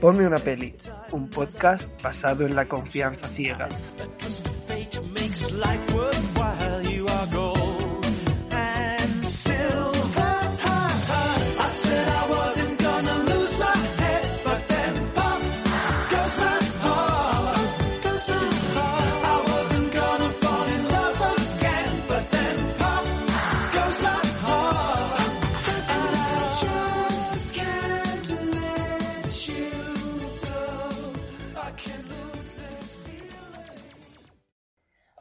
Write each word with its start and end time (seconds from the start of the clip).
Ponme 0.00 0.26
una 0.26 0.36
peli, 0.36 0.74
un 1.12 1.30
podcast 1.30 1.90
basado 2.02 2.46
en 2.46 2.54
la 2.54 2.68
confianza 2.68 3.26
ciega. 3.28 3.68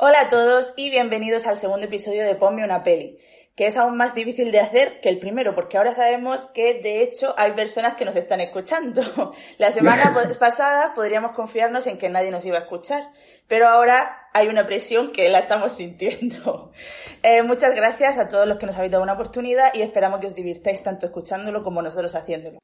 Hola 0.06 0.24
a 0.24 0.28
todos 0.28 0.74
y 0.76 0.90
bienvenidos 0.90 1.48
al 1.48 1.56
segundo 1.56 1.86
episodio 1.86 2.26
de 2.26 2.36
Ponme 2.36 2.66
una 2.66 2.84
peli, 2.84 3.20
que 3.56 3.68
es 3.68 3.78
aún 3.78 3.96
más 3.96 4.14
difícil 4.14 4.52
de 4.52 4.60
hacer 4.60 5.00
que 5.00 5.08
el 5.08 5.18
primero, 5.18 5.56
porque 5.56 5.78
ahora 5.78 5.94
sabemos 5.94 6.42
que 6.48 6.82
de 6.82 7.04
hecho 7.04 7.34
hay 7.38 7.54
personas 7.54 7.94
que 7.94 8.04
nos 8.04 8.18
están 8.18 8.42
escuchando. 8.42 9.02
La 9.60 9.72
semana 9.72 10.14
pasada 10.42 10.94
podríamos 10.94 11.32
confiarnos 11.32 11.88
en 11.88 11.98
que 11.98 12.10
nadie 12.10 12.32
nos 12.32 12.44
iba 12.44 12.58
a 12.58 12.64
escuchar, 12.64 13.14
pero 13.48 13.70
ahora 13.70 14.28
hay 14.34 14.50
una 14.50 14.68
presión 14.68 15.14
que 15.14 15.30
la 15.30 15.40
estamos 15.40 15.72
sintiendo. 15.72 16.74
Eh, 17.26 17.42
muchas 17.42 17.74
gracias 17.74 18.18
a 18.18 18.28
todos 18.28 18.46
los 18.46 18.58
que 18.58 18.66
nos 18.66 18.76
habéis 18.76 18.92
dado 18.92 19.04
una 19.04 19.14
oportunidad 19.14 19.74
y 19.74 19.82
esperamos 19.82 20.20
que 20.20 20.28
os 20.28 20.36
divirtáis 20.36 20.84
tanto 20.84 21.06
escuchándolo 21.06 21.64
como 21.64 21.82
nosotros 21.82 22.14
haciéndolo. 22.16 22.60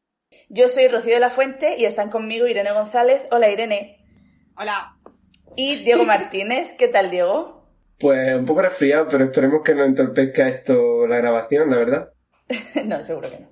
Yo 0.50 0.68
soy 0.68 0.90
Rocío 0.90 1.14
de 1.14 1.22
la 1.22 1.30
Fuente 1.30 1.78
y 1.78 1.86
están 1.86 2.10
conmigo 2.10 2.48
Irene 2.48 2.74
González. 2.74 3.26
Hola 3.32 3.48
Irene. 3.48 4.06
Hola. 4.58 4.99
Y 5.62 5.76
Diego 5.84 6.06
Martínez. 6.06 6.76
¿Qué 6.78 6.88
tal, 6.88 7.12
Diego? 7.12 7.66
Pues 8.00 8.34
un 8.34 8.46
poco 8.46 8.62
resfriado, 8.62 9.10
pero 9.12 9.26
esperemos 9.26 9.62
que 9.62 9.76
no 9.76 9.84
entorpezca 9.84 10.48
esto 10.48 11.06
la 11.06 11.18
grabación, 11.18 11.70
la 11.70 11.76
verdad. 11.76 12.14
no, 12.86 13.04
seguro 13.04 13.30
que 13.30 13.40
no. 13.40 13.50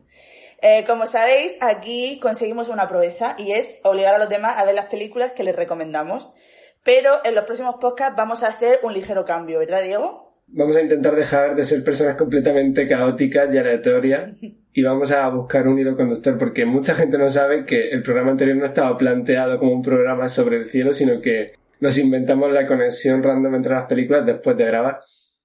Eh, 0.62 0.86
como 0.88 1.06
sabéis, 1.06 1.58
aquí 1.60 2.18
conseguimos 2.22 2.70
una 2.70 2.88
proeza 2.88 3.36
y 3.38 3.52
es 3.52 3.82
obligar 3.84 4.16
a 4.16 4.20
los 4.20 4.30
demás 4.30 4.54
a 4.56 4.64
ver 4.64 4.76
las 4.76 4.86
películas 4.86 5.34
que 5.34 5.44
les 5.44 5.54
recomendamos. 5.54 6.34
Pero 6.82 7.12
en 7.26 7.36
los 7.36 7.44
próximos 7.44 7.76
podcasts 7.82 8.16
vamos 8.16 8.42
a 8.42 8.48
hacer 8.48 8.80
un 8.84 8.94
ligero 8.94 9.26
cambio, 9.26 9.60
¿verdad, 9.60 9.84
Diego? 9.84 10.34
Vamos 10.48 10.78
a 10.78 10.82
intentar 10.82 11.14
dejar 11.14 11.58
de 11.58 11.66
ser 11.66 11.84
personas 11.84 12.16
completamente 12.16 12.88
caóticas 12.88 13.54
y 13.54 13.58
aleatorias 13.58 14.30
y 14.72 14.82
vamos 14.82 15.12
a 15.12 15.28
buscar 15.28 15.68
un 15.68 15.78
hilo 15.78 15.98
conductor 15.98 16.38
porque 16.38 16.66
mucha 16.66 16.96
gente 16.96 17.18
no 17.18 17.30
sabe 17.30 17.66
que 17.66 17.90
el 17.90 18.02
programa 18.02 18.32
anterior 18.32 18.56
no 18.56 18.66
estaba 18.66 18.98
planteado 18.98 19.60
como 19.60 19.74
un 19.74 19.82
programa 19.82 20.30
sobre 20.30 20.56
el 20.56 20.68
cielo, 20.68 20.94
sino 20.94 21.20
que 21.20 21.67
nos 21.80 21.98
inventamos 21.98 22.52
la 22.52 22.68
conexión 22.68 23.24
random 23.24 23.56
entre 23.56 23.74
las 23.74 23.86
películas 23.86 24.26
después 24.26 24.58
de 24.58 24.66
grabar. 24.66 25.00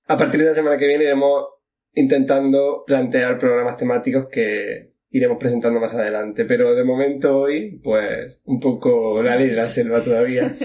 A 0.07 0.17
partir 0.17 0.41
de 0.41 0.47
la 0.47 0.55
semana 0.55 0.79
que 0.79 0.87
viene 0.87 1.05
iremos 1.05 1.47
intentando 1.95 2.85
plantear 2.87 3.39
programas 3.39 3.77
temáticos 3.77 4.29
que 4.31 4.93
iremos 5.11 5.39
presentando 5.39 5.79
más 5.79 5.95
adelante. 5.95 6.45
Pero 6.45 6.75
de 6.75 6.85
momento 6.85 7.39
hoy, 7.39 7.81
pues, 7.83 8.41
un 8.45 8.61
poco 8.61 9.23
la 9.23 9.37
ley 9.37 9.49
de 9.49 9.57
la 9.57 9.69
selva 9.69 10.03
todavía. 10.03 10.53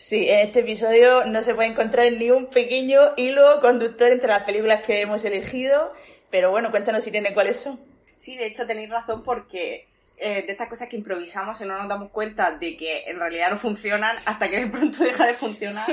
Sí, 0.00 0.28
en 0.28 0.46
este 0.46 0.60
episodio 0.60 1.24
no 1.24 1.42
se 1.42 1.56
puede 1.56 1.70
encontrar 1.70 2.12
ni 2.12 2.30
un 2.30 2.50
pequeño 2.50 3.00
hilo 3.16 3.60
conductor 3.60 4.12
entre 4.12 4.28
las 4.28 4.44
películas 4.44 4.86
que 4.86 5.00
hemos 5.00 5.24
elegido, 5.24 5.92
pero 6.30 6.52
bueno, 6.52 6.70
cuéntanos, 6.70 7.04
Irene, 7.08 7.34
cuáles 7.34 7.56
son. 7.56 7.80
Sí, 8.16 8.36
de 8.36 8.46
hecho 8.46 8.64
tenéis 8.64 8.90
razón 8.90 9.24
porque 9.24 9.87
eh, 10.20 10.42
de 10.42 10.52
estas 10.52 10.68
cosas 10.68 10.88
que 10.88 10.96
improvisamos 10.96 11.60
y 11.60 11.64
no 11.64 11.78
nos 11.78 11.86
damos 11.86 12.10
cuenta 12.10 12.58
de 12.58 12.76
que 12.76 13.04
en 13.06 13.20
realidad 13.20 13.50
no 13.50 13.56
funcionan 13.56 14.16
hasta 14.24 14.50
que 14.50 14.64
de 14.64 14.66
pronto 14.66 14.98
deja 15.04 15.26
de 15.26 15.34
funcionar. 15.34 15.86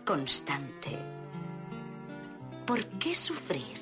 constante. 0.05 0.97
¿Por 2.65 2.85
qué 2.99 3.13
sufrir? 3.13 3.81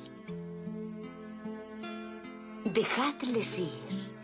Dejadles 2.66 3.60
ir 3.60 4.16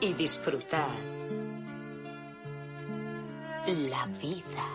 y 0.00 0.12
disfrutad 0.12 0.88
la 3.90 4.06
vida. 4.20 4.66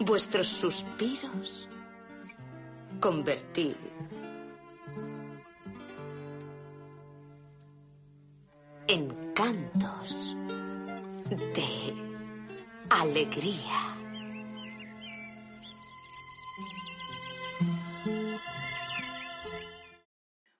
Vuestros 0.00 0.48
suspiros 0.48 1.68
convertid 3.00 3.76
encantos, 8.88 10.36
de 11.28 11.94
alegría. 12.90 13.96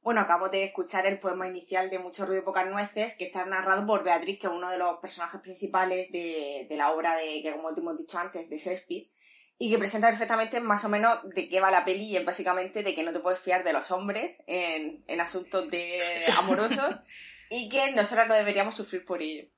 Bueno, 0.00 0.20
acabo 0.20 0.48
de 0.48 0.64
escuchar 0.64 1.06
el 1.06 1.18
poema 1.18 1.48
inicial 1.48 1.90
de 1.90 1.98
Mucho 1.98 2.26
ruido 2.26 2.42
y 2.42 2.44
pocas 2.44 2.68
nueces, 2.68 3.16
que 3.16 3.26
está 3.26 3.44
narrado 3.44 3.86
por 3.86 4.04
Beatriz, 4.04 4.38
que 4.38 4.46
es 4.46 4.52
uno 4.52 4.70
de 4.70 4.78
los 4.78 4.98
personajes 4.98 5.40
principales 5.40 6.10
de, 6.12 6.66
la 6.70 6.92
obra 6.92 7.16
de, 7.16 7.42
que 7.42 7.52
como 7.52 7.70
hemos 7.70 7.98
dicho 7.98 8.18
antes, 8.18 8.48
de 8.48 8.58
Shakespeare, 8.58 9.10
y 9.58 9.70
que 9.70 9.78
presenta 9.78 10.08
perfectamente 10.08 10.60
más 10.60 10.84
o 10.84 10.88
menos 10.88 11.18
de 11.34 11.48
qué 11.48 11.60
va 11.60 11.70
la 11.70 11.84
peli, 11.84 12.04
y 12.04 12.16
es 12.16 12.24
básicamente 12.24 12.82
de 12.82 12.94
que 12.94 13.02
no 13.02 13.12
te 13.12 13.20
puedes 13.20 13.40
fiar 13.40 13.64
de 13.64 13.72
los 13.72 13.90
hombres 13.90 14.36
en, 14.46 15.04
asuntos 15.20 15.70
de 15.70 16.00
amorosos, 16.38 16.96
y 17.50 17.68
que 17.68 17.92
nosotros 17.92 18.28
no 18.28 18.34
deberíamos 18.34 18.74
sufrir 18.74 19.04
por 19.04 19.22
ello. 19.22 19.48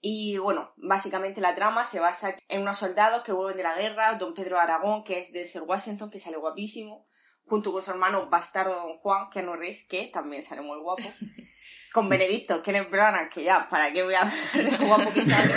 Y 0.00 0.36
bueno, 0.36 0.72
básicamente 0.76 1.40
la 1.40 1.54
trama 1.54 1.86
se 1.86 1.98
basa 1.98 2.36
en 2.48 2.60
unos 2.60 2.78
soldados 2.78 3.22
que 3.22 3.32
vuelven 3.32 3.56
de 3.56 3.62
la 3.62 3.74
guerra, 3.74 4.14
don 4.14 4.34
Pedro 4.34 4.60
Aragón, 4.60 5.02
que 5.02 5.18
es 5.18 5.32
de 5.32 5.44
Sir 5.44 5.62
Washington, 5.62 6.10
que 6.10 6.18
sale 6.18 6.36
guapísimo, 6.36 7.08
junto 7.46 7.72
con 7.72 7.82
su 7.82 7.90
hermano 7.90 8.28
bastardo 8.28 8.74
Don 8.74 8.98
Juan, 8.98 9.30
que 9.30 9.42
no 9.42 9.56
Reeves, 9.56 9.86
que 9.88 10.10
también 10.12 10.42
sale 10.42 10.60
muy 10.60 10.78
guapo, 10.78 11.04
con 11.94 12.10
Benedicto, 12.10 12.62
Kenneth 12.62 12.90
Branagh, 12.90 13.30
que 13.30 13.44
ya, 13.44 13.66
¿para 13.68 13.92
qué 13.92 14.02
voy 14.02 14.14
a 14.14 14.30
ver 14.54 14.70
de 14.70 14.84
guapo 14.84 15.10
que 15.10 15.22
sale? 15.22 15.54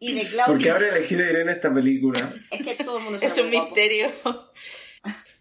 Y 0.00 0.14
de 0.14 0.28
Claudio... 0.28 0.54
¿Por 0.54 0.62
qué 0.62 0.70
habrá 0.70 0.88
elegido 0.88 1.22
Irene 1.24 1.52
esta 1.52 1.72
película? 1.72 2.32
es 2.50 2.62
que 2.62 2.82
todo 2.82 2.98
el 2.98 3.04
mundo 3.04 3.18
Es 3.22 3.38
un 3.38 3.50
misterio. 3.50 4.10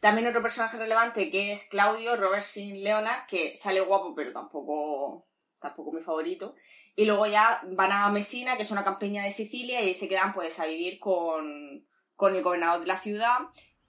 También 0.03 0.27
otro 0.27 0.41
personaje 0.41 0.77
relevante 0.77 1.31
que 1.31 1.51
es 1.51 1.69
Claudio 1.69 2.15
Robert 2.15 2.43
Sin 2.43 2.83
Leonard, 2.83 3.25
que 3.25 3.55
sale 3.55 3.79
guapo, 3.79 4.13
pero 4.13 4.33
tampoco, 4.33 5.25
tampoco 5.59 5.93
mi 5.93 6.01
favorito. 6.01 6.55
Y 6.95 7.05
luego 7.05 7.25
ya 7.25 7.61
van 7.71 7.91
a 7.91 8.09
Messina, 8.09 8.57
que 8.57 8.63
es 8.63 8.71
una 8.71 8.83
campiña 8.83 9.23
de 9.23 9.31
Sicilia, 9.31 9.81
y 9.81 9.85
ahí 9.85 9.93
se 9.93 10.09
quedan 10.09 10.33
pues 10.33 10.59
a 10.59 10.65
vivir 10.65 10.99
con, 10.99 11.87
con 12.15 12.35
el 12.35 12.43
gobernador 12.43 12.81
de 12.81 12.87
la 12.87 12.97
ciudad 12.97 13.39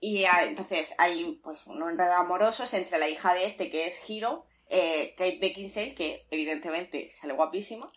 y 0.05 0.25
entonces 0.25 0.95
hay 0.99 1.41
pues 1.43 1.67
unos 1.67 1.91
enredos 1.91 2.17
amorosos 2.17 2.75
entre 2.75 2.99
la 2.99 3.09
hija 3.09 3.33
de 3.33 3.47
este, 3.47 3.71
que 3.71 3.87
es 3.87 3.99
Hiro, 4.07 4.45
eh, 4.69 5.15
Kate 5.17 5.39
Beckinsale, 5.41 5.95
que 5.95 6.27
evidentemente 6.31 7.09
sale 7.09 7.33
guapísima, 7.33 7.91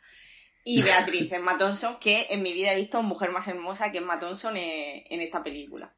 y 0.64 0.82
Beatriz 0.84 1.30
Emma 1.34 1.58
Thompson, 1.58 1.98
que 2.00 2.28
en 2.30 2.44
mi 2.44 2.54
vida 2.54 2.72
he 2.72 2.78
visto 2.78 3.02
mujer 3.04 3.32
más 3.32 3.50
hermosa 3.50 3.92
que 3.92 3.98
Emma 3.98 4.20
Thompson 4.20 4.56
en, 4.56 5.22
esta 5.22 5.44
película. 5.44 5.94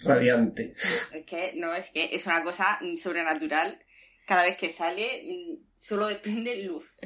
Radiante. 0.00 0.74
Es 1.12 1.24
que 1.26 1.52
no, 1.56 1.74
es 1.74 1.90
que 1.90 2.14
es 2.14 2.26
una 2.26 2.42
cosa 2.42 2.78
sobrenatural. 2.96 3.78
Cada 4.26 4.44
vez 4.44 4.56
que 4.56 4.68
sale, 4.68 5.06
solo 5.78 6.06
depende 6.08 6.62
luz. 6.62 6.96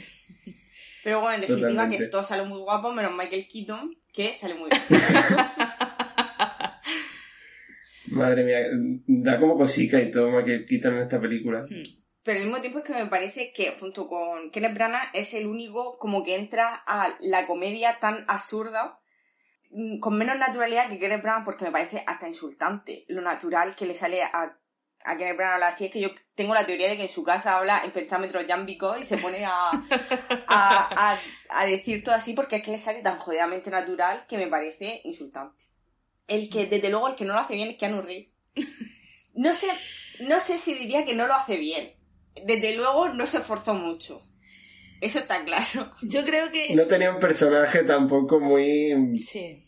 Pero 1.05 1.21
bueno, 1.21 1.35
en 1.37 1.41
definitiva, 1.43 1.89
que 1.89 1.97
esto 1.97 2.23
sale 2.23 2.45
muy 2.45 2.61
guapo, 2.61 2.93
menos 2.93 3.17
Michael 3.17 3.49
Keaton, 3.49 3.97
que 4.13 4.35
sale 4.35 4.55
muy 4.55 4.71
bien. 4.71 4.83
Madre 8.13 8.45
mía, 8.45 8.59
da 9.07 9.41
como 9.41 9.57
cosica 9.57 10.01
y 10.01 10.11
todo 10.11 10.45
que 10.45 10.65
quitan 10.67 10.97
en 10.97 11.03
esta 11.03 11.21
película. 11.21 11.63
Hmm. 11.69 11.83
Pero 12.23 12.39
al 12.39 12.45
mismo 12.45 12.61
tiempo 12.61 12.79
es 12.79 12.85
que 12.85 12.93
me 12.93 13.07
parece 13.07 13.53
que 13.53 13.73
junto 13.81 14.07
con 14.07 14.51
Kenneth 14.51 14.75
Branagh 14.75 15.11
es 15.13 15.35
el 15.35 15.47
único 15.47 15.99
como 15.99 16.23
que 16.23 16.37
entra 16.37 16.83
a 16.87 17.17
la 17.21 17.47
comedia 17.47 17.99
tan 18.01 18.25
absurda 18.29 18.85
mm, 18.85 19.02
con 20.01 20.19
menos 20.19 20.39
naturalidad 20.39 20.89
que 20.89 20.99
Kenneth 20.99 21.23
Branagh 21.23 21.45
porque 21.45 21.65
me 21.65 21.71
parece 21.71 22.05
hasta 22.07 22.29
insultante 22.29 23.05
lo 23.09 23.23
natural 23.23 23.75
que 23.75 23.87
le 23.87 23.95
sale 23.95 24.23
a, 24.23 24.59
a 25.05 25.17
Kenneth 25.17 25.37
Branagh 25.37 25.63
así 25.63 25.87
es 25.87 25.91
que 25.91 26.01
yo 26.01 26.11
tengo 26.35 26.55
la 26.55 26.67
teoría 26.67 26.89
de 26.89 26.97
que 26.97 27.05
en 27.05 27.09
su 27.09 27.25
casa 27.25 27.57
habla 27.57 27.83
en 27.85 27.91
pentámetros 27.91 28.47
yámbicos 28.47 29.01
y 29.01 29.05
se 29.05 29.17
pone 29.17 29.45
a, 29.45 29.71
a, 30.49 31.19
a 31.49 31.67
decir 31.67 32.05
todo 32.05 32.15
así 32.15 32.35
porque 32.35 32.57
es 32.57 32.63
que 32.63 32.73
le 32.73 32.79
sale 32.79 33.03
tan 33.03 33.19
jodidamente 33.19 33.71
natural 33.71 34.27
que 34.27 34.37
me 34.39 34.47
parece 34.47 35.01
insultante 35.05 35.73
el 36.33 36.49
que, 36.49 36.67
desde 36.67 36.91
luego, 36.91 37.09
el 37.09 37.15
que 37.15 37.25
no 37.25 37.35
lo 37.35 37.41
hace 37.41 37.55
bien 37.55 37.71
es 37.71 37.77
Keanu 37.77 38.03
Reeves. 38.03 38.35
No 39.35 39.55
sé, 39.55 39.69
no 40.21 40.41
sé 40.41 40.59
si 40.59 40.75
diría 40.75 41.05
que 41.05 41.15
no 41.15 41.27
lo 41.27 41.35
hace 41.35 41.57
bien. 41.57 41.95
Desde 42.45 42.77
luego 42.77 43.09
no 43.11 43.27
se 43.27 43.39
esforzó 43.39 43.75
mucho. 43.75 44.23
Eso 45.03 45.19
está 45.19 45.45
claro. 45.45 45.91
Yo 46.03 46.25
creo 46.25 46.51
que. 46.53 46.75
No 46.77 46.87
tenía 46.87 47.13
un 47.13 47.19
personaje 47.19 47.83
tampoco 47.83 48.39
muy 48.39 48.95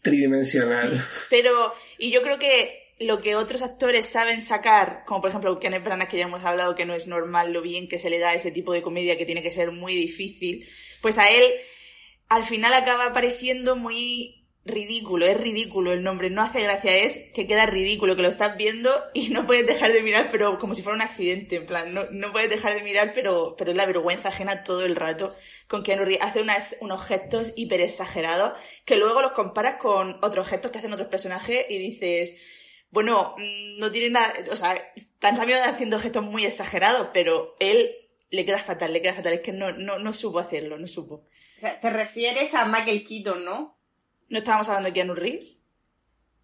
tridimensional. 0.00 1.04
Pero, 1.28 1.72
y 1.98 2.12
yo 2.12 2.22
creo 2.22 2.38
que 2.38 2.94
lo 3.00 3.20
que 3.20 3.34
otros 3.34 3.60
actores 3.62 4.06
saben 4.06 4.40
sacar, 4.40 5.02
como 5.04 5.20
por 5.20 5.31
ejemplo 5.31 5.58
Kenneth 5.58 5.82
Branagh, 5.82 6.08
que 6.08 6.19
ya 6.19 6.26
hemos 6.26 6.44
hablado 6.44 6.76
que 6.76 6.86
no 6.86 6.94
es 6.94 7.08
normal 7.08 7.52
lo 7.52 7.62
bien 7.62 7.88
que 7.88 7.98
se 7.98 8.10
le 8.10 8.20
da 8.20 8.31
a 8.31 8.34
ese 8.34 8.52
tipo 8.52 8.72
de 8.72 8.82
comedia 8.82 9.19
que 9.19 9.26
tiene 9.26 9.42
que 9.42 9.50
ser 9.50 9.72
muy 9.72 9.96
difícil, 9.96 10.69
pues 11.02 11.19
a 11.19 11.28
él 11.28 11.44
al 12.28 12.44
final 12.44 12.72
acaba 12.72 13.12
pareciendo 13.12 13.75
muy 13.75 14.44
ridículo, 14.64 15.26
es 15.26 15.37
ridículo 15.37 15.93
el 15.93 16.02
nombre, 16.02 16.31
no 16.31 16.43
hace 16.43 16.62
gracia, 16.62 16.96
es 16.96 17.31
que 17.34 17.46
queda 17.46 17.66
ridículo, 17.66 18.16
que 18.16 18.22
lo 18.22 18.28
estás 18.28 18.56
viendo 18.56 18.90
y 19.12 19.28
no 19.28 19.46
puedes 19.46 19.66
dejar 19.66 19.93
de 19.93 20.02
mirar, 20.02 20.28
pero 20.31 20.58
como 20.58 20.75
si 20.75 20.82
fuera 20.82 20.96
un 20.96 21.02
accidente, 21.02 21.56
en 21.56 21.66
plan, 21.66 21.93
no, 21.93 22.05
no 22.11 22.32
puedes 22.32 22.49
dejar 22.49 22.75
de 22.75 22.82
mirar, 22.82 23.12
pero, 23.14 23.56
pero 23.56 23.72
es 23.72 23.76
la 23.76 23.87
vergüenza 23.87 24.28
ajena 24.28 24.64
todo 24.64 24.84
el 24.87 24.96
rato 24.96 25.34
con 25.69 25.82
que 25.82 25.93
hace 26.20 26.40
unas, 26.40 26.76
unos 26.81 27.05
gestos 27.05 27.52
hiper 27.56 27.81
exagerados 27.81 28.58
que 28.84 28.96
luego 28.96 29.20
los 29.20 29.32
comparas 29.32 29.76
con 29.81 30.19
otros 30.22 30.49
gestos 30.49 30.70
que 30.70 30.78
hacen 30.78 30.93
otros 30.93 31.08
personajes 31.08 31.67
y 31.69 31.78
dices, 31.78 32.34
bueno, 32.90 33.34
mm, 33.37 33.78
no 33.78 33.90
tiene 33.90 34.10
nada, 34.10 34.32
o 34.50 34.56
sea, 34.56 34.75
están 34.96 35.37
también 35.37 35.58
haciendo 35.58 35.99
gestos 35.99 36.25
muy 36.25 36.46
exagerados, 36.46 37.08
pero 37.12 37.55
él 37.60 37.90
le 38.31 38.44
queda 38.46 38.58
fatal, 38.58 38.93
le 38.93 39.02
queda 39.02 39.14
fatal, 39.14 39.34
es 39.34 39.40
que 39.40 39.52
no, 39.52 39.72
no, 39.72 39.99
no 39.99 40.12
supo 40.12 40.38
hacerlo, 40.38 40.78
no 40.78 40.87
supo. 40.87 41.26
O 41.56 41.60
sea, 41.60 41.78
te 41.81 41.90
refieres 41.90 42.55
a 42.55 42.64
Michael 42.67 43.05
Keaton, 43.05 43.44
¿no? 43.44 43.74
¿No 44.34 44.38
estábamos 44.38 44.69
hablando 44.69 44.88
de 44.88 44.94
Keanu 44.94 45.14
Reeves? 45.14 45.60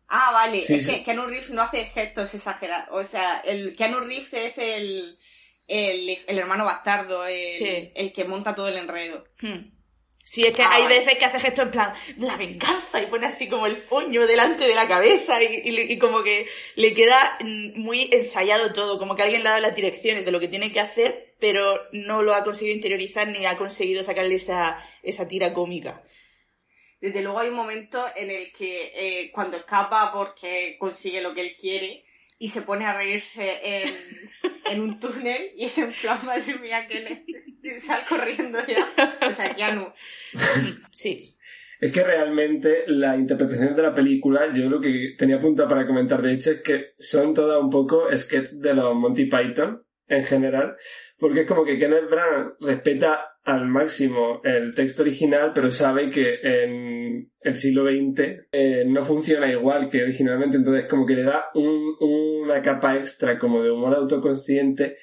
Ah, 0.06 0.31
vale. 0.32 0.60
es 0.60 0.87
que 0.87 1.02
Keanu 1.02 1.26
Reeves 1.26 1.50
no 1.50 1.60
hace 1.60 1.87
gestos 1.87 2.32
exagerados. 2.37 2.87
O 2.92 3.02
sea, 3.04 3.42
el 3.44 3.75
Keanu 3.75 3.98
Reeves 3.98 4.32
es 4.32 4.58
el, 4.58 5.19
el, 5.66 6.38
hermano 6.38 6.64
bastardo, 6.64 7.26
el, 7.26 7.90
el, 7.92 8.12
que 8.12 8.25
monta 8.26 8.54
todo 8.54 8.69
el 8.69 8.76
enredo. 8.76 9.25
Hmm. 9.40 9.72
Sí, 10.22 10.46
es 10.46 10.52
que 10.52 10.62
ah, 10.62 10.69
hay 10.70 10.87
veces 10.87 11.19
que 11.19 11.25
hace 11.25 11.40
gestos 11.40 11.64
en 11.64 11.70
plan, 11.72 11.92
la 12.19 12.37
venganza, 12.37 13.02
y 13.02 13.06
pone 13.06 13.26
así 13.26 13.48
como 13.48 13.66
el 13.66 13.82
puño 13.82 14.25
delante 14.28 14.69
de 14.69 14.76
la 14.76 14.87
cabeza, 14.87 15.42
y, 15.42 15.60
y, 15.64 15.98
como 15.98 16.22
que 16.22 16.46
le 16.76 16.94
queda 16.94 17.38
muy 17.75 18.08
ensayado 18.12 18.72
todo, 18.72 19.00
como 19.00 19.16
que 19.16 19.22
alguien 19.22 19.42
le 19.42 19.48
ha 19.48 19.52
dado 19.52 19.62
las 19.62 19.75
direcciones 19.75 20.25
de 20.25 20.31
lo 20.31 20.38
que 20.38 20.46
tiene 20.46 20.72
que 20.72 20.78
hacer, 20.78 21.34
pero 21.40 21.88
no 21.90 22.23
lo 22.23 22.37
ha 22.37 22.44
conseguido 22.44 22.76
interiorizar 22.76 23.26
ni 23.26 23.47
ha 23.47 23.56
conseguido 23.56 24.04
sacarle 24.04 24.37
esa, 24.37 24.78
esa 25.02 25.26
tira 25.26 25.52
cómica 25.52 26.04
desde 27.00 27.23
luego 27.23 27.40
hay 27.40 27.49
un 27.49 27.57
momento 27.57 28.04
en 28.16 28.30
el 28.30 28.52
que 28.52 28.92
eh, 28.95 29.30
cuando 29.33 29.57
escapa 29.57 30.12
porque 30.12 30.76
consigue 30.78 31.23
lo 31.23 31.33
que 31.33 31.42
él 31.42 31.57
quiere 31.59 32.04
y 32.38 32.49
se 32.49 32.62
pone 32.62 32.87
a 32.87 32.97
reírse 32.97 33.59
en, 33.62 33.90
en 34.71 34.80
un 34.80 34.99
túnel 34.99 35.52
y 35.57 35.64
es 35.64 35.78
en 35.78 35.92
plan, 35.92 36.19
madre 36.25 36.57
mía, 36.57 36.87
que 36.88 37.25
le 37.62 37.80
sale 37.80 38.04
corriendo 38.09 38.59
ya. 38.66 38.87
O 39.26 39.33
sea, 39.33 39.57
ya 39.57 39.75
no. 39.75 39.95
Sí. 40.92 41.37
Es 41.80 41.92
que 41.92 42.02
realmente 42.02 42.85
la 42.88 43.16
interpretación 43.16 43.75
de 43.75 43.83
la 43.83 43.95
película, 43.95 44.52
yo 44.52 44.69
lo 44.69 44.80
que 44.80 45.14
tenía 45.16 45.37
apuntado 45.37 45.69
para 45.69 45.87
comentar 45.87 46.21
de 46.21 46.35
hecho 46.35 46.50
es 46.50 46.61
que 46.61 46.92
son 46.99 47.33
todas 47.33 47.62
un 47.62 47.71
poco 47.71 48.04
sketches 48.14 48.61
de 48.61 48.75
los 48.75 48.95
Monty 48.95 49.25
Python 49.25 49.83
en 50.07 50.25
general, 50.25 50.76
porque 51.19 51.40
es 51.40 51.47
como 51.47 51.64
que 51.64 51.78
Kenneth 51.78 52.11
Branagh 52.11 52.57
respeta 52.61 53.29
al 53.44 53.66
máximo 53.66 54.40
el 54.44 54.75
texto 54.75 55.02
original, 55.02 55.52
pero 55.54 55.70
sabe 55.70 56.11
que 56.11 56.40
en 56.42 57.30
el 57.40 57.54
siglo 57.54 57.87
XX 57.87 58.49
eh, 58.52 58.85
no 58.87 59.04
funciona 59.04 59.50
igual 59.50 59.88
que 59.88 60.02
originalmente, 60.02 60.59
entonces 60.59 60.87
como 60.88 61.06
que 61.06 61.14
le 61.14 61.25
da 61.25 61.47
un, 61.54 61.97
una 62.00 62.61
capa 62.62 62.97
extra 62.97 63.38
como 63.38 63.62
de 63.62 63.70
humor 63.70 63.94
autoconsciente 63.94 64.97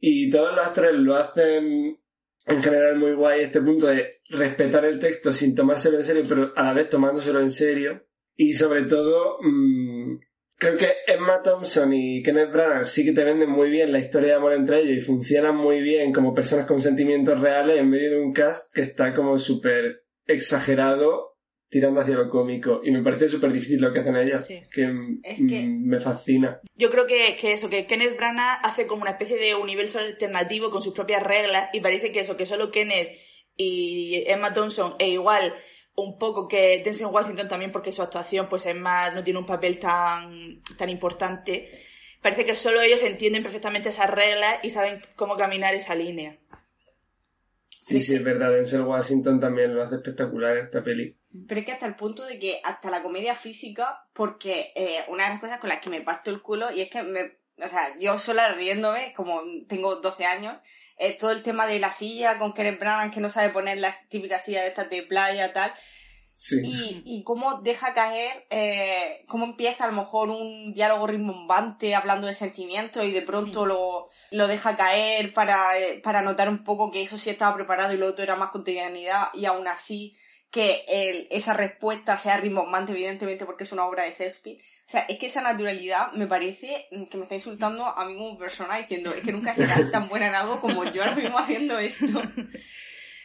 y 0.00 0.30
todos 0.30 0.54
los 0.56 0.66
actores 0.66 0.94
lo 0.94 1.16
hacen 1.16 1.98
en 2.44 2.62
general 2.62 2.98
muy 2.98 3.12
guay 3.12 3.42
este 3.42 3.60
punto 3.60 3.86
de 3.86 4.10
respetar 4.30 4.84
el 4.84 4.98
texto 4.98 5.32
sin 5.32 5.54
tomárselo 5.54 5.98
en 5.98 6.02
serio, 6.02 6.24
pero 6.28 6.52
a 6.56 6.62
la 6.64 6.72
vez 6.72 6.88
tomándoselo 6.88 7.40
en 7.40 7.50
serio 7.50 8.02
y 8.34 8.54
sobre 8.54 8.84
todo 8.84 9.38
mm, 9.42 10.18
Creo 10.62 10.76
que 10.76 10.92
Emma 11.08 11.42
Thompson 11.42 11.92
y 11.92 12.22
Kenneth 12.22 12.52
Branagh 12.52 12.84
sí 12.84 13.04
que 13.04 13.10
te 13.10 13.24
venden 13.24 13.50
muy 13.50 13.68
bien 13.68 13.90
la 13.90 13.98
historia 13.98 14.28
de 14.28 14.34
amor 14.36 14.52
entre 14.52 14.80
ellos 14.80 14.96
y 14.96 15.00
funcionan 15.00 15.56
muy 15.56 15.82
bien 15.82 16.12
como 16.12 16.32
personas 16.32 16.66
con 16.66 16.80
sentimientos 16.80 17.40
reales 17.40 17.80
en 17.80 17.90
medio 17.90 18.10
de 18.10 18.20
un 18.20 18.32
cast 18.32 18.72
que 18.72 18.82
está 18.82 19.12
como 19.12 19.38
súper 19.38 20.04
exagerado 20.24 21.36
tirando 21.68 22.00
hacia 22.00 22.14
lo 22.14 22.30
cómico. 22.30 22.80
Y 22.84 22.92
me 22.92 23.02
parece 23.02 23.28
súper 23.28 23.50
difícil 23.50 23.80
lo 23.80 23.92
que 23.92 24.00
hacen 24.00 24.14
ellas 24.14 24.48
que, 24.72 24.86
me 24.86 25.98
fascina. 25.98 26.60
yo 26.76 26.90
creo 26.90 27.08
que, 27.08 27.34
que, 27.40 27.54
eso 27.54 27.68
que 27.68 27.88
Kenneth 27.88 28.16
Branagh 28.16 28.60
hace 28.62 28.86
como 28.86 29.02
una 29.02 29.10
especie 29.10 29.38
de 29.38 29.56
universo 29.56 29.98
alternativo 29.98 30.70
con 30.70 30.80
sus 30.80 30.94
propias 30.94 31.24
reglas 31.24 31.70
y 31.72 31.80
parece 31.80 32.12
que 32.12 32.20
eso 32.20 32.36
que 32.36 32.46
solo 32.46 32.70
Kenneth 32.70 33.18
y 33.56 34.22
Emma 34.28 34.52
Thompson 34.52 34.94
e 35.00 35.08
igual 35.08 35.54
un 35.94 36.18
poco 36.18 36.48
que 36.48 36.82
Denzel 36.84 37.06
Washington 37.06 37.48
también 37.48 37.72
porque 37.72 37.92
su 37.92 38.02
actuación 38.02 38.48
pues 38.48 38.66
es 38.66 38.74
más, 38.74 39.14
no 39.14 39.22
tiene 39.22 39.38
un 39.38 39.46
papel 39.46 39.78
tan, 39.78 40.62
tan 40.76 40.88
importante. 40.88 41.70
Parece 42.20 42.44
que 42.44 42.54
solo 42.54 42.80
ellos 42.80 43.02
entienden 43.02 43.42
perfectamente 43.42 43.88
esas 43.88 44.10
reglas 44.10 44.58
y 44.62 44.70
saben 44.70 45.02
cómo 45.16 45.36
caminar 45.36 45.74
esa 45.74 45.94
línea. 45.94 46.38
Sí, 47.68 48.00
sí, 48.00 48.14
es 48.14 48.22
verdad. 48.22 48.52
Denzel 48.52 48.82
Washington 48.82 49.40
también 49.40 49.74
lo 49.74 49.82
hace 49.82 49.96
espectacular 49.96 50.56
en 50.56 50.66
esta 50.66 50.84
peli. 50.84 51.16
Pero 51.48 51.60
es 51.60 51.66
que 51.66 51.72
hasta 51.72 51.86
el 51.86 51.96
punto 51.96 52.24
de 52.24 52.38
que 52.38 52.60
hasta 52.62 52.90
la 52.90 53.02
comedia 53.02 53.34
física, 53.34 54.06
porque 54.12 54.72
eh, 54.76 55.04
una 55.08 55.24
de 55.24 55.30
las 55.30 55.40
cosas 55.40 55.58
con 55.58 55.68
las 55.68 55.80
que 55.80 55.90
me 55.90 56.00
parto 56.00 56.30
el 56.30 56.42
culo, 56.42 56.70
y 56.70 56.80
es 56.80 56.90
que 56.90 57.02
me, 57.02 57.38
o 57.62 57.68
sea, 57.68 57.96
yo 57.98 58.18
sola 58.18 58.52
riéndome, 58.54 59.12
como 59.16 59.40
tengo 59.68 59.96
12 59.96 60.24
años, 60.24 60.58
eh, 61.02 61.16
todo 61.18 61.32
el 61.32 61.42
tema 61.42 61.66
de 61.66 61.80
la 61.80 61.90
silla 61.90 62.38
con 62.38 62.52
Kenneth 62.52 62.78
Branagh 62.78 63.12
que 63.12 63.20
no 63.20 63.28
sabe 63.28 63.50
poner 63.50 63.78
las 63.78 64.08
típicas 64.08 64.44
sillas 64.44 64.62
de 64.62 64.68
estas 64.68 64.88
de 64.88 65.02
playa, 65.02 65.52
tal, 65.52 65.72
y, 66.50 67.02
y 67.04 67.22
cómo 67.22 67.60
deja 67.60 67.94
caer, 67.94 68.46
eh, 68.50 69.24
cómo 69.28 69.44
empieza 69.44 69.84
a 69.84 69.88
lo 69.88 69.94
mejor 69.94 70.28
un 70.28 70.72
diálogo 70.74 71.06
rimbombante 71.06 71.94
hablando 71.94 72.26
de 72.26 72.34
sentimientos 72.34 73.04
y 73.04 73.12
de 73.12 73.22
pronto 73.22 73.64
lo, 73.64 74.08
lo 74.32 74.46
deja 74.48 74.76
caer 74.76 75.32
para, 75.32 75.78
eh, 75.78 76.00
para 76.02 76.22
notar 76.22 76.48
un 76.48 76.64
poco 76.64 76.90
que 76.90 77.02
eso 77.02 77.16
sí 77.16 77.30
estaba 77.30 77.54
preparado 77.54 77.92
y 77.92 77.96
lo 77.96 78.08
otro 78.08 78.24
era 78.24 78.34
más 78.34 78.50
cotidianidad 78.50 79.28
y 79.34 79.44
aún 79.44 79.68
así 79.68 80.16
que 80.52 80.84
el, 80.86 81.26
esa 81.30 81.54
respuesta 81.54 82.16
sea 82.18 82.36
rimbombante 82.36 82.92
evidentemente 82.92 83.46
porque 83.46 83.64
es 83.64 83.72
una 83.72 83.86
obra 83.86 84.04
de 84.04 84.10
Shakespeare. 84.10 84.58
O 84.58 84.90
sea, 84.92 85.00
es 85.08 85.18
que 85.18 85.26
esa 85.26 85.40
naturalidad 85.40 86.12
me 86.12 86.26
parece 86.26 86.86
que 87.10 87.16
me 87.16 87.22
está 87.22 87.34
insultando 87.34 87.86
a 87.86 88.04
mí 88.04 88.14
como 88.14 88.38
persona 88.38 88.76
diciendo 88.76 89.14
es 89.14 89.22
que 89.22 89.32
nunca 89.32 89.54
serás 89.54 89.90
tan 89.90 90.08
buena 90.08 90.28
en 90.28 90.34
algo 90.34 90.60
como 90.60 90.84
yo 90.84 91.02
ahora 91.02 91.16
mismo 91.16 91.38
haciendo 91.38 91.78
esto. 91.78 92.22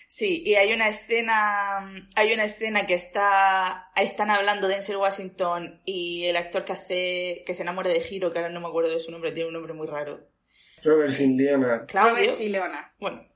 Sí, 0.09 0.41
y 0.45 0.55
hay 0.55 0.71
una 0.71 0.87
escena, 0.87 1.93
hay 2.15 2.33
una 2.33 2.45
escena 2.45 2.87
que 2.87 2.93
está, 2.93 3.91
están 3.97 4.31
hablando 4.31 4.69
de 4.69 4.75
Denzel 4.75 4.95
Washington 4.95 5.81
y 5.83 6.23
el 6.27 6.37
actor 6.37 6.63
que 6.63 6.71
hace, 6.71 7.43
que 7.45 7.53
se 7.53 7.63
enamora 7.63 7.89
de 7.89 7.99
Giro, 7.99 8.31
que 8.31 8.39
ahora 8.39 8.49
no 8.49 8.61
me 8.61 8.67
acuerdo 8.67 8.89
de 8.89 9.01
su 9.01 9.11
nombre, 9.11 9.33
tiene 9.33 9.49
un 9.49 9.53
nombre 9.55 9.73
muy 9.73 9.85
raro. 9.85 10.25
Robert 10.81 11.11
Sin 11.11 11.35
Leonard. 11.35 11.87
Claudio. 11.87 12.13
Robert 12.13 12.29
Sin 12.29 12.51
Leonard. 12.53 12.85
Bueno. 12.99 13.27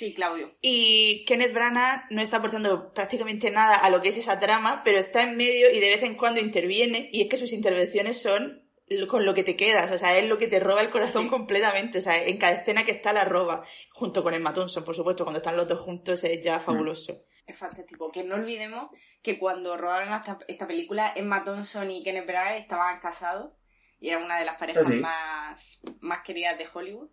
Sí, 0.00 0.14
Claudio. 0.14 0.56
Y 0.62 1.26
Kenneth 1.26 1.52
Branagh 1.52 2.06
no 2.08 2.22
está 2.22 2.38
aportando 2.38 2.94
prácticamente 2.94 3.50
nada 3.50 3.74
a 3.74 3.90
lo 3.90 4.00
que 4.00 4.08
es 4.08 4.16
esa 4.16 4.40
trama, 4.40 4.80
pero 4.82 4.98
está 4.98 5.22
en 5.24 5.36
medio 5.36 5.70
y 5.70 5.78
de 5.78 5.90
vez 5.90 6.02
en 6.02 6.14
cuando 6.14 6.40
interviene, 6.40 7.10
y 7.12 7.20
es 7.20 7.28
que 7.28 7.36
sus 7.36 7.52
intervenciones 7.52 8.18
son 8.18 8.66
con 9.08 9.26
lo 9.26 9.34
que 9.34 9.44
te 9.44 9.56
quedas, 9.56 9.92
o 9.92 9.98
sea, 9.98 10.16
es 10.16 10.26
lo 10.26 10.38
que 10.38 10.48
te 10.48 10.58
roba 10.58 10.80
el 10.80 10.88
corazón 10.88 11.28
completamente, 11.28 11.98
o 11.98 12.00
sea, 12.00 12.24
en 12.24 12.38
cada 12.38 12.54
escena 12.54 12.84
que 12.84 12.92
está 12.92 13.12
la 13.12 13.26
roba, 13.26 13.62
junto 13.92 14.22
con 14.22 14.32
Emma 14.32 14.54
Thompson, 14.54 14.84
por 14.84 14.96
supuesto, 14.96 15.24
cuando 15.24 15.40
están 15.40 15.58
los 15.58 15.68
dos 15.68 15.82
juntos 15.82 16.24
es 16.24 16.42
ya 16.42 16.60
fabuloso. 16.60 17.26
Es 17.46 17.58
fantástico, 17.58 18.10
que 18.10 18.24
no 18.24 18.36
olvidemos 18.36 18.88
que 19.22 19.38
cuando 19.38 19.76
rodaron 19.76 20.18
esta, 20.48 20.66
película, 20.66 21.12
Emma 21.14 21.44
Thompson 21.44 21.90
y 21.90 22.02
Kenneth 22.02 22.26
Branagh 22.26 22.56
estaban 22.56 23.00
casados, 23.00 23.52
y 23.98 24.08
era 24.08 24.16
una 24.16 24.38
de 24.38 24.46
las 24.46 24.56
parejas 24.56 24.86
¿Ah, 24.86 24.90
sí? 24.90 24.98
más, 24.98 25.80
más 26.00 26.22
queridas 26.22 26.56
de 26.56 26.66
Hollywood, 26.72 27.10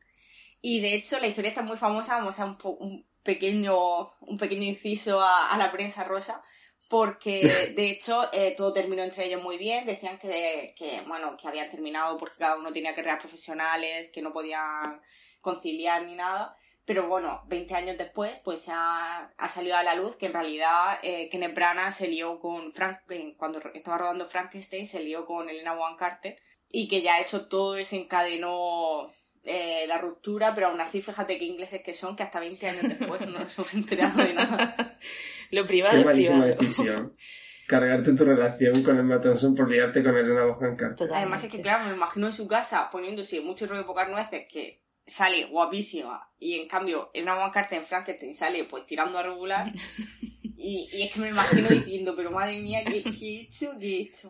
y 0.69 0.79
de 0.81 0.93
hecho 0.95 1.19
la 1.19 1.27
historia 1.27 1.50
está 1.50 1.62
muy 1.62 1.77
famosa, 1.77 2.17
vamos 2.17 2.39
a 2.39 2.45
un, 2.45 2.57
po- 2.57 2.77
un 2.88 2.93
pequeño, 3.24 3.75
un 4.21 4.38
pequeño 4.38 4.63
inciso 4.63 5.19
a, 5.21 5.51
a 5.53 5.57
la 5.57 5.71
prensa 5.71 6.03
rosa, 6.03 6.41
porque 6.89 7.41
de 7.75 7.89
hecho 7.89 8.15
eh, 8.33 8.53
todo 8.57 8.74
terminó 8.74 9.03
entre 9.03 9.25
ellos 9.25 9.41
muy 9.43 9.57
bien, 9.57 9.86
decían 9.86 10.17
que, 10.17 10.74
que, 10.77 11.01
bueno, 11.07 11.36
que 11.38 11.47
habían 11.47 11.69
terminado 11.69 12.17
porque 12.17 12.38
cada 12.39 12.57
uno 12.57 12.71
tenía 12.71 12.95
carreras 12.95 13.19
profesionales, 13.21 14.09
que 14.13 14.21
no 14.21 14.31
podían 14.33 15.01
conciliar 15.41 16.03
ni 16.03 16.15
nada, 16.15 16.55
pero 16.86 17.07
bueno, 17.07 17.43
20 17.47 17.74
años 17.75 17.97
después 17.97 18.31
pues 18.43 18.67
ha, 18.69 19.33
ha 19.38 19.50
salido 19.50 19.75
a 19.77 19.83
la 19.83 19.95
luz 19.95 20.15
que 20.15 20.27
en 20.27 20.33
realidad 20.33 21.00
eh, 21.03 21.27
Kenneth 21.29 21.53
Branagh 21.55 21.91
se 21.91 22.07
lió 22.07 22.39
con 22.39 22.71
Frank, 22.71 23.00
eh, 23.09 23.36
cuando 23.38 23.59
estaba 23.74 23.97
rodando 23.97 24.25
Frankenstein 24.25 24.88
se 24.88 25.01
lió 25.01 25.25
con 25.25 25.50
Elena 25.50 25.75
Carter 26.00 26.38
y 26.69 26.88
que 26.88 27.01
ya 27.01 27.19
eso 27.19 27.47
todo 27.47 27.74
desencadenó 27.74 29.09
eh, 29.44 29.86
la 29.88 29.98
ruptura, 29.98 30.53
pero 30.53 30.67
aún 30.67 30.82
así 30.82 31.01
fíjate 31.01 31.38
qué 31.38 31.46
ingleses 31.46 31.82
que 31.82 31.94
son, 31.94 32.15
que 32.15 32.24
hasta 32.24 32.39
20 32.39 32.67
años 32.67 32.84
después 32.84 33.22
no 33.22 33.39
nos 33.39 33.58
hemos 33.58 33.74
enterado 33.74 34.24
de 34.24 34.34
nada. 34.34 35.00
Lo 35.51 35.65
privado 35.65 35.96
Qué 35.96 36.01
es 36.01 36.06
privado. 36.15 36.46
decisión. 36.46 37.15
Cargarte 37.67 38.13
tu 38.13 38.24
relación 38.24 38.82
con 38.84 38.98
Emma 38.98 39.20
Thompson 39.20 39.53
por 39.56 39.70
liarte 39.70 40.01
con 40.03 40.15
Elena 40.15 40.46
Bonham 40.46 40.77
Carter. 40.77 41.10
Además 41.13 41.44
es 41.44 41.51
que, 41.51 41.62
claro, 41.62 41.86
me 41.89 41.96
imagino 41.96 42.27
en 42.27 42.34
su 42.34 42.48
casa 42.48 42.89
poniéndose 42.89 43.41
mucho 43.41 43.67
rollo 43.67 43.82
de 43.82 43.88
pocas 43.88 44.10
nueces 44.10 44.46
que 44.50 44.84
sale 45.03 45.46
guapísima 45.46 46.29
y 46.38 46.56
en 46.60 46.67
cambio 46.67 47.12
en 47.13 47.24
una 47.29 47.50
carta 47.51 47.77
en 47.77 47.84
Frankenstein 47.84 48.36
sale 48.36 48.65
pues 48.65 48.86
tirando 48.86 49.17
a 49.17 49.24
regular 49.24 49.72
y, 50.44 50.89
y 50.91 51.03
es 51.03 51.13
que 51.13 51.20
me 51.22 51.29
imagino 51.29 51.70
diciendo 51.70 52.13
pero 52.17 52.29
madre 52.32 52.60
mía 52.60 52.79
¿qué, 52.86 53.03
qué 53.03 53.10
he 53.25 53.41
hecho? 53.44 53.72
¿qué 53.79 53.88
he 53.88 54.01
hecho? 54.01 54.29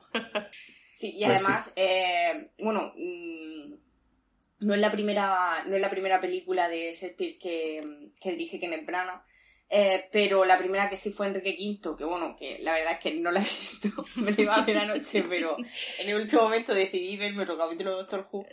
Sí, 0.91 1.15
y 1.17 1.25
Pues 1.25 1.29
además 1.35 1.73
eh, 1.75 2.51
bueno 2.59 2.93
mm, 2.95 3.73
no 4.59 4.73
es 4.73 4.79
la 4.79 4.91
primera 4.91 5.63
no 5.67 5.75
es 5.75 5.81
la 5.81 5.89
primera 5.89 6.19
película 6.19 6.69
de 6.69 6.91
Shakespeare 6.93 7.37
que, 7.37 8.11
que 8.19 8.31
dirige 8.31 8.59
Kenneth 8.59 8.85
Branagh 8.85 9.23
eh, 9.69 10.07
pero 10.11 10.45
la 10.45 10.57
primera 10.57 10.89
que 10.89 10.95
sí 10.95 11.11
fue 11.11 11.27
Enrique 11.27 11.57
V, 11.59 11.97
que 11.97 12.05
bueno, 12.05 12.37
que 12.37 12.59
la 12.59 12.73
verdad 12.73 12.93
es 12.93 12.99
que 12.99 13.13
no 13.15 13.31
la 13.31 13.41
he 13.41 13.43
visto, 13.43 13.89
me 14.15 14.31
la 14.31 14.41
iba 14.41 14.55
a 14.55 14.65
ver 14.65 14.77
anoche, 14.77 15.23
pero 15.27 15.57
en 15.99 16.09
el 16.09 16.15
último 16.15 16.43
momento 16.43 16.73
decidí 16.73 17.17
verme 17.17 17.43
otro 17.43 17.57
capítulo 17.57 17.91
de 17.91 17.97
Doctor 17.97 18.29
Who. 18.31 18.45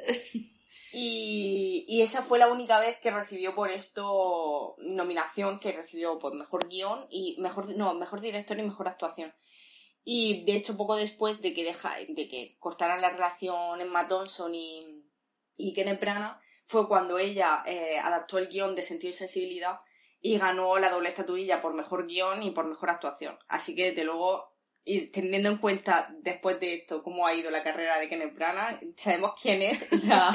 Y, 0.97 2.03
esa 2.03 2.23
fue 2.23 2.39
la 2.39 2.47
única 2.47 2.79
vez 2.79 2.99
que 2.99 3.11
recibió 3.11 3.55
por 3.55 3.71
esto 3.71 4.77
nominación, 4.79 5.59
que 5.59 5.73
recibió 5.73 6.19
por 6.21 6.35
mejor 6.35 6.69
guion 6.69 7.07
y 7.11 7.37
mejor, 7.41 7.77
no, 7.77 7.95
mejor 7.95 8.21
director 8.21 8.59
y 8.59 8.63
mejor 8.63 8.87
actuación. 8.87 9.35
Y 10.05 10.45
de 10.45 10.55
hecho, 10.55 10.77
poco 10.77 10.95
después 10.95 11.41
de 11.43 11.53
que, 11.53 11.65
deja, 11.65 11.97
de 12.09 12.29
que 12.29 12.57
cortaran 12.61 13.01
la 13.01 13.11
relación 13.11 13.81
Emma 13.81 14.07
Thompson 14.07 14.55
y, 14.55 14.94
y 15.57 15.73
Kenneth 15.73 16.01
Branagh, 16.01 16.39
fue 16.65 16.89
cuando 16.89 17.19
ella 17.19 17.63
eh, 17.67 17.99
adaptó 18.03 18.39
el 18.39 18.49
guion 18.49 18.75
de 18.75 18.83
Sentido 18.83 19.11
y 19.11 19.15
Sensibilidad 19.15 19.81
y 20.21 20.39
ganó 20.39 20.79
la 20.79 20.91
doble 20.91 21.11
estatuilla 21.11 21.61
por 21.61 21.75
mejor 21.75 22.07
guion 22.07 22.43
y 22.43 22.51
por 22.51 22.67
mejor 22.67 22.91
actuación. 22.91 23.37
Así 23.47 23.77
que, 23.77 23.91
desde 23.91 24.05
luego, 24.05 24.55
y 24.83 25.07
teniendo 25.09 25.51
en 25.51 25.59
cuenta 25.59 26.15
después 26.23 26.61
de 26.61 26.75
esto 26.75 27.03
cómo 27.03 27.27
ha 27.27 27.35
ido 27.35 27.51
la 27.51 27.63
carrera 27.63 27.99
de 27.99 28.09
Kenneth 28.09 28.35
Branagh, 28.35 28.81
sabemos 28.97 29.33
quién 29.41 29.63
es 29.63 29.91
la, 30.05 30.33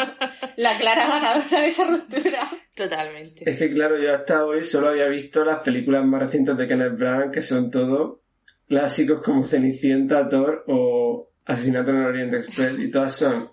la 0.57 0.77
clara 0.77 1.07
ganadora 1.07 1.61
de 1.61 1.67
esa 1.67 1.87
ruptura. 1.89 2.41
Totalmente. 2.75 3.49
Es 3.49 3.57
que 3.57 3.71
claro, 3.71 3.97
yo 3.99 4.13
hasta 4.13 4.45
hoy 4.45 4.63
solo 4.63 4.89
había 4.89 5.07
visto 5.07 5.43
las 5.43 5.61
películas 5.61 6.05
más 6.05 6.21
recientes 6.21 6.57
de 6.57 6.67
Kenneth 6.67 6.97
Branagh, 6.97 7.31
que 7.31 7.41
son 7.41 7.71
todo 7.71 8.21
clásicos 8.67 9.23
como 9.23 9.45
Cenicienta, 9.45 10.29
Thor 10.29 10.65
o 10.67 11.31
Asesinato 11.45 11.89
en 11.89 11.97
el 11.97 12.05
Oriente 12.05 12.37
Express, 12.37 12.79
y 12.79 12.91
todas 12.91 13.15
son 13.15 13.49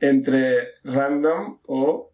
entre 0.00 0.74
random 0.84 1.60
o 1.66 2.12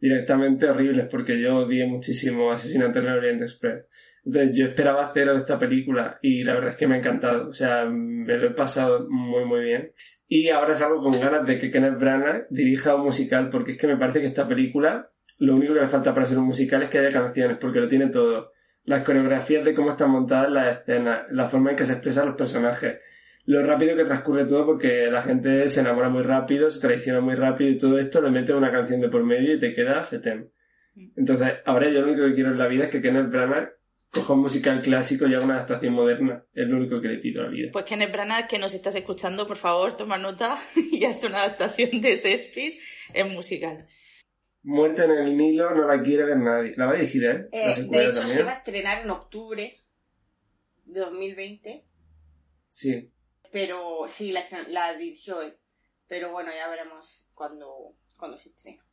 directamente 0.00 0.68
horribles, 0.68 1.08
porque 1.10 1.40
yo 1.40 1.58
odié 1.58 1.86
muchísimo 1.86 2.50
Asesinato 2.50 2.98
en 2.98 3.06
el 3.06 3.18
Oriente 3.18 3.44
Express. 3.44 3.86
Entonces 4.24 4.56
yo 4.56 4.66
esperaba 4.66 5.10
cero 5.12 5.34
de 5.34 5.40
esta 5.40 5.58
película 5.58 6.18
y 6.22 6.44
la 6.44 6.54
verdad 6.54 6.70
es 6.70 6.76
que 6.76 6.86
me 6.86 6.94
ha 6.94 6.98
encantado, 6.98 7.48
o 7.48 7.52
sea, 7.52 7.86
me 7.86 8.36
lo 8.36 8.48
he 8.48 8.50
pasado 8.50 9.06
muy 9.08 9.44
muy 9.44 9.62
bien. 9.62 9.92
Y 10.28 10.48
ahora 10.48 10.74
salgo 10.74 11.02
con 11.02 11.12
ganas 11.20 11.46
de 11.46 11.58
que 11.58 11.70
Kenneth 11.70 11.98
Branagh 11.98 12.46
dirija 12.50 12.94
un 12.94 13.02
musical, 13.02 13.50
porque 13.50 13.72
es 13.72 13.78
que 13.78 13.86
me 13.86 13.96
parece 13.96 14.20
que 14.20 14.28
esta 14.28 14.48
película, 14.48 15.10
lo 15.38 15.56
único 15.56 15.74
que 15.74 15.80
le 15.80 15.88
falta 15.88 16.14
para 16.14 16.26
ser 16.26 16.38
un 16.38 16.46
musical 16.46 16.82
es 16.82 16.88
que 16.88 16.98
haya 16.98 17.12
canciones, 17.12 17.58
porque 17.60 17.80
lo 17.80 17.88
tiene 17.88 18.08
todo. 18.08 18.52
Las 18.84 19.04
coreografías 19.04 19.64
de 19.64 19.74
cómo 19.74 19.90
están 19.90 20.10
montadas 20.10 20.50
las 20.50 20.80
escenas, 20.80 21.26
la 21.30 21.48
forma 21.48 21.70
en 21.70 21.76
que 21.76 21.84
se 21.84 21.92
expresan 21.92 22.26
los 22.26 22.36
personajes, 22.36 22.98
lo 23.44 23.66
rápido 23.66 23.96
que 23.96 24.04
transcurre 24.04 24.44
todo 24.46 24.66
porque 24.66 25.10
la 25.10 25.22
gente 25.22 25.66
se 25.66 25.80
enamora 25.80 26.08
muy 26.08 26.22
rápido, 26.22 26.70
se 26.70 26.80
traiciona 26.80 27.20
muy 27.20 27.34
rápido 27.34 27.70
y 27.70 27.78
todo 27.78 27.98
esto 27.98 28.20
le 28.20 28.30
mete 28.30 28.54
una 28.54 28.70
canción 28.70 29.00
de 29.00 29.08
por 29.08 29.24
medio 29.24 29.54
y 29.54 29.60
te 29.60 29.74
queda 29.74 30.04
fetén. 30.04 30.50
Entonces, 31.16 31.54
ahora 31.64 31.88
yo 31.88 32.02
lo 32.02 32.12
único 32.12 32.26
que 32.26 32.34
quiero 32.34 32.50
en 32.50 32.58
la 32.58 32.68
vida 32.68 32.84
es 32.84 32.90
que 32.90 33.00
Kenneth 33.00 33.30
Branagh 33.30 33.72
coja 34.10 34.34
un 34.34 34.40
musical 34.40 34.82
clásico 34.82 35.26
y 35.26 35.34
haga 35.34 35.44
una 35.44 35.54
adaptación 35.54 35.94
moderna. 35.94 36.44
Es 36.52 36.68
lo 36.68 36.76
único 36.76 37.00
que 37.00 37.08
le 37.08 37.18
pido 37.18 37.40
a 37.40 37.44
la 37.46 37.50
vida. 37.50 37.70
Pues 37.72 37.86
Kenneth 37.86 38.12
Branagh, 38.12 38.46
que 38.46 38.58
nos 38.58 38.74
estás 38.74 38.94
escuchando, 38.94 39.46
por 39.46 39.56
favor, 39.56 39.94
toma 39.94 40.18
nota 40.18 40.60
y 40.92 41.04
haz 41.04 41.24
una 41.24 41.44
adaptación 41.44 42.00
de 42.00 42.16
Shakespeare 42.16 42.74
en 43.14 43.30
musical. 43.30 43.86
Muerte 44.62 45.04
en 45.04 45.10
el 45.10 45.36
Nilo 45.36 45.74
no 45.74 45.88
la 45.88 46.00
quiere 46.02 46.24
ver 46.24 46.36
nadie. 46.36 46.74
La 46.76 46.86
va 46.86 46.92
a 46.92 46.96
dirigir 46.96 47.24
él. 47.24 47.48
Eh, 47.50 47.86
de 47.90 48.04
hecho, 48.04 48.26
se 48.26 48.44
va 48.44 48.52
a 48.52 48.56
estrenar 48.58 49.02
en 49.02 49.10
octubre 49.10 49.80
de 50.84 51.00
2020, 51.00 51.86
Sí. 52.72 53.12
Pero 53.52 54.06
sí, 54.08 54.32
la, 54.68 54.94
dirigió 54.94 55.42
él. 55.42 55.56
Pero 56.08 56.32
bueno, 56.32 56.50
ya 56.52 56.68
veremos 56.68 57.26
cuando, 57.34 57.94
cuando 58.16 58.36
se 58.36 58.48
estrena. 58.48 58.84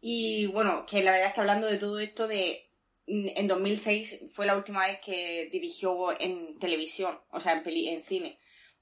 Y 0.00 0.46
bueno, 0.46 0.86
que 0.86 1.02
la 1.02 1.12
verdad 1.12 1.28
es 1.28 1.34
que 1.34 1.40
hablando 1.40 1.66
de 1.66 1.78
todo 1.78 1.98
esto 1.98 2.28
de... 2.28 2.66
En 3.06 3.48
2006 3.48 4.30
fue 4.32 4.46
la 4.46 4.56
última 4.56 4.86
vez 4.86 5.00
que 5.00 5.48
dirigió 5.50 6.18
en 6.20 6.60
televisión, 6.60 7.18
o 7.30 7.40
sea, 7.40 7.54
en, 7.54 7.64
peli, 7.64 7.88
en 7.88 8.04
cine, 8.04 8.38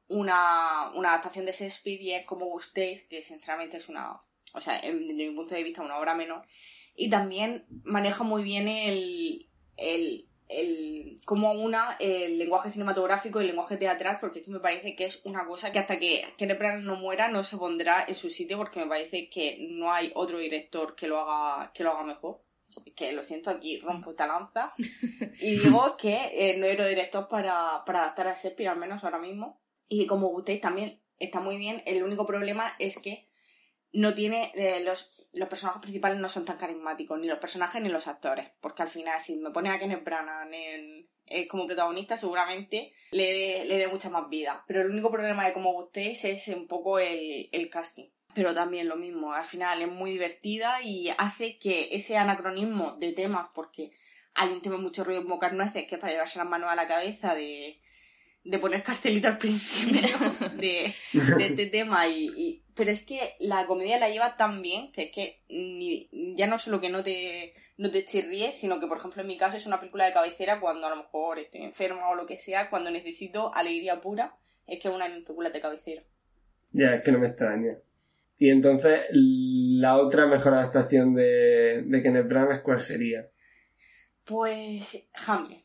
una, 0.09 0.91
una 0.95 1.11
adaptación 1.11 1.47
de 1.47 1.53
Shakespeare 1.53 2.03
y 2.03 2.13
es 2.13 2.27
como 2.27 2.45
gustéis, 2.45 3.05
que 3.05 3.23
sinceramente 3.23 3.79
es 3.79 3.89
una, 3.89 4.21
o 4.53 4.61
sea, 4.61 4.83
desde 4.83 5.03
mi 5.03 5.31
punto 5.31 5.55
de 5.55 5.63
vista, 5.63 5.83
una 5.83 5.99
obra 5.99 6.15
menor. 6.15 6.45
Y 6.95 7.09
también 7.09 7.67
maneja 7.85 8.23
muy 8.23 8.43
bien 8.43 8.69
el, 8.69 9.49
el, 9.79 10.28
el 10.49 11.21
cómo 11.25 11.53
una 11.53 11.97
el 12.01 12.39
lenguaje 12.39 12.71
cinematográfico 12.71 13.41
y 13.41 13.45
el 13.45 13.49
lenguaje 13.49 13.77
teatral, 13.77 14.19
porque 14.21 14.41
esto 14.41 14.51
me 14.51 14.61
parece 14.61 14.97
que 14.97 15.05
es 15.05 15.21
una 15.25 15.47
cosa 15.47 15.73
que 15.73 15.79
hasta 15.79 15.99
que 15.99 16.25
Kenneth 16.37 16.83
no 16.83 16.97
muera 16.97 17.29
no 17.29 17.43
se 17.43 17.57
pondrá 17.57 18.05
en 18.07 18.15
su 18.15 18.31
sitio, 18.31 18.57
porque 18.57 18.81
me 18.81 18.87
parece 18.87 19.29
que 19.29 19.69
no 19.71 19.93
hay 19.93 20.11
otro 20.15 20.39
director 20.39 20.95
que 20.95 21.07
lo 21.07 21.21
haga, 21.21 21.73
que 21.73 21.85
lo 21.85 21.93
haga 21.93 22.05
mejor. 22.05 22.43
que 22.95 23.13
lo 23.13 23.23
siento 23.23 23.51
aquí, 23.51 23.79
rompo 23.81 24.11
esta 24.11 24.27
lanza, 24.27 24.75
y 25.41 25.59
digo 25.59 25.97
que 25.97 26.17
eh, 26.33 26.57
no 26.59 26.67
era 26.67 26.87
director 26.87 27.29
para, 27.29 27.83
para 27.87 28.03
adaptar 28.03 28.29
a 28.29 28.35
Shakespeare, 28.35 28.69
al 28.69 28.79
menos 28.79 29.05
ahora 29.05 29.19
mismo. 29.19 29.61
Y 29.89 30.07
como 30.07 30.29
gustéis 30.29 30.61
también 30.61 31.01
está 31.19 31.41
muy 31.41 31.57
bien, 31.57 31.83
el 31.87 32.03
único 32.03 32.27
problema 32.27 32.75
es 32.79 32.99
que 32.99 33.28
no 33.93 34.15
tiene 34.15 34.53
eh, 34.55 34.83
los, 34.85 35.31
los 35.35 35.49
personajes 35.49 35.83
principales 35.83 36.19
no 36.19 36.29
son 36.29 36.45
tan 36.45 36.59
carismáticos, 36.59 37.19
ni 37.19 37.27
los 37.27 37.39
personajes 37.39 37.83
ni 37.83 37.89
los 37.89 38.07
actores, 38.07 38.51
porque 38.61 38.83
al 38.83 38.89
final 38.89 39.21
si 39.21 39.37
me 39.37 39.51
pone 39.51 39.71
a 39.71 39.79
Kenneth 39.79 40.05
Branagh 40.05 40.53
en, 40.53 41.09
como 41.49 41.67
protagonista 41.67 42.17
seguramente 42.17 42.93
le 43.11 43.33
dé 43.33 43.65
le 43.65 43.89
mucha 43.89 44.11
más 44.11 44.29
vida, 44.29 44.65
pero 44.67 44.81
el 44.81 44.91
único 44.91 45.11
problema 45.11 45.47
de 45.47 45.53
como 45.53 45.73
gustéis 45.73 46.25
es 46.25 46.49
un 46.49 46.67
poco 46.67 46.99
el, 46.99 47.49
el 47.53 47.71
casting. 47.71 48.09
Pero 48.35 48.55
también 48.55 48.89
lo 48.89 48.97
mismo, 48.97 49.33
al 49.33 49.45
final 49.45 49.83
es 49.83 49.89
muy 49.89 50.13
divertida 50.13 50.83
y 50.83 51.09
hace 51.17 51.59
que 51.59 51.89
ese 51.93 52.17
anacronismo 52.19 52.93
de 52.93 53.13
temas, 53.13 53.49
porque 53.55 53.91
hay 54.35 54.51
un 54.51 54.63
tema 54.63 54.77
mucho 54.77 55.03
ruido 55.03 55.23
en 55.23 55.29
Bocar 55.29 55.55
Nueces 55.55 55.87
que 55.87 55.97
es 55.97 56.01
para 56.01 56.13
llevarse 56.13 56.39
las 56.39 56.49
manos 56.49 56.71
a 56.71 56.77
la 56.77 56.87
cabeza 56.87 57.35
de, 57.35 57.81
de 58.45 58.59
poner 58.59 58.83
cartelito 58.83 59.29
al 59.29 59.39
principio 59.39 60.17
de, 60.57 60.95
de 61.13 61.47
este 61.47 61.67
tema 61.67 62.07
y, 62.07 62.63
pero 62.79 62.93
es 62.93 63.05
que 63.05 63.19
la 63.41 63.67
comedia 63.67 63.99
la 63.99 64.09
lleva 64.09 64.37
tan 64.37 64.63
bien 64.63 64.93
que 64.93 65.03
es 65.03 65.11
que 65.11 65.43
ni, 65.49 66.09
ya 66.37 66.47
no 66.47 66.61
solo 66.61 66.81
que 66.81 66.91
no 66.91 67.03
te 67.03 67.53
no 67.77 67.91
te 67.91 68.05
chirríes, 68.05 68.55
sino 68.55 68.79
que 68.79 68.87
por 68.87 68.99
ejemplo 68.99 69.21
en 69.21 69.27
mi 69.27 69.37
caso 69.37 69.57
es 69.57 69.67
una 69.67 69.81
película 69.81 70.07
de 70.07 70.13
cabecera 70.13 70.61
cuando 70.61 70.87
a 70.87 70.91
lo 70.91 70.97
mejor 70.97 71.41
estoy 71.41 71.63
enferma 71.63 72.09
o 72.09 72.15
lo 72.15 72.25
que 72.25 72.37
sea, 72.37 72.71
cuando 72.71 72.93
necesito 72.93 73.53
alegría 73.53 74.01
pura, 74.01 74.37
es 74.65 74.79
que 74.79 74.89
es 74.89 74.95
una 74.95 75.09
de 75.09 75.17
mis 75.17 75.25
películas 75.25 75.53
de 75.53 75.61
cabecera. 75.61 76.03
Ya, 76.71 76.95
es 76.95 77.03
que 77.03 77.11
no 77.11 77.19
me 77.19 77.27
extraña. 77.27 77.79
Y 78.37 78.51
entonces, 78.51 79.07
la 79.11 79.97
otra 79.97 80.27
mejor 80.27 80.55
adaptación 80.55 81.15
de, 81.15 81.83
de 81.85 82.03
Kenneth 82.03 82.29
Branagh, 82.29 82.63
¿cuál 82.63 82.81
sería? 82.81 83.29
Pues 84.25 85.09
Hamlet. 85.27 85.63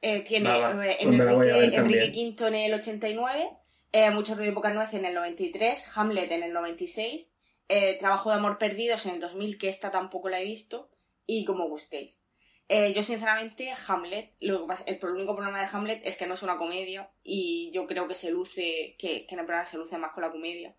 Eh, 0.00 0.20
tiene 0.20 0.50
eh, 0.50 0.96
en 1.00 1.14
Enrique, 1.14 1.76
Enrique 1.76 2.34
V 2.38 2.48
en 2.48 2.54
el 2.54 2.74
89, 2.74 3.48
eh, 3.94 4.10
Mucho 4.10 4.34
ruido 4.34 4.50
y 4.50 4.54
pocas 4.54 4.74
nueces 4.74 4.94
en 4.94 5.04
el 5.04 5.14
93, 5.14 5.96
Hamlet 5.96 6.32
en 6.32 6.42
el 6.42 6.52
96, 6.52 7.32
eh, 7.68 7.96
Trabajo 7.98 8.30
de 8.30 8.36
amor 8.36 8.58
perdidos 8.58 9.06
en 9.06 9.14
el 9.14 9.20
2000, 9.20 9.56
que 9.56 9.68
esta 9.68 9.92
tampoco 9.92 10.28
la 10.28 10.40
he 10.40 10.44
visto, 10.44 10.90
y 11.26 11.44
como 11.44 11.68
gustéis. 11.68 12.20
yo 12.68 13.02
sinceramente, 13.04 13.72
Hamlet, 13.86 14.34
lo 14.40 14.66
el, 14.86 14.98
único 15.04 15.36
problema 15.36 15.60
de 15.60 15.68
Hamlet 15.72 16.04
es 16.04 16.16
que 16.16 16.26
no 16.26 16.34
es 16.34 16.42
una 16.42 16.58
comedia 16.58 17.08
y 17.22 17.70
yo 17.72 17.86
creo 17.86 18.08
que 18.08 18.14
se 18.14 18.32
luce, 18.32 18.96
que, 18.98 19.26
que 19.26 19.34
en 19.34 19.38
el 19.38 19.46
programa 19.46 19.66
se 19.66 19.78
luce 19.78 19.96
más 19.96 20.12
con 20.12 20.24
la 20.24 20.32
comedia. 20.32 20.74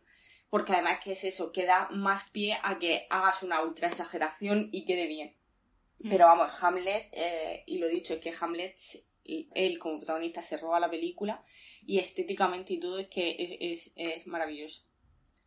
Porque 0.50 0.74
además 0.74 1.00
que 1.02 1.14
es 1.14 1.24
eso, 1.24 1.54
que 1.54 1.66
da 1.66 1.88
más 1.92 2.30
pie 2.32 2.58
a 2.64 2.78
que 2.80 3.08
hagas 3.10 3.44
una 3.44 3.62
ultra 3.64 3.88
exageración 3.88 4.70
y 4.74 4.86
quede 4.86 5.08
bien. 5.08 5.38
Mm. 6.00 6.10
Pero 6.10 6.26
vamos, 6.26 6.50
Hamlet, 6.62 7.14
y 7.66 7.78
lo 7.78 7.88
dicho, 7.88 8.16
es 8.16 8.20
que 8.20 8.34
Hamlet 8.40 8.78
él 9.26 9.80
como 9.80 9.98
protagonista 9.98 10.42
se 10.42 10.58
roba 10.58 10.80
la 10.80 10.90
película 10.90 11.44
y 11.86 12.00
estéticamente 12.00 12.74
y 12.74 12.80
todo 12.80 13.00
es 13.00 13.08
que 13.08 13.58
es, 13.60 13.92
es, 13.96 14.28
maravilloso. 14.28 14.84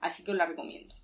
Así 0.00 0.25
que 0.25 0.32
os 0.32 0.37
la 0.37 0.47
recomiendo 0.47 0.94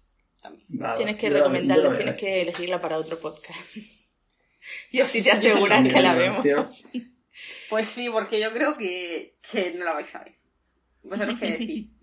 también. 0.41 0.67
tienes 0.97 1.17
que 1.17 1.31
recomendarla, 1.31 1.97
tienes 1.97 2.17
que 2.17 2.43
elegirla 2.43 2.81
para 2.81 2.99
otro 2.99 3.19
podcast. 3.19 3.77
y 4.91 5.01
así 5.01 5.23
te 5.23 5.31
aseguras 5.31 5.87
que 5.87 6.01
la 6.01 6.15
vemos. 6.15 6.45
Pues 7.69 7.89
sí, 7.89 8.09
porque 8.09 8.39
yo 8.39 8.53
creo 8.53 8.77
que, 8.77 9.39
que 9.51 9.73
no 9.73 9.85
la 9.85 9.95
vais 9.95 10.15
a 10.15 10.23
ver. 10.23 10.37
Vosotros 11.03 11.41
qué 11.41 11.47
decir. 11.47 11.89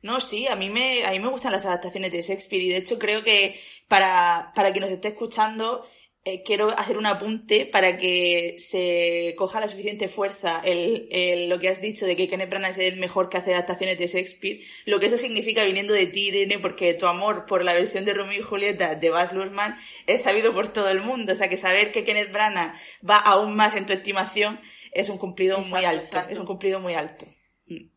No, 0.00 0.20
sí, 0.20 0.46
a 0.46 0.54
mí 0.54 0.70
me, 0.70 1.04
a 1.04 1.10
mí 1.10 1.18
me 1.18 1.28
gustan 1.28 1.50
las 1.50 1.66
adaptaciones 1.66 2.12
de 2.12 2.22
Shakespeare 2.22 2.62
y 2.62 2.68
de 2.68 2.76
hecho 2.76 3.00
creo 3.00 3.24
que 3.24 3.58
para, 3.88 4.52
para 4.54 4.70
quien 4.70 4.82
nos 4.82 4.92
esté 4.92 5.08
escuchando 5.08 5.84
eh, 6.24 6.42
quiero 6.42 6.70
hacer 6.78 6.98
un 6.98 7.06
apunte 7.06 7.64
para 7.64 7.96
que 7.96 8.56
se 8.58 9.34
coja 9.38 9.60
la 9.60 9.68
suficiente 9.68 10.08
fuerza 10.08 10.60
el, 10.64 11.48
lo 11.48 11.58
que 11.58 11.68
has 11.68 11.80
dicho 11.80 12.06
de 12.06 12.16
que 12.16 12.28
Kenneth 12.28 12.50
Branagh 12.50 12.72
es 12.72 12.78
el 12.78 12.98
mejor 12.98 13.28
que 13.28 13.38
hace 13.38 13.54
adaptaciones 13.54 13.98
de 13.98 14.08
Shakespeare, 14.08 14.60
lo 14.84 15.00
que 15.00 15.06
eso 15.06 15.16
significa 15.16 15.64
viniendo 15.64 15.94
de 15.94 16.06
ti, 16.06 16.28
Irene, 16.28 16.58
porque 16.58 16.94
tu 16.94 17.06
amor 17.06 17.46
por 17.46 17.64
la 17.64 17.72
versión 17.72 18.04
de 18.04 18.14
Romeo 18.14 18.40
y 18.40 18.42
Julieta 18.42 18.94
de 18.94 19.10
Baz 19.10 19.32
Luhrmann 19.32 19.78
es 20.06 20.22
sabido 20.22 20.52
por 20.52 20.68
todo 20.68 20.90
el 20.90 21.00
mundo. 21.00 21.32
O 21.32 21.36
sea, 21.36 21.48
que 21.48 21.56
saber 21.56 21.92
que 21.92 22.04
Kenneth 22.04 22.32
Branagh 22.32 22.74
va 23.08 23.16
aún 23.16 23.56
más 23.56 23.74
en 23.74 23.86
tu 23.86 23.92
estimación 23.92 24.60
es 24.92 25.08
un 25.08 25.18
cumplido 25.18 25.58
muy 25.60 25.84
alto. 25.84 26.18
Es 26.28 26.38
un 26.38 26.46
cumplido 26.46 26.80
muy 26.80 26.94
alto. 26.94 27.26
Mm. 27.66 27.90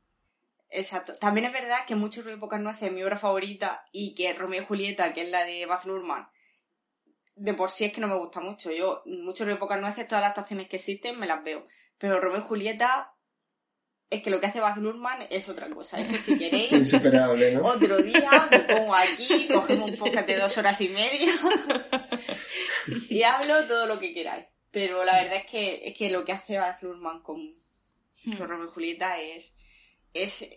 Exacto. 0.70 1.14
También 1.20 1.48
es 1.48 1.54
verdad 1.54 1.86
que 1.86 1.96
muchos 1.96 2.24
Ruido 2.24 2.40
Pocas 2.40 2.62
no 2.62 2.70
hace 2.70 2.92
mi 2.92 3.04
obra 3.04 3.18
favorita 3.18 3.86
y 3.92 4.16
que 4.16 4.32
Romeo 4.34 4.62
y 4.62 4.66
Julieta, 4.66 5.14
que 5.14 5.24
es 5.24 5.30
la 5.30 5.44
de 5.44 5.66
Baz 5.66 5.86
Luhrmann, 5.86 6.30
de 7.42 7.56
por 7.56 7.72
sí 7.72 7.86
es 7.86 7.92
que 7.92 8.02
no 8.02 8.08
me 8.08 8.16
gusta 8.16 8.40
mucho. 8.40 8.72
Yo, 8.72 9.02
mucho 9.06 9.46
de 9.46 9.56
pocas 9.56 9.82
nueces, 9.82 10.08
todas 10.08 10.22
las 10.22 10.32
estaciones 10.32 10.68
que 10.68 10.76
existen 10.76 11.20
me 11.20 11.26
las 11.26 11.44
veo. 11.44 11.66
Pero 11.98 12.20
Romeo 12.20 12.40
y 12.40 12.44
Julieta, 12.44 13.16
es 14.12 14.22
que 14.22 14.30
lo 14.30 14.40
que 14.40 14.46
hace 14.46 14.60
Baz 14.60 14.78
Luhrmann 14.78 15.26
es 15.32 15.50
otra 15.50 15.68
cosa. 15.70 16.00
Eso 16.00 16.18
si 16.18 16.38
queréis. 16.38 16.72
Insuperable, 16.72 17.54
¿no? 17.54 17.66
Otro 17.66 17.98
día 17.98 18.48
me 18.52 18.60
pongo 18.60 18.94
aquí, 18.94 19.48
cogemos 19.48 19.90
un 19.90 19.98
podcast 19.98 20.28
de 20.28 20.38
dos 20.38 20.56
horas 20.60 20.80
y 20.82 20.90
media 20.90 21.32
y 23.10 23.24
hablo 23.24 23.66
todo 23.66 23.88
lo 23.88 24.00
que 24.00 24.14
queráis. 24.14 24.46
Pero 24.70 25.04
la 25.04 25.16
verdad 25.16 25.38
es 25.38 25.46
que, 25.46 25.82
es 25.84 25.98
que 25.98 26.12
lo 26.12 26.24
que 26.24 26.34
hace 26.34 26.60
Baz 26.60 26.84
Luhrmann 26.84 27.24
con, 27.24 27.40
con 28.38 28.48
Romeo 28.48 28.68
y 28.68 28.72
Julieta 28.72 29.20
es, 29.20 29.56
es, 30.14 30.48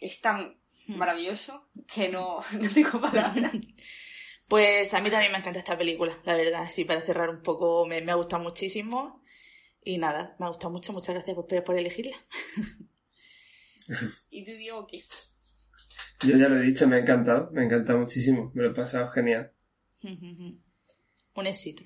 es 0.00 0.20
tan 0.20 0.58
hmm. 0.88 0.96
maravilloso 0.96 1.68
que 1.94 2.08
no, 2.08 2.42
no 2.60 2.68
tengo 2.68 3.00
palabras. 3.00 3.52
Pues 4.48 4.94
a 4.94 5.00
mí 5.00 5.10
también 5.10 5.30
me 5.30 5.38
encanta 5.38 5.58
esta 5.58 5.76
película, 5.76 6.18
la 6.24 6.34
verdad. 6.34 6.68
Sí, 6.70 6.84
para 6.84 7.02
cerrar 7.02 7.28
un 7.28 7.42
poco, 7.42 7.86
me, 7.86 7.98
ha 7.98 8.14
gustado 8.14 8.42
muchísimo. 8.42 9.22
Y 9.84 9.98
nada, 9.98 10.36
me 10.38 10.46
ha 10.46 10.48
gustado 10.48 10.72
mucho. 10.72 10.92
Muchas 10.94 11.14
gracias 11.14 11.36
por, 11.36 11.64
por 11.64 11.78
elegirla. 11.78 12.16
¿Y 14.30 14.44
tú, 14.44 14.52
Diego, 14.52 14.86
qué? 14.86 15.02
Yo 16.26 16.36
ya 16.36 16.48
lo 16.48 16.56
he 16.56 16.62
dicho, 16.62 16.88
me 16.88 16.96
ha 16.96 17.00
encantado. 17.00 17.50
Me 17.52 17.60
ha 17.60 17.64
encantado 17.64 17.98
muchísimo. 17.98 18.50
Me 18.54 18.62
lo 18.62 18.70
he 18.70 18.74
pasado 18.74 19.10
genial. 19.10 19.52
un 20.02 21.46
éxito. 21.46 21.82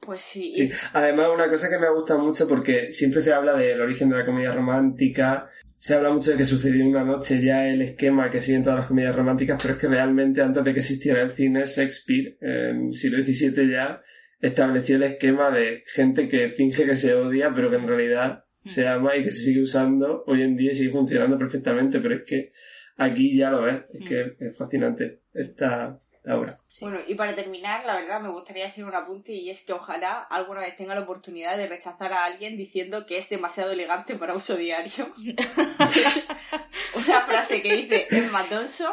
Pues 0.00 0.22
sí. 0.22 0.54
sí. 0.54 0.70
Además, 0.92 1.28
una 1.34 1.50
cosa 1.50 1.68
que 1.68 1.78
me 1.78 1.86
ha 1.86 1.90
gustado 1.90 2.20
mucho 2.20 2.48
porque 2.48 2.92
siempre 2.92 3.20
se 3.20 3.32
habla 3.32 3.54
del 3.54 3.80
origen 3.80 4.08
de 4.08 4.16
la 4.16 4.24
comedia 4.24 4.52
romántica 4.52 5.50
se 5.78 5.94
habla 5.94 6.10
mucho 6.10 6.32
de 6.32 6.36
que 6.36 6.44
sucedió 6.44 6.82
en 6.82 6.88
una 6.88 7.04
noche 7.04 7.40
ya 7.40 7.68
el 7.68 7.80
esquema 7.82 8.30
que 8.30 8.40
siguen 8.40 8.64
todas 8.64 8.80
las 8.80 8.88
comedias 8.88 9.14
románticas, 9.14 9.60
pero 9.62 9.74
es 9.74 9.80
que 9.80 9.86
realmente 9.86 10.42
antes 10.42 10.64
de 10.64 10.74
que 10.74 10.80
existiera 10.80 11.22
el 11.22 11.36
cine, 11.36 11.62
Shakespeare, 11.64 12.36
en 12.40 12.88
el 12.88 12.94
siglo 12.94 13.22
XVII 13.22 13.70
ya, 13.70 14.02
estableció 14.40 14.96
el 14.96 15.04
esquema 15.04 15.50
de 15.50 15.84
gente 15.86 16.28
que 16.28 16.50
finge 16.50 16.84
que 16.84 16.96
se 16.96 17.14
odia, 17.14 17.52
pero 17.54 17.70
que 17.70 17.76
en 17.76 17.86
realidad 17.86 18.44
se 18.64 18.86
ama 18.86 19.16
y 19.16 19.22
que 19.22 19.30
se 19.30 19.38
sigue 19.38 19.62
usando 19.62 20.24
hoy 20.26 20.42
en 20.42 20.56
día 20.56 20.72
y 20.72 20.74
sigue 20.74 20.90
funcionando 20.90 21.38
perfectamente, 21.38 22.00
pero 22.00 22.16
es 22.16 22.22
que 22.24 22.52
aquí 22.96 23.36
ya 23.36 23.50
lo 23.50 23.62
ves, 23.62 23.84
es 23.94 24.08
que 24.08 24.36
es 24.40 24.56
fascinante 24.56 25.20
esta, 25.32 26.00
ahora. 26.28 26.60
Bueno, 26.80 26.98
y 27.06 27.14
para 27.14 27.34
terminar, 27.34 27.84
la 27.84 27.94
verdad 27.94 28.20
me 28.20 28.28
gustaría 28.28 28.66
hacer 28.66 28.84
un 28.84 28.94
apunte 28.94 29.32
y 29.32 29.50
es 29.50 29.62
que 29.62 29.72
ojalá 29.72 30.20
alguna 30.30 30.60
vez 30.60 30.76
tenga 30.76 30.94
la 30.94 31.00
oportunidad 31.02 31.56
de 31.56 31.66
rechazar 31.66 32.12
a 32.12 32.24
alguien 32.24 32.56
diciendo 32.56 33.06
que 33.06 33.18
es 33.18 33.28
demasiado 33.28 33.72
elegante 33.72 34.16
para 34.16 34.34
uso 34.34 34.56
diario. 34.56 35.12
una 36.94 37.20
frase 37.22 37.62
que 37.62 37.76
dice 37.76 38.06
Emma 38.10 38.44
Thompson 38.48 38.92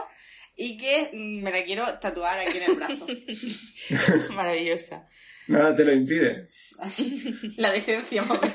y 0.56 0.78
que 0.78 1.10
me 1.14 1.52
la 1.52 1.64
quiero 1.64 1.86
tatuar 2.00 2.40
aquí 2.40 2.58
en 2.58 2.64
el 2.64 2.76
brazo. 2.76 3.08
Maravillosa. 4.34 5.08
Nada 5.48 5.76
te 5.76 5.84
lo 5.84 5.94
impide. 5.94 6.48
la 7.58 7.72
decencia, 7.72 8.24
mami. 8.24 8.52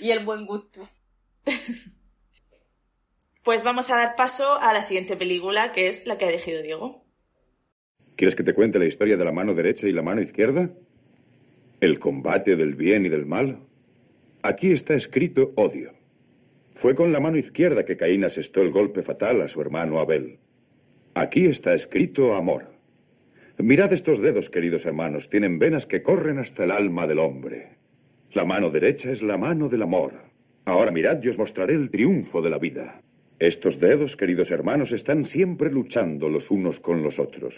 y 0.00 0.10
el 0.10 0.24
buen 0.24 0.46
gusto. 0.46 0.88
Pues 3.48 3.62
vamos 3.62 3.90
a 3.90 3.96
dar 3.96 4.14
paso 4.14 4.60
a 4.60 4.74
la 4.74 4.82
siguiente 4.82 5.16
película, 5.16 5.72
que 5.72 5.88
es 5.88 6.06
la 6.06 6.18
que 6.18 6.26
ha 6.26 6.28
elegido 6.28 6.60
Diego. 6.60 7.02
¿Quieres 8.14 8.36
que 8.36 8.42
te 8.42 8.52
cuente 8.52 8.78
la 8.78 8.84
historia 8.84 9.16
de 9.16 9.24
la 9.24 9.32
mano 9.32 9.54
derecha 9.54 9.86
y 9.86 9.92
la 9.92 10.02
mano 10.02 10.20
izquierda? 10.20 10.68
¿El 11.80 11.98
combate 11.98 12.56
del 12.56 12.74
bien 12.74 13.06
y 13.06 13.08
del 13.08 13.24
mal? 13.24 13.60
Aquí 14.42 14.70
está 14.72 14.92
escrito 14.92 15.52
odio. 15.56 15.94
Fue 16.74 16.94
con 16.94 17.10
la 17.10 17.20
mano 17.20 17.38
izquierda 17.38 17.86
que 17.86 17.96
Caín 17.96 18.22
asestó 18.22 18.60
el 18.60 18.68
golpe 18.68 19.02
fatal 19.02 19.40
a 19.40 19.48
su 19.48 19.62
hermano 19.62 19.98
Abel. 19.98 20.40
Aquí 21.14 21.46
está 21.46 21.72
escrito 21.72 22.34
amor. 22.34 22.66
Mirad 23.56 23.94
estos 23.94 24.20
dedos, 24.20 24.50
queridos 24.50 24.84
hermanos, 24.84 25.30
tienen 25.30 25.58
venas 25.58 25.86
que 25.86 26.02
corren 26.02 26.38
hasta 26.38 26.64
el 26.64 26.70
alma 26.70 27.06
del 27.06 27.18
hombre. 27.18 27.78
La 28.34 28.44
mano 28.44 28.68
derecha 28.68 29.10
es 29.10 29.22
la 29.22 29.38
mano 29.38 29.70
del 29.70 29.80
amor. 29.80 30.12
Ahora 30.66 30.90
mirad 30.90 31.22
y 31.22 31.28
os 31.28 31.38
mostraré 31.38 31.72
el 31.76 31.88
triunfo 31.88 32.42
de 32.42 32.50
la 32.50 32.58
vida. 32.58 33.00
Estos 33.38 33.78
dedos, 33.78 34.16
queridos 34.16 34.50
hermanos, 34.50 34.90
están 34.90 35.24
siempre 35.24 35.70
luchando 35.70 36.28
los 36.28 36.50
unos 36.50 36.80
con 36.80 37.02
los 37.02 37.18
otros. 37.18 37.54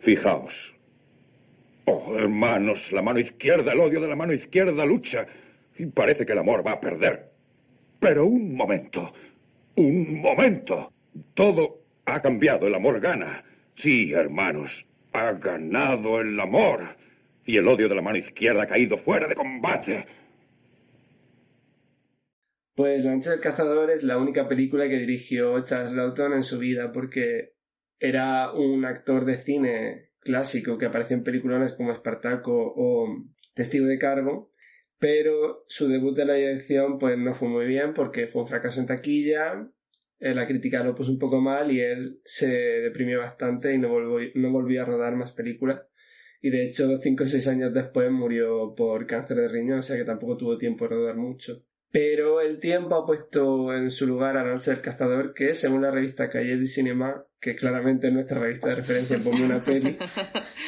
Fijaos. 0.00 0.74
Oh, 1.86 2.14
hermanos, 2.16 2.90
la 2.92 3.00
mano 3.00 3.20
izquierda, 3.20 3.72
el 3.72 3.80
odio 3.80 4.00
de 4.00 4.08
la 4.08 4.16
mano 4.16 4.34
izquierda 4.34 4.84
lucha 4.84 5.26
y 5.78 5.86
parece 5.86 6.26
que 6.26 6.32
el 6.32 6.38
amor 6.38 6.66
va 6.66 6.72
a 6.72 6.80
perder. 6.80 7.30
Pero 7.98 8.26
un 8.26 8.54
momento, 8.54 9.12
un 9.76 10.20
momento. 10.20 10.92
Todo 11.32 11.78
ha 12.04 12.20
cambiado, 12.20 12.66
el 12.66 12.74
amor 12.74 13.00
gana. 13.00 13.42
Sí, 13.76 14.12
hermanos, 14.12 14.84
ha 15.12 15.32
ganado 15.32 16.20
el 16.20 16.38
amor 16.38 16.80
y 17.46 17.56
el 17.56 17.68
odio 17.68 17.88
de 17.88 17.94
la 17.94 18.02
mano 18.02 18.18
izquierda 18.18 18.64
ha 18.64 18.66
caído 18.66 18.98
fuera 18.98 19.28
de 19.28 19.34
combate. 19.34 20.04
Pues 22.76 23.02
La 23.02 23.14
noche 23.14 23.30
del 23.30 23.40
cazador 23.40 23.90
es 23.90 24.02
la 24.02 24.18
única 24.18 24.46
película 24.46 24.86
que 24.86 24.98
dirigió 24.98 25.62
Charles 25.64 25.94
Lawton 25.94 26.34
en 26.34 26.42
su 26.42 26.58
vida 26.58 26.92
porque 26.92 27.54
era 27.98 28.52
un 28.52 28.84
actor 28.84 29.24
de 29.24 29.42
cine 29.42 30.10
clásico 30.20 30.76
que 30.76 30.84
apareció 30.84 31.16
en 31.16 31.24
películas 31.24 31.72
como 31.72 31.90
Espartaco 31.90 32.52
o 32.54 33.08
Testigo 33.54 33.86
de 33.86 33.98
Cargo, 33.98 34.52
pero 34.98 35.64
su 35.68 35.88
debut 35.88 36.14
de 36.14 36.26
la 36.26 36.34
dirección 36.34 36.98
pues 36.98 37.16
no 37.16 37.34
fue 37.34 37.48
muy 37.48 37.64
bien 37.64 37.94
porque 37.94 38.26
fue 38.26 38.42
un 38.42 38.48
fracaso 38.48 38.78
en 38.78 38.86
taquilla, 38.86 39.70
eh, 40.18 40.34
la 40.34 40.46
crítica 40.46 40.84
lo 40.84 40.94
puso 40.94 41.12
un 41.12 41.18
poco 41.18 41.40
mal 41.40 41.72
y 41.72 41.80
él 41.80 42.20
se 42.24 42.48
deprimió 42.48 43.20
bastante 43.20 43.72
y 43.74 43.78
no 43.78 43.88
volvió, 43.88 44.30
no 44.34 44.52
volvió 44.52 44.82
a 44.82 44.84
rodar 44.84 45.16
más 45.16 45.32
películas. 45.32 45.80
Y 46.42 46.50
de 46.50 46.66
hecho, 46.66 46.98
cinco 46.98 47.24
o 47.24 47.26
seis 47.26 47.48
años 47.48 47.72
después 47.72 48.10
murió 48.10 48.74
por 48.76 49.06
cáncer 49.06 49.38
de 49.38 49.48
riñón, 49.48 49.78
o 49.78 49.82
sea 49.82 49.96
que 49.96 50.04
tampoco 50.04 50.36
tuvo 50.36 50.58
tiempo 50.58 50.84
de 50.84 50.90
rodar 50.90 51.16
mucho. 51.16 51.64
Pero 51.96 52.42
el 52.42 52.60
tiempo 52.60 52.94
ha 52.94 53.06
puesto 53.06 53.72
en 53.72 53.90
su 53.90 54.06
lugar 54.06 54.36
a 54.36 54.44
Noche 54.44 54.70
del 54.70 54.82
Cazador, 54.82 55.32
que 55.32 55.54
según 55.54 55.80
la 55.80 55.90
revista 55.90 56.28
Calle 56.28 56.58
de 56.58 56.66
Cinema, 56.66 57.24
que 57.40 57.56
claramente 57.56 58.08
es 58.08 58.12
nuestra 58.12 58.38
revista 58.38 58.68
de 58.68 58.74
referencia, 58.74 59.16
ponme 59.24 59.46
una 59.46 59.64
peli, 59.64 59.96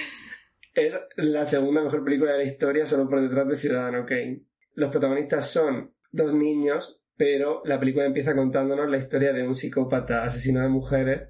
es 0.74 0.98
la 1.16 1.44
segunda 1.44 1.82
mejor 1.82 2.02
película 2.02 2.32
de 2.32 2.38
la 2.38 2.50
historia, 2.50 2.86
solo 2.86 3.10
por 3.10 3.20
detrás 3.20 3.46
de 3.46 3.58
Ciudadano 3.58 4.06
Kane. 4.06 4.46
Los 4.72 4.90
protagonistas 4.90 5.50
son 5.50 5.94
dos 6.10 6.32
niños, 6.32 7.02
pero 7.18 7.60
la 7.66 7.78
película 7.78 8.06
empieza 8.06 8.34
contándonos 8.34 8.88
la 8.88 8.96
historia 8.96 9.34
de 9.34 9.46
un 9.46 9.54
psicópata 9.54 10.24
asesino 10.24 10.62
de 10.62 10.70
mujeres 10.70 11.28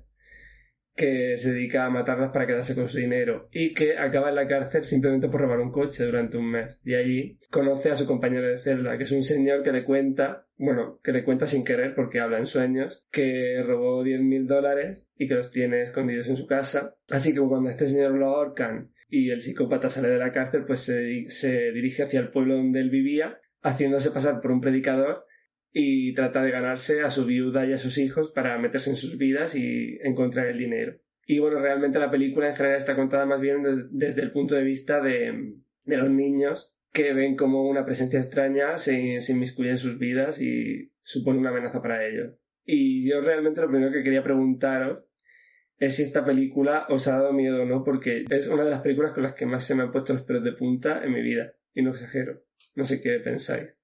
que 0.98 1.38
se 1.38 1.52
dedica 1.52 1.87
a 1.87 1.90
matarlas 1.90 2.32
para 2.32 2.46
quedarse 2.46 2.74
con 2.74 2.88
su 2.88 2.98
dinero 2.98 3.48
y 3.52 3.72
que 3.72 3.96
acaba 3.96 4.30
en 4.30 4.34
la 4.34 4.48
cárcel 4.48 4.82
simplemente 4.84 5.28
por 5.28 5.40
robar 5.40 5.61
un 5.61 5.70
coche 5.70 6.04
durante 6.04 6.37
un 6.37 6.50
mes. 6.50 6.80
Y 6.84 6.94
allí 6.94 7.38
conoce 7.50 7.90
a 7.90 7.96
su 7.96 8.04
compañero 8.04 8.48
de 8.48 8.58
celda, 8.58 8.98
que 8.98 9.04
es 9.04 9.12
un 9.12 9.22
señor 9.22 9.62
que 9.62 9.70
le 9.70 9.84
cuenta, 9.84 10.48
bueno, 10.56 10.98
que 11.04 11.12
le 11.12 11.22
cuenta 11.22 11.46
sin 11.46 11.64
querer 11.64 11.94
porque 11.94 12.18
habla 12.18 12.38
en 12.38 12.46
sueños, 12.46 13.06
que 13.12 13.62
robó 13.64 14.02
10 14.02 14.22
mil 14.22 14.48
dólares 14.48 15.06
y 15.16 15.28
que 15.28 15.37
los 15.37 15.52
tiene 15.52 15.82
escondidos 15.82 16.28
en 16.28 16.37
su 16.37 16.48
casa. 16.48 16.96
Así 17.08 17.32
que 17.32 17.40
cuando 17.40 17.70
este 17.70 17.88
señor 17.88 18.12
lo 18.12 18.26
ahorcan 18.26 18.90
y 19.08 19.30
el 19.30 19.40
psicópata 19.40 19.90
sale 19.90 20.08
de 20.08 20.18
la 20.18 20.32
cárcel, 20.32 20.64
pues 20.66 20.80
se, 20.80 21.28
se 21.28 21.70
dirige 21.70 22.02
hacia 22.02 22.18
el 22.18 22.30
pueblo 22.30 22.56
donde 22.56 22.80
él 22.80 22.90
vivía, 22.90 23.38
haciéndose 23.62 24.11
pasar 24.11 24.40
por 24.40 24.50
un 24.50 24.61
predicador 24.61 25.27
y 25.72 26.14
trata 26.14 26.42
de 26.42 26.50
ganarse 26.50 27.02
a 27.02 27.11
su 27.11 27.26
viuda 27.26 27.66
y 27.66 27.72
a 27.72 27.78
sus 27.78 27.98
hijos 27.98 28.31
para 28.31 28.59
meterse 28.59 28.90
en 28.90 28.96
sus 28.96 29.18
vidas 29.18 29.54
y 29.54 29.98
encontrar 30.02 30.46
el 30.46 30.59
dinero. 30.59 30.98
Y 31.26 31.40
bueno, 31.40 31.61
realmente 31.61 31.98
la 31.98 32.11
película 32.11 32.48
en 32.48 32.57
general 32.57 32.78
está 32.78 32.96
contada 32.96 33.26
más 33.26 33.40
bien 33.40 33.88
desde 33.90 34.22
el 34.22 34.33
punto 34.33 34.54
de 34.54 34.64
vista 34.64 35.02
de, 35.02 35.54
los 35.85 36.11
niños 36.11 36.74
que 36.92 37.12
ven 37.12 37.37
como 37.37 37.68
una 37.68 37.85
presencia 37.85 38.18
extraña 38.18 38.78
se, 38.78 39.20
se 39.20 39.33
inmiscuye 39.33 39.70
en 39.70 39.78
sus 39.78 39.98
vidas 39.98 40.40
y 40.40 40.90
supone 41.02 41.38
una 41.38 41.50
amenaza 41.50 41.83
para 41.83 42.07
ellos. 42.07 42.35
Y 42.64 43.09
yo 43.09 43.20
realmente 43.20 43.61
lo 43.61 43.68
primero 43.68 43.92
que 43.92 44.02
quería 44.02 44.22
preguntaros 44.22 45.04
es 45.78 45.96
si 45.96 46.02
esta 46.02 46.24
película 46.24 46.87
os 46.88 47.07
ha 47.07 47.18
dado 47.18 47.33
miedo 47.33 47.62
o 47.62 47.66
no, 47.66 47.85
porque 47.85 48.24
es 48.28 48.48
una 48.48 48.64
de 48.64 48.70
las 48.70 48.83
películas 48.83 49.12
con 49.12 49.22
las 49.22 49.35
que 49.35 49.46
más 49.46 49.64
se 49.64 49.74
me 49.74 49.83
han 49.83 49.92
puesto 49.92 50.12
los 50.12 50.22
pelos 50.22 50.42
de 50.44 50.52
punta 50.52 51.02
en 51.04 51.12
mi 51.12 51.22
vida. 51.22 51.52
Y 51.72 51.83
no 51.83 51.90
exagero. 51.90 52.42
No 52.74 52.85
sé 52.85 53.00
qué 53.00 53.20
pensáis. 53.20 53.77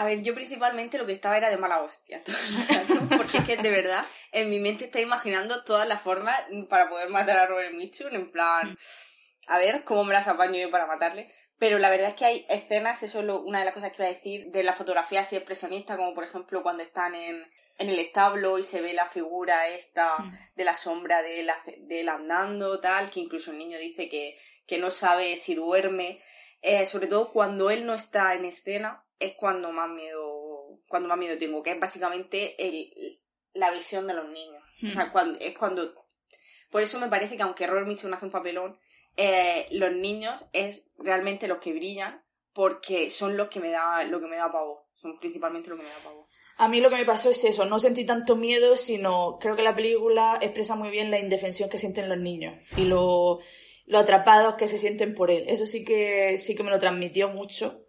A 0.00 0.04
ver, 0.04 0.22
yo 0.22 0.34
principalmente 0.34 0.96
lo 0.96 1.04
que 1.04 1.12
estaba 1.12 1.36
era 1.36 1.50
de 1.50 1.58
mala 1.58 1.82
hostia 1.82 2.22
todo 2.24 2.34
el 2.34 2.68
rato, 2.68 3.16
porque 3.18 3.36
es 3.36 3.44
que 3.44 3.58
de 3.58 3.70
verdad 3.70 4.02
en 4.32 4.48
mi 4.48 4.58
mente 4.58 4.86
está 4.86 4.98
imaginando 4.98 5.62
todas 5.62 5.86
las 5.86 6.00
formas 6.00 6.40
para 6.70 6.88
poder 6.88 7.10
matar 7.10 7.36
a 7.36 7.44
Robert 7.44 7.74
Mitchum, 7.74 8.14
en 8.14 8.30
plan, 8.32 8.78
a 9.46 9.58
ver 9.58 9.84
cómo 9.84 10.04
me 10.04 10.14
las 10.14 10.26
apaño 10.26 10.58
yo 10.58 10.70
para 10.70 10.86
matarle. 10.86 11.30
Pero 11.58 11.78
la 11.78 11.90
verdad 11.90 12.08
es 12.08 12.14
que 12.14 12.24
hay 12.24 12.46
escenas, 12.48 13.02
eso 13.02 13.20
es 13.20 13.26
una 13.28 13.58
de 13.58 13.66
las 13.66 13.74
cosas 13.74 13.90
que 13.90 13.96
iba 13.98 14.10
a 14.10 14.14
decir, 14.14 14.46
de 14.46 14.62
la 14.62 14.72
fotografía 14.72 15.20
así 15.20 15.36
expresionista, 15.36 15.98
como 15.98 16.14
por 16.14 16.24
ejemplo 16.24 16.62
cuando 16.62 16.82
están 16.82 17.14
en, 17.14 17.46
en 17.76 17.90
el 17.90 17.98
establo 17.98 18.58
y 18.58 18.62
se 18.62 18.80
ve 18.80 18.94
la 18.94 19.04
figura 19.04 19.68
esta 19.68 20.16
mm. 20.16 20.32
de 20.56 20.64
la 20.64 20.76
sombra 20.76 21.20
de 21.20 21.40
él, 21.40 21.50
de 21.80 22.00
él 22.00 22.08
andando, 22.08 22.80
tal, 22.80 23.10
que 23.10 23.20
incluso 23.20 23.50
el 23.50 23.58
niño 23.58 23.78
dice 23.78 24.08
que, 24.08 24.38
que 24.66 24.78
no 24.78 24.88
sabe 24.88 25.36
si 25.36 25.54
duerme. 25.54 26.22
Eh, 26.62 26.86
sobre 26.86 27.06
todo 27.06 27.32
cuando 27.32 27.70
él 27.70 27.86
no 27.86 27.94
está 27.94 28.34
en 28.34 28.44
escena, 28.44 29.04
es 29.18 29.34
cuando 29.34 29.72
más 29.72 29.90
miedo, 29.90 30.80
cuando 30.88 31.08
más 31.08 31.18
miedo 31.18 31.38
tengo, 31.38 31.62
que 31.62 31.70
es 31.70 31.80
básicamente 31.80 32.54
el, 32.66 33.20
la 33.52 33.70
visión 33.70 34.06
de 34.06 34.14
los 34.14 34.28
niños. 34.28 34.62
O 34.86 34.90
sea, 34.90 35.06
hmm. 35.06 35.12
cuando, 35.12 35.38
es 35.40 35.56
cuando... 35.56 35.94
Por 36.70 36.82
eso 36.82 37.00
me 37.00 37.08
parece 37.08 37.36
que 37.36 37.42
aunque 37.42 37.66
Robert 37.66 37.86
Mitchum 37.86 38.12
hace 38.12 38.26
un 38.26 38.30
papelón, 38.30 38.78
eh, 39.16 39.66
los 39.72 39.92
niños 39.92 40.42
es 40.52 40.88
realmente 40.98 41.48
los 41.48 41.58
que 41.58 41.72
brillan 41.72 42.22
porque 42.52 43.10
son 43.10 43.36
los 43.36 43.48
que 43.48 43.60
me 43.60 43.70
da, 43.70 44.04
lo 44.04 44.20
que 44.20 44.26
me 44.26 44.36
da 44.36 44.50
pavo. 44.50 44.88
Son 44.94 45.18
principalmente 45.18 45.70
lo 45.70 45.76
que 45.76 45.82
me 45.82 45.88
da 45.88 45.98
pavo. 46.04 46.28
A 46.58 46.68
mí 46.68 46.80
lo 46.80 46.90
que 46.90 46.96
me 46.96 47.06
pasó 47.06 47.30
es 47.30 47.42
eso, 47.44 47.64
no 47.64 47.78
sentí 47.80 48.04
tanto 48.04 48.36
miedo, 48.36 48.76
sino 48.76 49.38
creo 49.40 49.56
que 49.56 49.62
la 49.62 49.74
película 49.74 50.38
expresa 50.42 50.76
muy 50.76 50.90
bien 50.90 51.10
la 51.10 51.18
indefensión 51.18 51.70
que 51.70 51.78
sienten 51.78 52.08
los 52.08 52.18
niños 52.18 52.54
y 52.76 52.84
lo, 52.84 53.40
lo 53.90 53.98
atrapados 53.98 54.54
que 54.54 54.68
se 54.68 54.78
sienten 54.78 55.14
por 55.14 55.30
él. 55.30 55.44
Eso 55.48 55.66
sí 55.66 55.84
que, 55.84 56.38
sí 56.38 56.54
que 56.54 56.62
me 56.62 56.70
lo 56.70 56.78
transmitió 56.78 57.28
mucho 57.28 57.84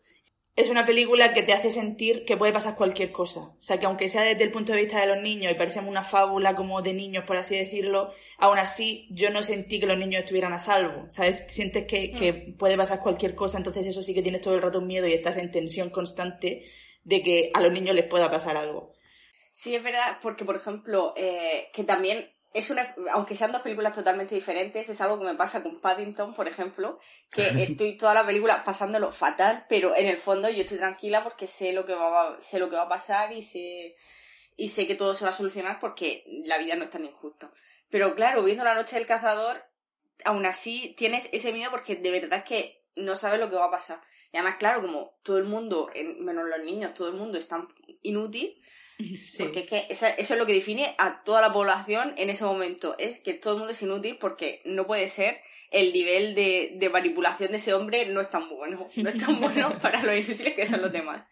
es 0.55 0.69
una 0.69 0.85
película 0.85 1.33
que 1.33 1.43
te 1.43 1.53
hace 1.53 1.71
sentir 1.71 2.25
que 2.25 2.35
puede 2.35 2.51
pasar 2.51 2.75
cualquier 2.75 3.11
cosa. 3.11 3.39
O 3.39 3.61
sea, 3.61 3.79
que 3.79 3.85
aunque 3.85 4.09
sea 4.09 4.23
desde 4.23 4.43
el 4.43 4.51
punto 4.51 4.73
de 4.73 4.79
vista 4.79 4.99
de 4.99 5.07
los 5.07 5.21
niños 5.21 5.51
y 5.51 5.55
parece 5.55 5.79
una 5.79 6.03
fábula 6.03 6.55
como 6.55 6.81
de 6.81 6.93
niños, 6.93 7.23
por 7.25 7.37
así 7.37 7.55
decirlo, 7.55 8.13
aún 8.37 8.57
así 8.57 9.07
yo 9.11 9.29
no 9.29 9.43
sentí 9.43 9.79
que 9.79 9.85
los 9.85 9.97
niños 9.97 10.23
estuvieran 10.23 10.51
a 10.51 10.59
salvo. 10.59 11.09
¿Sabes? 11.09 11.45
Sientes 11.47 11.85
que, 11.85 12.11
que 12.11 12.33
mm. 12.33 12.57
puede 12.57 12.75
pasar 12.75 12.99
cualquier 12.99 13.33
cosa, 13.33 13.57
entonces 13.57 13.85
eso 13.85 14.03
sí 14.03 14.13
que 14.13 14.21
tienes 14.21 14.41
todo 14.41 14.55
el 14.55 14.61
rato 14.61 14.81
miedo 14.81 15.07
y 15.07 15.13
estás 15.13 15.37
en 15.37 15.51
tensión 15.51 15.89
constante 15.89 16.65
de 17.03 17.23
que 17.23 17.51
a 17.53 17.61
los 17.61 17.71
niños 17.71 17.95
les 17.95 18.05
pueda 18.05 18.29
pasar 18.29 18.57
algo. 18.57 18.93
Sí, 19.53 19.73
es 19.75 19.83
verdad, 19.83 20.19
porque 20.21 20.45
por 20.45 20.57
ejemplo, 20.57 21.13
eh, 21.15 21.69
que 21.73 21.83
también 21.83 22.29
es 22.53 22.69
una, 22.69 22.93
aunque 23.11 23.35
sean 23.35 23.51
dos 23.51 23.61
películas 23.61 23.93
totalmente 23.93 24.35
diferentes, 24.35 24.89
es 24.89 25.01
algo 25.01 25.17
que 25.17 25.25
me 25.25 25.35
pasa 25.35 25.63
con 25.63 25.79
Paddington, 25.79 26.33
por 26.33 26.47
ejemplo, 26.47 26.99
que 27.29 27.43
estoy 27.63 27.97
toda 27.97 28.13
la 28.13 28.25
película 28.25 28.63
pasándolo 28.63 29.11
fatal, 29.11 29.65
pero 29.69 29.95
en 29.95 30.07
el 30.07 30.17
fondo 30.17 30.49
yo 30.49 30.61
estoy 30.61 30.77
tranquila 30.77 31.23
porque 31.23 31.47
sé 31.47 31.71
lo 31.71 31.85
que 31.85 31.93
va, 31.93 32.37
sé 32.39 32.59
lo 32.59 32.69
que 32.69 32.75
va 32.75 32.83
a 32.83 32.89
pasar 32.89 33.31
y 33.31 33.41
sé, 33.41 33.95
y 34.57 34.69
sé 34.69 34.85
que 34.85 34.95
todo 34.95 35.13
se 35.13 35.23
va 35.23 35.29
a 35.29 35.33
solucionar 35.33 35.79
porque 35.79 36.25
la 36.45 36.57
vida 36.57 36.75
no 36.75 36.83
es 36.83 36.89
tan 36.89 37.05
injusta. 37.05 37.51
Pero 37.89 38.15
claro, 38.15 38.43
viendo 38.43 38.63
La 38.63 38.75
Noche 38.75 38.97
del 38.97 39.05
Cazador, 39.05 39.63
aún 40.25 40.45
así 40.45 40.93
tienes 40.97 41.29
ese 41.31 41.53
miedo 41.53 41.71
porque 41.71 41.95
de 41.95 42.11
verdad 42.11 42.43
que 42.43 42.83
no 42.95 43.15
sabes 43.15 43.39
lo 43.39 43.49
que 43.49 43.55
va 43.55 43.65
a 43.65 43.71
pasar. 43.71 44.01
Y 44.33 44.37
además, 44.37 44.57
claro, 44.59 44.81
como 44.81 45.17
todo 45.23 45.37
el 45.37 45.45
mundo, 45.45 45.89
menos 46.19 46.45
los 46.47 46.65
niños, 46.65 46.93
todo 46.93 47.09
el 47.09 47.15
mundo 47.15 47.37
es 47.37 47.47
inútil, 48.03 48.61
Porque 49.37 49.59
es 49.61 49.67
que 49.67 49.85
eso 49.89 50.07
es 50.17 50.37
lo 50.37 50.45
que 50.45 50.53
define 50.53 50.93
a 50.97 51.23
toda 51.23 51.41
la 51.41 51.53
población 51.53 52.13
en 52.17 52.29
ese 52.29 52.43
momento. 52.43 52.95
Es 52.97 53.19
que 53.19 53.33
todo 53.33 53.53
el 53.53 53.59
mundo 53.59 53.71
es 53.71 53.81
inútil 53.81 54.17
porque 54.17 54.61
no 54.65 54.87
puede 54.87 55.07
ser 55.07 55.41
el 55.71 55.93
nivel 55.93 56.35
de, 56.35 56.73
de 56.75 56.89
manipulación 56.89 57.51
de 57.51 57.57
ese 57.57 57.73
hombre 57.73 58.05
no 58.07 58.21
es 58.21 58.29
tan 58.29 58.49
bueno. 58.49 58.87
No 58.95 59.09
es 59.09 59.17
tan 59.17 59.39
bueno 59.41 59.77
para 59.79 60.03
los 60.03 60.15
inútiles 60.15 60.53
que 60.53 60.65
son 60.65 60.81
los 60.81 60.91
demás. 60.91 61.23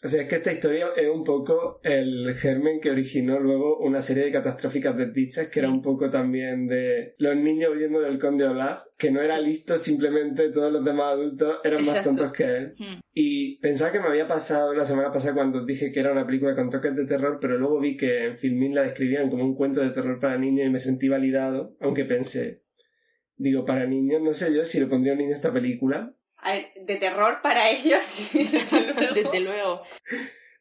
O 0.00 0.08
sea, 0.08 0.22
es 0.22 0.28
que 0.28 0.36
esta 0.36 0.52
historia 0.52 0.88
es 0.96 1.08
un 1.08 1.24
poco 1.24 1.80
el 1.82 2.32
germen 2.36 2.78
que 2.80 2.90
originó 2.90 3.40
luego 3.40 3.78
una 3.78 4.00
serie 4.00 4.24
de 4.24 4.32
catastróficas 4.32 4.96
desdichas, 4.96 5.48
que 5.48 5.58
era 5.58 5.68
un 5.68 5.82
poco 5.82 6.08
también 6.08 6.68
de 6.68 7.16
los 7.18 7.34
niños 7.36 7.72
huyendo 7.74 8.00
del 8.00 8.20
conde 8.20 8.46
Olaf, 8.46 8.82
que 8.96 9.10
no 9.10 9.20
era 9.20 9.40
listo, 9.40 9.76
simplemente 9.76 10.50
todos 10.50 10.72
los 10.72 10.84
demás 10.84 11.14
adultos 11.14 11.58
eran 11.64 11.84
más 11.84 12.04
tontos 12.04 12.32
que 12.32 12.44
él. 12.44 12.74
Hmm. 12.78 13.00
Y 13.12 13.58
pensaba 13.58 13.90
que 13.90 13.98
me 13.98 14.06
había 14.06 14.28
pasado 14.28 14.72
la 14.72 14.84
semana 14.84 15.12
pasada 15.12 15.34
cuando 15.34 15.64
dije 15.64 15.90
que 15.90 15.98
era 15.98 16.12
una 16.12 16.26
película 16.26 16.54
con 16.54 16.70
toques 16.70 16.94
de 16.94 17.04
terror, 17.04 17.38
pero 17.40 17.58
luego 17.58 17.80
vi 17.80 17.96
que 17.96 18.26
en 18.26 18.38
Filmin 18.38 18.76
la 18.76 18.82
describían 18.82 19.30
como 19.30 19.44
un 19.44 19.56
cuento 19.56 19.80
de 19.80 19.90
terror 19.90 20.20
para 20.20 20.38
niños 20.38 20.64
y 20.64 20.70
me 20.70 20.78
sentí 20.78 21.08
validado, 21.08 21.76
aunque 21.80 22.04
pensé, 22.04 22.62
digo, 23.36 23.64
para 23.64 23.84
niños, 23.86 24.22
no 24.22 24.32
sé 24.32 24.54
yo 24.54 24.64
si 24.64 24.78
le 24.78 24.86
pondría 24.86 25.14
a 25.14 25.16
un 25.16 25.22
niño 25.22 25.34
esta 25.34 25.52
película, 25.52 26.14
de 26.86 26.96
terror 26.96 27.40
para 27.42 27.70
ellos, 27.70 28.30
desde 29.14 29.40
luego. 29.40 29.82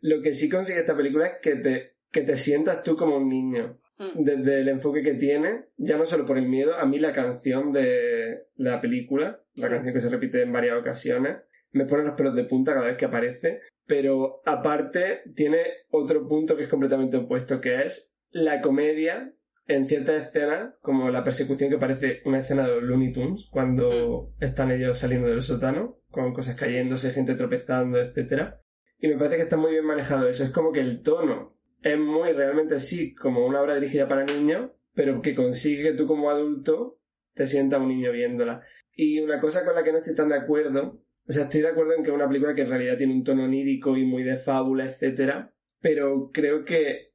Lo 0.02 0.22
que 0.22 0.34
sí 0.34 0.50
consigue 0.50 0.80
esta 0.80 0.96
película 0.96 1.28
es 1.28 1.34
que 1.42 1.56
te, 1.56 1.96
que 2.12 2.22
te 2.22 2.38
sientas 2.38 2.84
tú 2.84 2.96
como 2.96 3.18
un 3.18 3.30
niño. 3.30 3.80
Hmm. 3.98 4.24
Desde 4.24 4.62
el 4.62 4.70
enfoque 4.70 5.02
que 5.02 5.16
tiene, 5.16 5.66
ya 5.78 5.98
no 5.98 6.06
solo 6.06 6.26
por 6.26 6.38
el 6.38 6.48
miedo, 6.48 6.76
a 6.78 6.86
mí 6.86 7.00
la 7.00 7.14
canción 7.14 7.72
de 7.72 8.48
la 8.56 8.80
película, 8.80 9.42
la 9.56 9.70
canción 9.70 9.94
que 9.94 10.02
se 10.02 10.10
repite 10.10 10.42
en 10.42 10.52
varias 10.52 10.78
ocasiones, 10.78 11.38
me 11.72 11.86
pone 11.86 12.04
los 12.04 12.16
pelos 12.16 12.36
de 12.36 12.44
punta 12.44 12.74
cada 12.74 12.88
vez 12.88 12.98
que 12.98 13.06
aparece, 13.06 13.62
pero 13.86 14.42
aparte 14.46 15.24
tiene 15.36 15.60
otro 15.90 16.28
punto 16.28 16.56
que 16.56 16.64
es 16.64 16.70
completamente 16.70 17.18
opuesto, 17.18 17.60
que 17.60 17.84
es 17.84 18.16
la 18.32 18.62
comedia 18.62 19.34
en 19.68 19.88
ciertas 19.88 20.28
escenas, 20.28 20.76
como 20.82 21.10
la 21.10 21.24
persecución 21.24 21.70
que 21.70 21.78
parece 21.78 22.22
una 22.26 22.40
escena 22.40 22.68
de 22.68 22.76
los 22.76 22.84
Looney 22.84 23.12
Tunes, 23.12 23.48
cuando 23.52 24.32
mm. 24.40 24.44
están 24.44 24.72
ellos 24.72 24.98
saliendo 24.98 25.28
del 25.28 25.42
sótano, 25.42 26.00
con 26.10 26.34
cosas 26.34 26.56
cayéndose, 26.56 27.12
gente 27.12 27.36
tropezando, 27.36 28.00
etc. 28.00 28.54
Y 29.00 29.10
me 29.10 29.18
parece 29.18 29.38
que 29.38 29.44
está 29.44 29.58
muy 29.58 29.72
bien 29.72 29.86
manejado 29.86 30.28
eso. 30.28 30.44
Es 30.44 30.52
como 30.52 30.72
que 30.72 30.80
el 30.80 31.02
tono 31.02 31.58
es 31.82 32.00
muy 32.00 32.32
realmente 32.32 32.80
sí 32.80 33.14
como 33.14 33.46
una 33.46 33.62
obra 33.62 33.76
dirigida 33.76 34.08
para 34.08 34.26
niños, 34.26 34.72
pero 34.94 35.22
que 35.22 35.36
consigue 35.36 35.84
que 35.84 35.94
tú 35.94 36.08
como 36.08 36.30
adulto 36.30 37.00
te 37.34 37.46
sienta 37.46 37.78
un 37.78 37.90
niño 37.90 38.12
viéndola. 38.12 38.62
Y 38.94 39.20
una 39.20 39.40
cosa 39.40 39.64
con 39.64 39.76
la 39.76 39.84
que 39.84 39.92
no 39.92 40.00
estoy 40.00 40.16
tan 40.16 40.30
de 40.30 40.36
acuerdo, 40.36 41.04
o 41.28 41.32
sea, 41.32 41.44
estoy 41.44 41.62
de 41.62 41.68
acuerdo 41.68 41.94
en 41.94 42.04
que 42.04 42.10
es 42.10 42.16
una 42.16 42.28
película 42.28 42.56
que 42.56 42.64
en 42.64 42.70
realidad 42.70 42.98
tiene 42.98 43.14
un 43.14 43.24
tono 43.24 43.44
onírico 43.44 43.96
y 43.98 44.06
muy 44.06 44.24
de 44.24 44.38
fábula, 44.38 44.86
etcétera, 44.86 45.54
pero 45.80 46.32
creo 46.34 46.64
que 46.64 47.12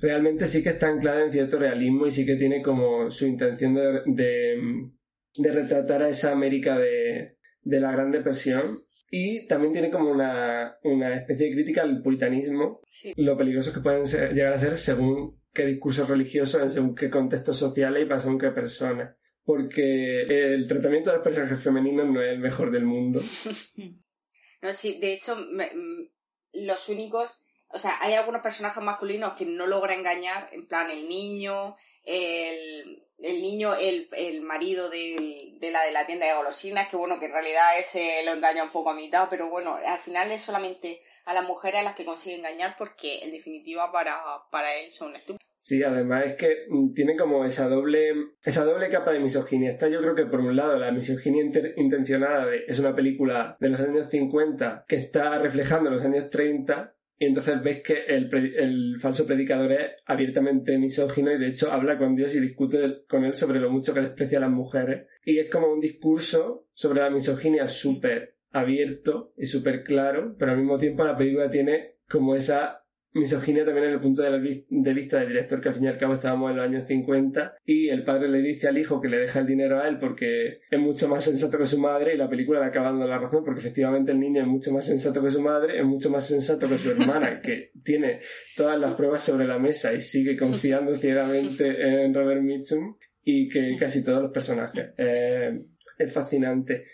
realmente 0.00 0.46
sí 0.46 0.62
que 0.62 0.70
está 0.70 0.88
anclada 0.88 1.24
en 1.24 1.32
cierto 1.32 1.58
realismo 1.58 2.06
y 2.06 2.10
sí 2.10 2.26
que 2.26 2.36
tiene 2.36 2.62
como 2.62 3.10
su 3.10 3.26
intención 3.26 3.74
de, 3.74 4.02
de, 4.06 5.52
retratar 5.52 6.02
a 6.02 6.08
esa 6.08 6.32
América 6.32 6.78
de, 6.78 7.38
de 7.62 7.80
la 7.80 7.92
Gran 7.92 8.10
Depresión 8.10 8.84
y 9.10 9.46
también 9.46 9.72
tiene 9.72 9.90
como 9.90 10.10
una, 10.10 10.76
una 10.82 11.14
especie 11.14 11.46
de 11.46 11.52
crítica 11.52 11.82
al 11.82 12.02
puritanismo, 12.02 12.80
lo 13.16 13.36
peligrosos 13.36 13.72
que 13.72 13.80
pueden 13.80 14.04
llegar 14.04 14.52
a 14.52 14.58
ser 14.58 14.76
según 14.76 15.40
qué 15.52 15.66
discursos 15.66 16.08
religiosos, 16.08 16.72
según 16.72 16.96
qué 16.96 17.08
contextos 17.10 17.56
sociales 17.56 18.02
y 18.02 18.06
para 18.06 18.18
según 18.18 18.38
qué 18.38 18.50
personas. 18.50 19.14
Porque 19.44 20.22
el 20.54 20.66
tratamiento 20.66 21.10
de 21.10 21.16
los 21.16 21.24
personajes 21.24 21.62
femeninos 21.62 22.08
no 22.08 22.22
es 22.22 22.30
el 22.30 22.40
mejor 22.40 22.72
del 22.72 22.86
mundo. 22.86 23.20
no, 24.62 24.72
sí, 24.72 24.98
de 25.00 25.12
hecho, 25.12 25.36
mm, 25.36 26.64
los 26.66 26.88
únicos 26.88 27.43
o 27.68 27.78
sea, 27.78 27.96
hay 28.00 28.14
algunos 28.14 28.40
personajes 28.40 28.82
masculinos 28.82 29.34
que 29.34 29.46
no 29.46 29.66
logra 29.66 29.94
engañar, 29.94 30.48
en 30.52 30.66
plan 30.66 30.90
el 30.90 31.08
niño, 31.08 31.76
el, 32.04 33.04
el 33.18 33.42
niño, 33.42 33.74
el, 33.74 34.08
el 34.12 34.42
marido 34.42 34.90
de, 34.90 35.58
la 35.72 35.82
de 35.82 35.92
la 35.92 36.06
tienda 36.06 36.26
de 36.26 36.34
golosinas, 36.34 36.88
que 36.88 36.96
bueno, 36.96 37.18
que 37.18 37.26
en 37.26 37.32
realidad 37.32 37.78
ese 37.78 38.22
lo 38.24 38.32
engaña 38.32 38.64
un 38.64 38.70
poco 38.70 38.90
a 38.90 38.94
mitad, 38.94 39.28
pero 39.28 39.48
bueno, 39.48 39.76
al 39.84 39.98
final 39.98 40.30
es 40.30 40.42
solamente 40.42 41.00
a 41.24 41.34
las 41.34 41.44
mujeres 41.44 41.80
a 41.80 41.84
las 41.84 41.94
que 41.94 42.04
consigue 42.04 42.36
engañar 42.36 42.76
porque 42.78 43.20
en 43.24 43.32
definitiva 43.32 43.90
para, 43.90 44.22
para 44.50 44.76
él 44.76 44.90
son 44.90 45.16
estúpidos. 45.16 45.40
Sí, 45.58 45.82
además 45.82 46.26
es 46.26 46.36
que 46.36 46.66
mm, 46.68 46.92
tiene 46.92 47.16
como 47.16 47.46
esa 47.46 47.68
doble, 47.68 48.12
esa 48.44 48.66
doble 48.66 48.90
capa 48.90 49.12
de 49.12 49.20
misoginia. 49.20 49.70
Está 49.70 49.88
yo 49.88 50.02
creo 50.02 50.14
que 50.14 50.26
por 50.26 50.40
un 50.40 50.54
lado 50.54 50.76
la 50.76 50.92
misoginia 50.92 51.42
intencionada 51.76 52.54
es 52.54 52.78
una 52.78 52.94
película 52.94 53.56
de 53.58 53.70
los 53.70 53.80
años 53.80 54.10
50 54.10 54.84
que 54.86 54.96
está 54.96 55.38
reflejando 55.38 55.88
los 55.88 56.04
años 56.04 56.28
30 56.28 56.94
y 57.24 57.28
entonces 57.28 57.62
ves 57.62 57.82
que 57.82 58.04
el, 58.06 59.00
falso 59.00 59.26
predicador 59.26 59.72
es 59.72 59.90
abiertamente 60.04 60.76
misógino 60.76 61.32
y 61.32 61.38
de 61.38 61.48
hecho 61.48 61.72
habla 61.72 61.96
con 61.96 62.14
Dios 62.14 62.34
y 62.34 62.40
discute 62.40 63.04
con 63.08 63.24
él 63.24 63.32
sobre 63.32 63.60
lo 63.60 63.70
mucho 63.70 63.94
que 63.94 64.02
desprecia 64.02 64.36
a 64.36 64.42
las 64.42 64.50
mujeres. 64.50 65.08
Y 65.24 65.38
es 65.38 65.50
como 65.50 65.72
un 65.72 65.80
discurso 65.80 66.66
sobre 66.74 67.00
la 67.00 67.08
misoginia 67.08 67.66
súper 67.66 68.36
abierto 68.52 69.32
y 69.38 69.46
súper 69.46 69.84
claro, 69.84 70.36
pero 70.38 70.52
al 70.52 70.58
mismo 70.58 70.78
tiempo 70.78 71.02
la 71.02 71.16
película 71.16 71.50
tiene 71.50 71.94
como 72.06 72.36
esa 72.36 72.83
misoginia 73.14 73.64
también 73.64 73.86
en 73.86 73.94
el 73.94 74.00
punto 74.00 74.22
de 74.22 74.92
vista 74.92 75.18
del 75.18 75.28
director, 75.28 75.60
que 75.60 75.68
al 75.68 75.74
fin 75.74 75.84
y 75.84 75.88
al 75.88 75.98
cabo 75.98 76.14
estábamos 76.14 76.50
en 76.50 76.56
los 76.56 76.66
años 76.66 76.86
50, 76.86 77.54
y 77.64 77.88
el 77.88 78.04
padre 78.04 78.28
le 78.28 78.42
dice 78.42 78.68
al 78.68 78.76
hijo 78.76 79.00
que 79.00 79.08
le 79.08 79.18
deja 79.18 79.38
el 79.38 79.46
dinero 79.46 79.80
a 79.80 79.88
él 79.88 79.98
porque 79.98 80.48
es 80.70 80.80
mucho 80.80 81.08
más 81.08 81.24
sensato 81.24 81.56
que 81.56 81.66
su 81.66 81.78
madre, 81.78 82.14
y 82.14 82.16
la 82.16 82.28
película 82.28 82.60
le 82.60 82.66
acaba 82.66 82.86
dando 82.90 83.06
la 83.06 83.18
razón, 83.18 83.44
porque 83.44 83.60
efectivamente 83.60 84.12
el 84.12 84.18
niño 84.18 84.42
es 84.42 84.48
mucho 84.48 84.72
más 84.72 84.84
sensato 84.84 85.22
que 85.22 85.30
su 85.30 85.40
madre, 85.40 85.78
es 85.78 85.84
mucho 85.84 86.10
más 86.10 86.26
sensato 86.26 86.68
que 86.68 86.76
su 86.76 86.90
hermana, 86.90 87.40
que 87.40 87.70
tiene 87.84 88.20
todas 88.56 88.80
las 88.80 88.94
pruebas 88.94 89.22
sobre 89.22 89.46
la 89.46 89.58
mesa 89.58 89.94
y 89.94 90.00
sigue 90.00 90.36
confiando 90.36 90.92
ciegamente 90.96 92.04
en 92.04 92.12
Robert 92.12 92.42
Mitchum, 92.42 92.96
y 93.22 93.48
que 93.48 93.76
casi 93.78 94.04
todos 94.04 94.22
los 94.22 94.32
personajes. 94.32 94.90
Eh, 94.98 95.60
es 95.98 96.12
fascinante. 96.12 96.84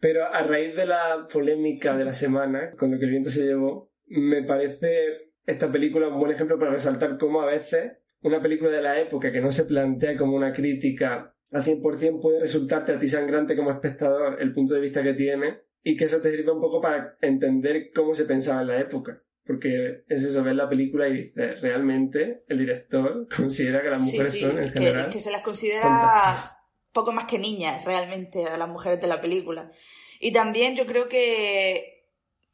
Pero 0.00 0.24
a 0.26 0.42
raíz 0.44 0.74
de 0.74 0.86
la 0.86 1.28
polémica 1.30 1.96
de 1.96 2.04
la 2.04 2.14
semana, 2.14 2.72
con 2.78 2.90
lo 2.90 2.98
que 2.98 3.04
el 3.04 3.10
viento 3.10 3.30
se 3.30 3.44
llevó, 3.44 3.92
me 4.06 4.42
parece 4.42 5.27
esta 5.48 5.72
película 5.72 6.06
es 6.06 6.12
un 6.12 6.18
buen 6.18 6.32
ejemplo 6.32 6.58
para 6.58 6.72
resaltar 6.72 7.16
cómo 7.16 7.40
a 7.40 7.46
veces 7.46 7.92
una 8.20 8.42
película 8.42 8.70
de 8.70 8.82
la 8.82 9.00
época 9.00 9.32
que 9.32 9.40
no 9.40 9.50
se 9.50 9.64
plantea 9.64 10.16
como 10.16 10.36
una 10.36 10.52
crítica 10.52 11.34
al 11.50 11.64
100% 11.64 12.20
puede 12.20 12.40
resultarte 12.40 12.92
a 12.92 12.98
ti 12.98 13.08
sangrante 13.08 13.56
como 13.56 13.70
espectador 13.70 14.42
el 14.42 14.52
punto 14.52 14.74
de 14.74 14.80
vista 14.80 15.02
que 15.02 15.14
tiene 15.14 15.62
y 15.82 15.96
que 15.96 16.04
eso 16.04 16.20
te 16.20 16.30
sirve 16.30 16.52
un 16.52 16.60
poco 16.60 16.82
para 16.82 17.16
entender 17.22 17.90
cómo 17.94 18.14
se 18.14 18.26
pensaba 18.26 18.60
en 18.60 18.66
la 18.68 18.78
época. 18.78 19.22
Porque 19.46 20.04
es 20.06 20.22
eso, 20.22 20.44
ver 20.44 20.56
la 20.56 20.68
película 20.68 21.08
y 21.08 21.28
dices, 21.28 21.62
realmente 21.62 22.44
el 22.46 22.58
director 22.58 23.26
considera 23.34 23.80
que 23.80 23.88
las 23.88 24.02
mujeres 24.02 24.38
son 24.38 24.58
en 24.58 24.68
general. 24.68 25.08
Que, 25.08 25.20
se 25.20 25.30
las 25.30 25.40
considera 25.40 26.58
poco 26.92 27.12
más 27.12 27.24
que 27.24 27.38
niñas 27.38 27.86
realmente 27.86 28.44
a 28.44 28.58
las 28.58 28.68
mujeres 28.68 29.00
de 29.00 29.06
la 29.06 29.22
película. 29.22 29.72
Y 30.20 30.34
también 30.34 30.76
yo 30.76 30.84
creo 30.84 31.08
que 31.08 32.04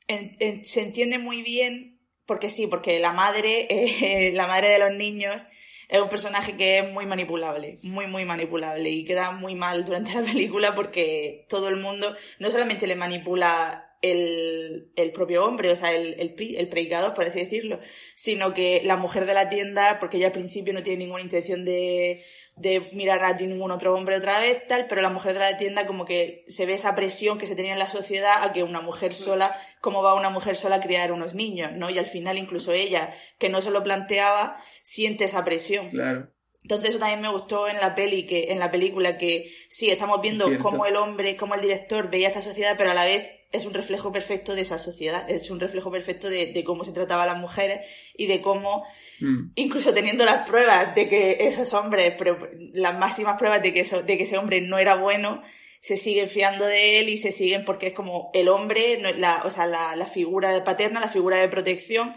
se 0.07 0.81
entiende 0.83 1.19
muy 1.19 1.43
bien 1.43 1.94
porque 2.27 2.51
sí, 2.51 2.67
porque 2.67 3.01
la 3.01 3.13
madre, 3.13 3.67
eh, 3.71 4.33
la 4.35 4.47
madre 4.47 4.69
de 4.69 4.79
los 4.79 4.93
niños, 4.93 5.47
es 5.89 6.01
un 6.01 6.09
personaje 6.09 6.57
que 6.57 6.79
es 6.79 6.91
muy 6.91 7.07
manipulable, 7.07 7.79
muy, 7.83 8.07
muy 8.07 8.25
manipulable 8.25 8.89
y 8.91 9.05
queda 9.05 9.31
muy 9.33 9.55
mal 9.55 9.85
durante 9.85 10.15
la 10.15 10.23
película 10.23 10.75
porque 10.75 11.47
todo 11.49 11.69
el 11.69 11.77
mundo 11.77 12.15
no 12.39 12.51
solamente 12.51 12.87
le 12.87 12.97
manipula 12.97 13.94
el, 14.05 14.93
el 14.97 15.13
propio 15.13 15.45
hombre, 15.45 15.71
o 15.71 15.77
sea, 15.77 15.95
el, 15.95 16.21
el, 16.21 16.35
el, 16.39 16.69
predicador, 16.69 17.15
por 17.15 17.25
así 17.25 17.41
decirlo, 17.41 17.81
sino 18.15 18.53
que 18.53 18.83
la 18.85 18.97
mujer 18.97 19.25
de 19.25 19.33
la 19.33 19.49
tienda, 19.49 19.99
porque 19.99 20.19
ella 20.19 20.27
al 20.27 20.33
principio 20.33 20.75
no 20.75 20.83
tiene 20.83 20.99
ninguna 20.99 21.23
intención 21.23 21.65
de, 21.65 22.23
de 22.57 22.83
mirar 22.93 23.25
a 23.25 23.33
ningún 23.33 23.71
otro 23.71 23.95
hombre 23.95 24.17
otra 24.17 24.41
vez, 24.41 24.67
tal, 24.67 24.87
pero 24.89 25.01
la 25.01 25.09
mujer 25.09 25.33
de 25.33 25.39
la 25.41 25.57
tienda 25.57 25.87
como 25.87 26.05
que 26.05 26.45
se 26.49 26.67
ve 26.67 26.75
esa 26.75 26.95
presión 26.95 27.39
que 27.39 27.47
se 27.47 27.57
tenía 27.57 27.73
en 27.73 27.79
la 27.79 27.89
sociedad 27.89 28.43
a 28.43 28.53
que 28.53 28.63
una 28.63 28.83
mujer 28.83 29.15
sola, 29.15 29.57
cómo 29.81 30.03
va 30.03 30.13
una 30.15 30.29
mujer 30.29 30.57
sola 30.57 30.77
a 30.77 30.81
criar 30.81 31.11
unos 31.11 31.35
niños, 31.35 31.73
¿no? 31.73 31.89
Y 31.89 31.97
al 31.97 32.07
final 32.07 32.37
incluso 32.37 32.73
ella, 32.73 33.15
que 33.39 33.49
no 33.49 33.63
se 33.63 33.71
lo 33.71 33.83
planteaba, 33.83 34.59
siente 34.83 35.25
esa 35.25 35.45
presión. 35.45 35.89
Claro. 35.91 36.31
Entonces 36.63 36.91
eso 36.91 36.99
también 36.99 37.21
me 37.21 37.29
gustó 37.29 37.69
en 37.69 37.77
la 37.79 37.95
peli, 37.95 38.27
que, 38.27 38.51
en 38.51 38.59
la 38.59 38.71
película, 38.71 39.19
que 39.19 39.51
sí, 39.69 39.91
estamos 39.91 40.23
viendo 40.23 40.47
cómo 40.61 40.87
el 40.87 40.97
hombre, 40.97 41.37
cómo 41.37 41.55
el 41.55 41.61
director 41.61 42.09
veía 42.09 42.29
esta 42.29 42.41
sociedad, 42.41 42.75
pero 42.79 42.91
a 42.91 42.95
la 42.95 43.05
vez 43.05 43.44
es 43.55 43.67
un 43.67 43.73
reflejo 43.73 44.11
perfecto 44.11 44.55
de 44.55 44.63
esa 44.63 44.79
sociedad, 44.79 45.31
es 45.31 45.49
un 45.49 45.61
reflejo 45.61 45.91
perfecto 45.91 46.29
de, 46.29 46.65
cómo 46.65 46.85
se 46.85 46.93
trataba 46.93 47.23
a 47.23 47.27
las 47.27 47.39
mujeres 47.39 47.89
y 48.17 48.27
de 48.27 48.41
cómo, 48.41 48.85
mm. 49.21 49.53
incluso 49.55 49.95
teniendo 49.95 50.25
las 50.25 50.49
pruebas 50.49 50.95
de 50.97 51.09
que 51.09 51.39
esos 51.41 51.73
hombres, 51.73 52.15
pero 52.19 52.51
las 52.73 52.99
máximas 52.99 53.39
pruebas 53.39 53.63
de 53.63 53.73
que, 53.73 53.81
eso, 53.81 54.03
de 54.03 54.17
que 54.19 54.25
ese 54.25 54.39
hombre 54.39 54.61
no 54.61 54.79
era 54.79 54.97
bueno, 54.97 55.41
se 55.81 55.97
siguen 55.97 56.29
fiando 56.29 56.67
de 56.67 56.99
él 56.99 57.09
y 57.09 57.17
se 57.17 57.31
siguen 57.31 57.65
porque 57.65 57.87
es 57.89 57.93
como 57.93 58.31
el 58.35 58.49
hombre, 58.49 59.01
la, 59.19 59.43
o 59.45 59.51
sea, 59.53 59.67
la, 59.67 59.95
la 59.95 60.07
figura 60.07 60.65
paterna, 60.65 60.99
la 60.99 61.09
figura 61.09 61.37
de 61.37 61.49
protección, 61.49 62.13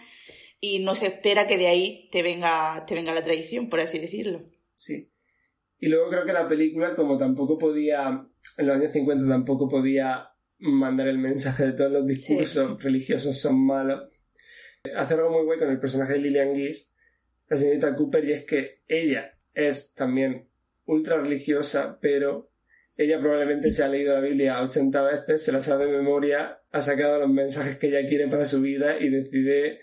y 0.59 0.79
no 0.79 0.95
se 0.95 1.07
espera 1.07 1.45
que 1.45 1.57
de 1.57 1.67
ahí 1.67 2.09
te 2.11 2.23
venga, 2.23 2.83
te 2.87 2.95
venga 2.95 3.13
la 3.13 3.23
tradición, 3.23 3.69
por 3.69 3.79
así 3.79 3.99
decirlo. 3.99 4.41
Sí. 4.73 5.11
Y 5.79 5.87
luego 5.87 6.09
creo 6.09 6.25
que 6.25 6.33
la 6.33 6.49
película, 6.49 6.95
como 6.95 7.15
tampoco 7.15 7.59
podía, 7.59 8.25
en 8.57 8.67
los 8.67 8.75
años 8.75 8.91
50 8.91 9.27
tampoco 9.27 9.69
podía 9.69 10.31
mandar 10.59 11.07
el 11.07 11.17
mensaje 11.17 11.67
de 11.67 11.73
todos 11.73 11.91
los 11.91 12.07
discursos 12.07 12.81
religiosos 12.83 13.39
son 13.39 13.65
malos, 13.65 14.09
hace 14.95 15.13
algo 15.13 15.29
muy 15.31 15.45
bueno 15.45 15.63
con 15.63 15.71
el 15.71 15.79
personaje 15.79 16.13
de 16.13 16.19
Lillian 16.19 16.55
Gish, 16.55 16.89
la 17.49 17.57
señorita 17.57 17.95
Cooper, 17.95 18.25
y 18.25 18.31
es 18.33 18.45
que 18.45 18.81
ella 18.87 19.37
es 19.53 19.93
también 19.93 20.49
ultra 20.85 21.17
religiosa, 21.17 21.97
pero 22.01 22.51
ella 22.95 23.19
probablemente 23.19 23.71
se 23.71 23.83
ha 23.83 23.87
leído 23.87 24.13
la 24.13 24.21
Biblia 24.21 24.61
80 24.61 25.01
veces, 25.03 25.43
se 25.43 25.51
la 25.51 25.61
sabe 25.61 25.85
de 25.85 25.97
memoria, 25.97 26.61
ha 26.71 26.81
sacado 26.81 27.19
los 27.19 27.29
mensajes 27.29 27.77
que 27.77 27.87
ella 27.87 28.07
quiere 28.07 28.27
para 28.27 28.45
su 28.45 28.61
vida 28.61 28.99
y 28.99 29.09
decide 29.09 29.81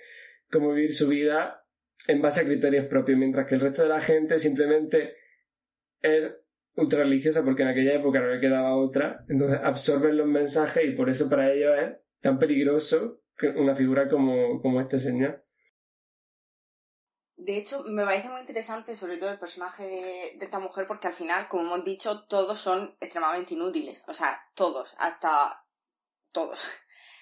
cómo 0.50 0.72
vivir 0.72 0.94
su 0.94 1.08
vida 1.08 1.64
en 2.08 2.20
base 2.20 2.40
a 2.40 2.44
criterios 2.44 2.86
propios, 2.86 3.18
mientras 3.18 3.46
que 3.46 3.54
el 3.54 3.60
resto 3.60 3.82
de 3.82 3.88
la 3.88 4.00
gente 4.00 4.38
simplemente 4.38 5.14
es 6.02 6.34
ultra 6.76 7.00
religiosa 7.00 7.44
porque 7.44 7.62
en 7.62 7.68
aquella 7.68 7.94
época 7.94 8.20
no 8.20 8.28
le 8.28 8.40
quedaba 8.40 8.76
otra, 8.76 9.24
entonces 9.28 9.60
absorben 9.62 10.16
los 10.16 10.26
mensajes 10.26 10.84
y 10.84 10.90
por 10.90 11.08
eso 11.08 11.28
para 11.28 11.52
ellos 11.52 11.72
es 11.78 11.96
tan 12.20 12.38
peligroso 12.38 13.20
una 13.56 13.74
figura 13.74 14.08
como, 14.08 14.60
como 14.60 14.80
este 14.80 14.98
señor. 14.98 15.44
De 17.36 17.58
hecho, 17.58 17.82
me 17.84 18.04
parece 18.04 18.28
muy 18.28 18.40
interesante, 18.40 18.94
sobre 18.94 19.18
todo 19.18 19.30
el 19.30 19.38
personaje 19.38 19.82
de, 19.82 20.38
de, 20.38 20.44
esta 20.44 20.60
mujer, 20.60 20.86
porque 20.86 21.08
al 21.08 21.12
final, 21.12 21.48
como 21.48 21.64
hemos 21.64 21.84
dicho, 21.84 22.24
todos 22.26 22.58
son 22.58 22.96
extremadamente 23.00 23.54
inútiles. 23.54 24.04
O 24.06 24.14
sea, 24.14 24.40
todos, 24.54 24.94
hasta 24.98 25.66
todos 26.32 26.60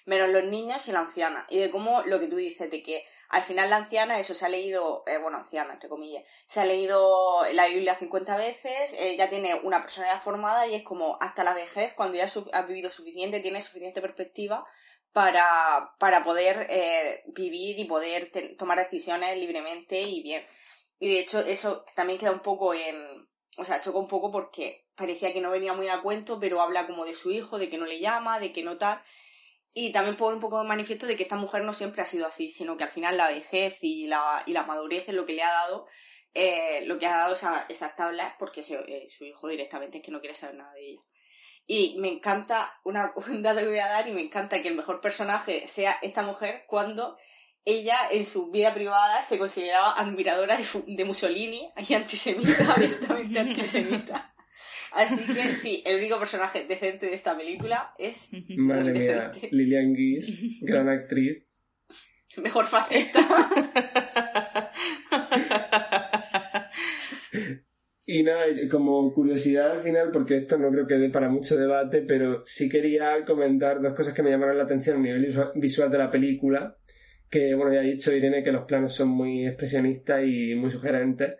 menos 0.04 0.28
los 0.30 0.44
niños 0.44 0.88
y 0.88 0.92
la 0.92 1.00
anciana. 1.00 1.46
Y 1.50 1.58
de 1.58 1.70
cómo 1.70 2.02
lo 2.02 2.20
que 2.20 2.28
tú 2.28 2.36
dices, 2.36 2.70
de 2.70 2.82
que 2.82 3.04
al 3.28 3.42
final 3.42 3.70
la 3.70 3.76
anciana, 3.76 4.18
eso 4.18 4.34
se 4.34 4.44
ha 4.44 4.48
leído, 4.48 5.04
eh, 5.06 5.18
bueno, 5.18 5.38
anciana, 5.38 5.72
entre 5.72 5.88
comillas, 5.88 6.24
se 6.46 6.60
ha 6.60 6.64
leído 6.64 7.44
la 7.52 7.66
Biblia 7.66 7.94
50 7.94 8.36
veces, 8.36 8.94
eh, 8.98 9.16
ya 9.16 9.30
tiene 9.30 9.54
una 9.54 9.80
personalidad 9.80 10.20
formada 10.20 10.66
y 10.66 10.74
es 10.74 10.82
como 10.82 11.16
hasta 11.20 11.44
la 11.44 11.54
vejez, 11.54 11.94
cuando 11.94 12.18
ya 12.18 12.26
ha 12.52 12.62
vivido 12.62 12.90
suficiente, 12.90 13.40
tiene 13.40 13.62
suficiente 13.62 14.00
perspectiva 14.02 14.66
para, 15.12 15.94
para 15.98 16.24
poder 16.24 16.66
eh, 16.70 17.22
vivir 17.26 17.78
y 17.78 17.84
poder 17.84 18.30
tomar 18.58 18.78
decisiones 18.78 19.36
libremente 19.38 20.00
y 20.00 20.22
bien. 20.22 20.44
Y 20.98 21.08
de 21.08 21.20
hecho, 21.20 21.40
eso 21.40 21.84
también 21.94 22.18
queda 22.18 22.30
un 22.30 22.40
poco 22.40 22.74
en. 22.74 23.28
O 23.58 23.64
sea, 23.64 23.80
choca 23.80 23.98
un 23.98 24.08
poco 24.08 24.30
porque 24.30 24.86
parecía 24.94 25.32
que 25.32 25.40
no 25.40 25.50
venía 25.50 25.72
muy 25.74 25.88
a 25.88 26.00
cuento, 26.00 26.38
pero 26.40 26.62
habla 26.62 26.86
como 26.86 27.04
de 27.04 27.14
su 27.14 27.30
hijo, 27.30 27.58
de 27.58 27.68
que 27.68 27.76
no 27.76 27.86
le 27.86 28.00
llama, 28.00 28.38
de 28.38 28.52
que 28.52 28.62
no 28.62 28.78
tal. 28.78 29.02
Y 29.74 29.92
también 29.92 30.16
pone 30.16 30.34
un 30.34 30.40
poco 30.40 30.60
de 30.60 30.68
manifiesto 30.68 31.06
de 31.06 31.16
que 31.16 31.22
esta 31.22 31.36
mujer 31.36 31.64
no 31.64 31.72
siempre 31.72 32.02
ha 32.02 32.06
sido 32.06 32.26
así, 32.26 32.48
sino 32.48 32.76
que 32.76 32.84
al 32.84 32.90
final 32.90 33.16
la 33.16 33.28
vejez 33.28 33.78
y 33.82 34.06
la, 34.06 34.42
y 34.46 34.52
la 34.52 34.64
madurez 34.64 35.08
es 35.08 35.14
lo 35.14 35.24
que 35.24 35.32
le 35.32 35.42
ha 35.42 35.50
dado 35.50 35.86
eh, 36.34 36.84
lo 36.86 36.98
que 36.98 37.06
ha 37.06 37.18
dado 37.18 37.34
esas 37.68 37.96
tablas 37.96 38.32
porque 38.38 38.60
eh, 38.60 39.06
su 39.08 39.24
hijo 39.24 39.48
directamente 39.48 39.98
es 39.98 40.04
que 40.04 40.10
no 40.10 40.20
quiere 40.20 40.34
saber 40.34 40.56
nada 40.56 40.72
de 40.72 40.90
ella. 40.90 41.02
Y 41.66 41.96
me 41.98 42.08
encanta, 42.08 42.80
una, 42.84 43.12
un 43.28 43.42
dato 43.42 43.60
que 43.60 43.68
voy 43.68 43.78
a 43.78 43.88
dar, 43.88 44.08
y 44.08 44.12
me 44.12 44.22
encanta 44.22 44.62
que 44.62 44.68
el 44.68 44.74
mejor 44.74 45.00
personaje 45.00 45.68
sea 45.68 45.98
esta 46.02 46.22
mujer 46.22 46.64
cuando 46.66 47.18
ella 47.64 47.96
en 48.10 48.24
su 48.24 48.50
vida 48.50 48.74
privada 48.74 49.22
se 49.22 49.38
consideraba 49.38 49.92
admiradora 49.92 50.58
de, 50.86 51.04
Mussolini 51.04 51.70
y 51.88 51.94
antisemita, 51.94 52.72
abiertamente 52.74 53.38
antisemita. 53.38 54.31
Así 54.94 55.24
que 55.32 55.48
sí, 55.50 55.82
el 55.86 55.98
único 55.98 56.18
personaje 56.18 56.66
decente 56.66 57.06
de 57.06 57.14
esta 57.14 57.36
película 57.36 57.94
es. 57.98 58.30
Madre 58.56 58.92
mía, 58.92 59.30
Lilian 59.50 59.94
Gies, 59.94 60.60
gran 60.62 60.88
actriz. 60.88 61.44
Mejor 62.42 62.64
faceta. 62.64 63.20
Y 68.04 68.24
nada, 68.24 68.46
como 68.70 69.12
curiosidad 69.14 69.70
al 69.72 69.80
final, 69.80 70.10
porque 70.10 70.38
esto 70.38 70.58
no 70.58 70.70
creo 70.70 70.86
que 70.86 70.98
dé 70.98 71.08
para 71.08 71.28
mucho 71.28 71.56
debate, 71.56 72.02
pero 72.02 72.42
sí 72.44 72.68
quería 72.68 73.24
comentar 73.24 73.80
dos 73.80 73.94
cosas 73.94 74.12
que 74.12 74.24
me 74.24 74.30
llamaron 74.30 74.58
la 74.58 74.64
atención 74.64 74.96
a 74.96 75.00
nivel 75.00 75.32
visual 75.54 75.90
de 75.90 75.98
la 75.98 76.10
película. 76.10 76.76
Que, 77.30 77.54
bueno, 77.54 77.72
ya 77.72 77.80
ha 77.80 77.84
dicho 77.84 78.14
Irene 78.14 78.42
que 78.42 78.52
los 78.52 78.64
planos 78.64 78.94
son 78.94 79.08
muy 79.08 79.46
expresionistas 79.46 80.24
y 80.26 80.54
muy 80.56 80.70
sugerentes. 80.70 81.36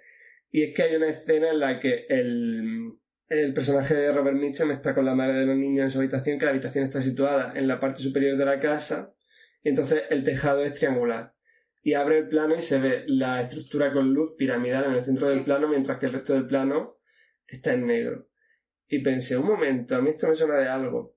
Y 0.53 0.63
es 0.63 0.75
que 0.75 0.83
hay 0.83 0.95
una 0.95 1.09
escena 1.09 1.51
en 1.51 1.59
la 1.59 1.81
que 1.81 2.07
el, 2.09 2.93
el 3.33 3.55
personaje 3.55 3.95
de 3.95 4.13
Robert 4.13 4.37
Mitchum 4.37 4.71
está 4.73 4.95
con 4.95 5.07
la 5.07 5.15
madre 5.15 5.41
de 5.41 5.47
los 5.47 5.57
niños 5.57 5.85
en 5.85 5.91
su 5.91 5.99
habitación, 5.99 6.39
que 6.39 6.45
la 6.45 6.51
habitación 6.51 6.85
está 6.85 7.01
situada 7.01 7.55
en 7.57 7.67
la 7.67 7.81
parte 7.81 8.03
superior 8.03 8.37
de 8.37 8.45
la 8.45 8.61
casa, 8.61 9.15
y 9.63 9.71
entonces 9.71 10.03
el 10.11 10.23
tejado 10.23 10.63
es 10.63 10.75
triangular 10.75 11.35
y 11.83 11.95
abre 11.95 12.19
el 12.19 12.29
plano 12.29 12.55
y 12.55 12.61
se 12.61 12.79
ve 12.79 13.05
la 13.07 13.41
estructura 13.41 13.93
con 13.93 14.13
luz 14.13 14.35
piramidal 14.37 14.85
en 14.85 14.93
el 14.93 15.03
centro 15.03 15.31
del 15.31 15.43
plano, 15.43 15.67
mientras 15.67 15.99
que 15.99 16.07
el 16.07 16.13
resto 16.13 16.35
del 16.35 16.47
plano 16.47 16.99
está 17.47 17.73
en 17.73 17.87
negro. 17.87 18.29
Y 18.87 19.01
pensé, 19.01 19.37
un 19.39 19.47
momento, 19.47 19.97
a 19.97 20.03
mí 20.03 20.11
esto 20.11 20.29
me 20.29 20.37
suena 20.37 20.59
de 20.59 20.69
algo. 20.69 21.17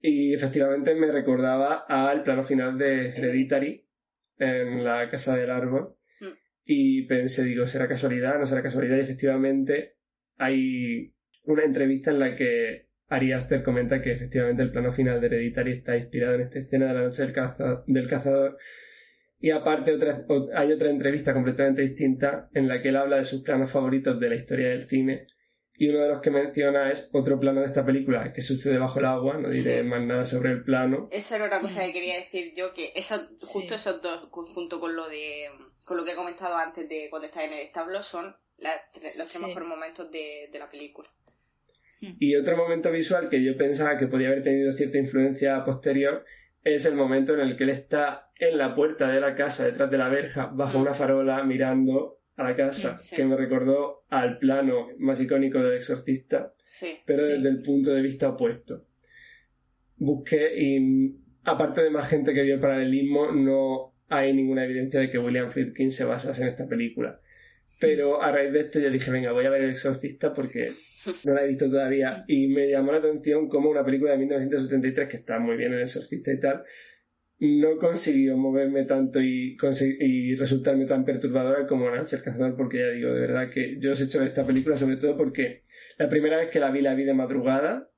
Y 0.00 0.34
efectivamente 0.34 0.94
me 0.94 1.10
recordaba 1.10 1.86
al 1.88 2.22
plano 2.22 2.44
final 2.44 2.76
de 2.76 3.08
Hereditary 3.08 3.88
en 4.36 4.84
la 4.84 5.08
casa 5.08 5.34
del 5.34 5.50
árbol. 5.50 5.96
Hmm. 6.20 6.34
Y 6.64 7.06
pensé, 7.06 7.42
digo, 7.42 7.66
¿será 7.66 7.88
casualidad? 7.88 8.38
¿No 8.38 8.46
será 8.46 8.62
casualidad? 8.62 8.98
Y 8.98 9.00
efectivamente 9.00 9.96
hay 10.36 11.14
una 11.48 11.64
entrevista 11.64 12.10
en 12.10 12.18
la 12.18 12.36
que 12.36 12.88
Ari 13.08 13.32
Aster 13.32 13.62
comenta 13.62 14.00
que 14.00 14.12
efectivamente 14.12 14.62
el 14.62 14.70
plano 14.70 14.92
final 14.92 15.20
de 15.20 15.26
Hereditary 15.26 15.72
está 15.72 15.96
inspirado 15.96 16.34
en 16.34 16.42
esta 16.42 16.58
escena 16.58 16.88
de 16.88 16.94
la 16.94 17.02
noche 17.02 17.22
del, 17.22 17.34
del 17.86 18.08
cazador 18.08 18.58
y 19.40 19.50
aparte 19.50 19.92
otra, 19.92 20.24
hay 20.54 20.72
otra 20.72 20.90
entrevista 20.90 21.32
completamente 21.32 21.82
distinta 21.82 22.48
en 22.54 22.66
la 22.66 22.82
que 22.82 22.88
él 22.88 22.96
habla 22.96 23.16
de 23.18 23.24
sus 23.24 23.42
planos 23.42 23.70
favoritos 23.70 24.18
de 24.18 24.28
la 24.28 24.34
historia 24.34 24.68
del 24.68 24.88
cine. 24.88 25.28
Y 25.80 25.88
uno 25.90 26.00
de 26.00 26.08
los 26.08 26.20
que 26.20 26.32
menciona 26.32 26.90
es 26.90 27.08
otro 27.12 27.38
plano 27.38 27.60
de 27.60 27.66
esta 27.66 27.86
película 27.86 28.32
que 28.32 28.42
sucede 28.42 28.78
bajo 28.78 28.98
el 28.98 29.04
agua, 29.04 29.38
no 29.38 29.48
diré 29.48 29.84
más 29.84 30.02
nada 30.02 30.26
sobre 30.26 30.50
el 30.50 30.64
plano. 30.64 31.08
Esa 31.12 31.36
era 31.36 31.44
otra 31.44 31.60
cosa 31.60 31.84
que 31.84 31.92
quería 31.92 32.16
decir 32.16 32.52
yo, 32.56 32.74
que 32.74 32.90
eso, 32.96 33.28
justo 33.38 33.76
esos 33.76 34.02
dos, 34.02 34.28
junto 34.32 34.80
con 34.80 34.96
lo 34.96 35.08
de 35.08 35.46
con 35.84 35.96
lo 35.96 36.04
que 36.04 36.12
he 36.12 36.16
comentado 36.16 36.56
antes 36.56 36.88
de 36.88 37.06
cuando 37.08 37.26
está 37.26 37.44
en 37.44 37.52
el 37.52 37.60
establo, 37.60 38.02
son 38.02 38.36
los 38.58 38.72
tres 38.92 39.40
mejores 39.40 39.68
momentos 39.68 40.10
de, 40.10 40.48
de 40.52 40.58
la 40.58 40.68
película. 40.68 41.08
Y 42.00 42.36
otro 42.36 42.56
momento 42.56 42.92
visual 42.92 43.28
que 43.28 43.42
yo 43.42 43.56
pensaba 43.56 43.98
que 43.98 44.06
podía 44.06 44.28
haber 44.28 44.42
tenido 44.42 44.72
cierta 44.72 44.98
influencia 44.98 45.64
posterior 45.64 46.24
es 46.64 46.86
el 46.86 46.94
momento 46.94 47.34
en 47.34 47.40
el 47.40 47.56
que 47.56 47.64
él 47.64 47.70
está 47.70 48.30
en 48.38 48.58
la 48.58 48.74
puerta 48.74 49.10
de 49.10 49.20
la 49.20 49.34
casa, 49.34 49.64
detrás 49.64 49.90
de 49.90 49.98
la 49.98 50.08
verja, 50.08 50.46
bajo 50.46 50.78
mm. 50.78 50.82
una 50.82 50.94
farola, 50.94 51.42
mirando 51.44 52.20
a 52.36 52.44
la 52.44 52.56
casa, 52.56 52.96
que 53.14 53.24
me 53.24 53.36
recordó 53.36 54.04
al 54.10 54.38
plano 54.38 54.88
más 54.98 55.20
icónico 55.20 55.60
del 55.60 55.76
exorcista, 55.76 56.54
pero 57.04 57.24
desde 57.24 57.48
el 57.48 57.62
punto 57.62 57.92
de 57.92 58.00
vista 58.00 58.28
opuesto. 58.28 58.84
Busqué 59.96 60.52
y, 60.56 61.16
aparte 61.42 61.82
de 61.82 61.90
más 61.90 62.08
gente 62.08 62.32
que 62.32 62.42
vio 62.42 62.54
el 62.54 62.60
paralelismo, 62.60 63.32
no 63.32 63.94
hay 64.08 64.32
ninguna 64.32 64.64
evidencia 64.64 65.00
de 65.00 65.10
que 65.10 65.18
William 65.18 65.50
Friedkin 65.50 65.90
se 65.90 66.04
basase 66.04 66.42
en 66.42 66.48
esta 66.48 66.68
película. 66.68 67.20
Pero 67.80 68.20
a 68.20 68.32
raíz 68.32 68.52
de 68.52 68.60
esto 68.60 68.80
yo 68.80 68.90
dije, 68.90 69.10
venga, 69.10 69.32
voy 69.32 69.44
a 69.44 69.50
ver 69.50 69.62
El 69.62 69.70
Exorcista 69.70 70.34
porque 70.34 70.72
no 71.24 71.34
la 71.34 71.44
he 71.44 71.48
visto 71.48 71.70
todavía. 71.70 72.24
Y 72.26 72.48
me 72.48 72.68
llamó 72.68 72.92
la 72.92 72.98
atención 72.98 73.48
como 73.48 73.70
una 73.70 73.84
película 73.84 74.12
de 74.12 74.18
1973, 74.18 75.08
que 75.08 75.16
está 75.18 75.38
muy 75.38 75.56
bien 75.56 75.72
El 75.72 75.82
Exorcista 75.82 76.32
y 76.32 76.40
tal, 76.40 76.64
no 77.40 77.76
consiguió 77.76 78.36
moverme 78.36 78.84
tanto 78.84 79.20
y, 79.20 79.56
y 80.00 80.34
resultarme 80.34 80.86
tan 80.86 81.04
perturbadora 81.04 81.66
como 81.66 81.88
Nancy 81.88 82.16
el 82.16 82.22
Cazador, 82.22 82.56
porque 82.56 82.78
ya 82.78 82.90
digo, 82.90 83.14
de 83.14 83.20
verdad 83.20 83.50
que 83.50 83.78
yo 83.78 83.92
os 83.92 84.00
he 84.00 84.04
hecho 84.04 84.22
esta 84.22 84.44
película 84.44 84.76
sobre 84.76 84.96
todo 84.96 85.16
porque 85.16 85.62
la 85.98 86.08
primera 86.08 86.38
vez 86.38 86.50
que 86.50 86.58
la 86.58 86.70
vi, 86.70 86.80
la 86.80 86.94
vi 86.94 87.04
de 87.04 87.14
madrugada 87.14 87.90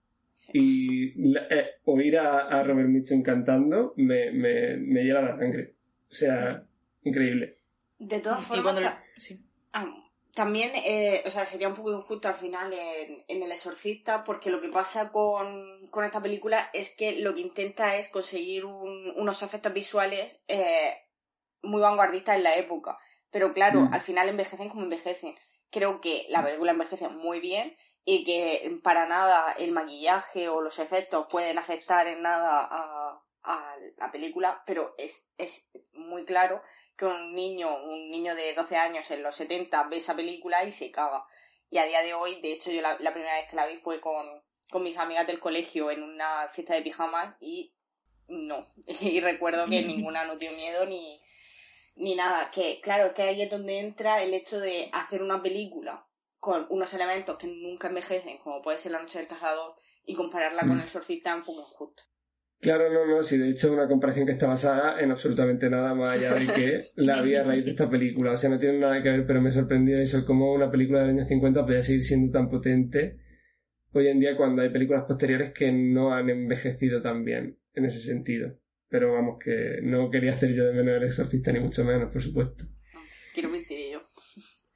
y 0.52 1.36
eh, 1.50 1.66
oír 1.84 2.18
a, 2.18 2.62
Robert 2.62 2.88
Mitchum 2.88 3.22
cantando 3.22 3.94
me, 3.96 4.30
me, 4.30 4.76
me 4.76 5.04
llena 5.04 5.22
la 5.22 5.38
sangre. 5.38 5.74
O 6.10 6.14
sea, 6.14 6.66
increíble. 7.02 7.58
De 7.98 8.20
todas 8.20 8.44
formas, 8.44 8.96
sí. 9.16 9.44
Ah, 9.72 9.86
también, 10.34 10.70
eh, 10.74 11.22
o 11.26 11.30
sea, 11.30 11.44
sería 11.44 11.68
un 11.68 11.74
poco 11.74 11.92
injusto 11.92 12.28
al 12.28 12.34
final 12.34 12.72
en, 12.72 13.42
El 13.42 13.50
Exorcista, 13.50 14.22
porque 14.22 14.50
lo 14.50 14.60
que 14.60 14.68
pasa 14.68 15.10
con, 15.10 15.90
esta 16.04 16.22
película 16.22 16.70
es 16.72 16.94
que 16.94 17.20
lo 17.20 17.34
que 17.34 17.40
intenta 17.40 17.96
es 17.96 18.08
conseguir 18.08 18.64
unos 18.64 19.42
efectos 19.42 19.72
visuales 19.72 20.40
eh, 20.46 20.96
muy 21.62 21.80
vanguardistas 21.80 22.36
en 22.36 22.44
la 22.44 22.54
época. 22.54 22.98
Pero 23.30 23.52
claro, 23.52 23.82
mm. 23.82 23.94
al 23.94 24.00
final 24.00 24.28
envejecen 24.28 24.68
como 24.68 24.82
envejecen. 24.82 25.34
Creo 25.70 26.00
que 26.00 26.26
la 26.28 26.44
película 26.44 26.72
envejece 26.72 27.08
muy 27.08 27.40
bien 27.40 27.76
y 28.04 28.24
que 28.24 28.78
para 28.82 29.06
nada 29.06 29.52
el 29.58 29.72
maquillaje 29.72 30.48
o 30.48 30.60
los 30.60 30.78
efectos 30.78 31.26
pueden 31.28 31.58
afectar 31.58 32.06
en 32.06 32.22
nada 32.22 32.66
a, 32.70 33.22
a 33.42 33.76
la 33.96 34.10
película, 34.10 34.62
pero 34.66 34.94
es, 34.98 35.26
es 35.38 35.70
muy 35.92 36.24
claro 36.24 36.62
que 37.00 37.06
un 37.06 37.34
niño, 37.34 37.82
un 37.82 38.10
niño 38.10 38.34
de 38.34 38.52
12 38.52 38.76
años 38.76 39.10
en 39.10 39.22
los 39.22 39.34
70 39.34 39.84
ve 39.84 39.96
esa 39.96 40.14
película 40.14 40.62
y 40.64 40.70
se 40.70 40.90
caga. 40.90 41.24
Y 41.70 41.78
a 41.78 41.86
día 41.86 42.02
de 42.02 42.12
hoy, 42.12 42.42
de 42.42 42.52
hecho, 42.52 42.70
yo 42.70 42.82
la, 42.82 42.96
primera 42.96 43.36
vez 43.36 43.48
que 43.48 43.56
la 43.56 43.66
vi 43.66 43.78
fue 43.78 44.02
con, 44.02 44.26
con 44.70 44.82
mis 44.82 44.98
amigas 44.98 45.26
del 45.26 45.40
colegio 45.40 45.90
en 45.90 46.02
una 46.02 46.48
fiesta 46.48 46.74
de 46.74 46.82
pijamas 46.82 47.36
y 47.40 47.74
no. 48.28 48.66
Y 49.00 49.20
recuerdo 49.20 49.66
que 49.66 49.80
ninguna 49.86 50.26
no 50.26 50.36
dio 50.36 50.52
miedo 50.52 50.84
ni, 50.84 51.22
ni 51.96 52.14
nada. 52.14 52.50
Que 52.50 52.82
claro, 52.82 53.14
que 53.14 53.22
ahí 53.22 53.40
es 53.40 53.50
donde 53.50 53.78
entra 53.78 54.22
el 54.22 54.34
hecho 54.34 54.60
de 54.60 54.90
hacer 54.92 55.22
una 55.22 55.42
película 55.42 56.06
con 56.38 56.66
unos 56.68 56.92
elementos 56.92 57.38
que 57.38 57.46
nunca 57.46 57.88
envejecen, 57.88 58.36
como 58.38 58.60
puede 58.60 58.76
ser 58.76 58.92
La 58.92 59.00
Noche 59.00 59.18
del 59.18 59.28
Cazador, 59.28 59.74
y 60.04 60.14
compararla 60.14 60.62
con 60.62 60.76
mm. 60.76 60.80
El 60.80 60.88
Sorcista 60.88 61.34
un 61.34 61.44
poco 61.44 61.60
injusto. 61.60 62.02
Claro, 62.60 62.92
no, 62.92 63.06
no, 63.06 63.22
sí, 63.22 63.38
de 63.38 63.48
hecho 63.48 63.68
es 63.68 63.72
una 63.72 63.88
comparación 63.88 64.26
que 64.26 64.32
está 64.32 64.46
basada 64.46 65.00
en 65.00 65.10
absolutamente 65.10 65.70
nada 65.70 65.94
más 65.94 66.18
allá 66.18 66.34
de 66.34 66.46
que 66.46 66.80
la 66.96 67.22
vi 67.22 67.34
a 67.34 67.42
raíz 67.42 67.64
de 67.64 67.70
esta 67.70 67.88
película. 67.88 68.32
O 68.32 68.36
sea, 68.36 68.50
no 68.50 68.58
tiene 68.58 68.78
nada 68.78 69.02
que 69.02 69.08
ver, 69.08 69.26
pero 69.26 69.40
me 69.40 69.50
sorprendió 69.50 69.98
eso, 69.98 70.26
cómo 70.26 70.52
una 70.52 70.70
película 70.70 71.00
de 71.00 71.06
los 71.06 71.14
años 71.16 71.28
50 71.28 71.64
podía 71.64 71.82
seguir 71.82 72.04
siendo 72.04 72.30
tan 72.32 72.50
potente 72.50 73.18
hoy 73.92 74.08
en 74.08 74.20
día 74.20 74.36
cuando 74.36 74.60
hay 74.60 74.68
películas 74.68 75.04
posteriores 75.04 75.52
que 75.52 75.72
no 75.72 76.12
han 76.12 76.28
envejecido 76.28 77.00
tan 77.00 77.24
bien 77.24 77.58
en 77.74 77.84
ese 77.86 77.98
sentido. 77.98 78.58
Pero 78.88 79.12
vamos, 79.12 79.38
que 79.42 79.78
no 79.82 80.10
quería 80.10 80.32
hacer 80.32 80.52
yo 80.54 80.66
de 80.66 80.72
menos 80.74 80.96
el 80.96 81.04
exorcista, 81.04 81.52
ni 81.52 81.60
mucho 81.60 81.84
menos, 81.84 82.12
por 82.12 82.20
supuesto. 82.20 82.64
Quiero 83.32 83.48
mentir. 83.48 83.89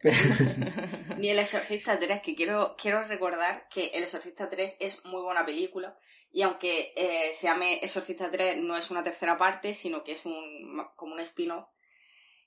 Ni 1.19 1.31
El 1.31 1.39
Exorcista 1.39 1.99
3, 1.99 2.21
que 2.21 2.35
quiero, 2.35 2.77
quiero 2.77 3.03
recordar 3.05 3.67
que 3.69 3.87
El 3.95 4.03
Exorcista 4.03 4.49
3 4.49 4.77
es 4.81 5.05
muy 5.07 5.23
buena 5.23 5.47
película 5.47 5.97
y 6.31 6.43
aunque 6.43 6.93
eh, 6.97 7.31
se 7.33 7.47
llame 7.47 7.79
Exorcista 7.83 8.31
3 8.31 8.61
no 8.61 8.77
es 8.77 8.91
una 8.91 9.03
tercera 9.03 9.39
parte, 9.39 9.73
sino 9.73 10.03
que 10.03 10.13
es 10.13 10.27
un, 10.27 10.85
como 10.97 11.15
un 11.15 11.21
spin-off. 11.21 11.69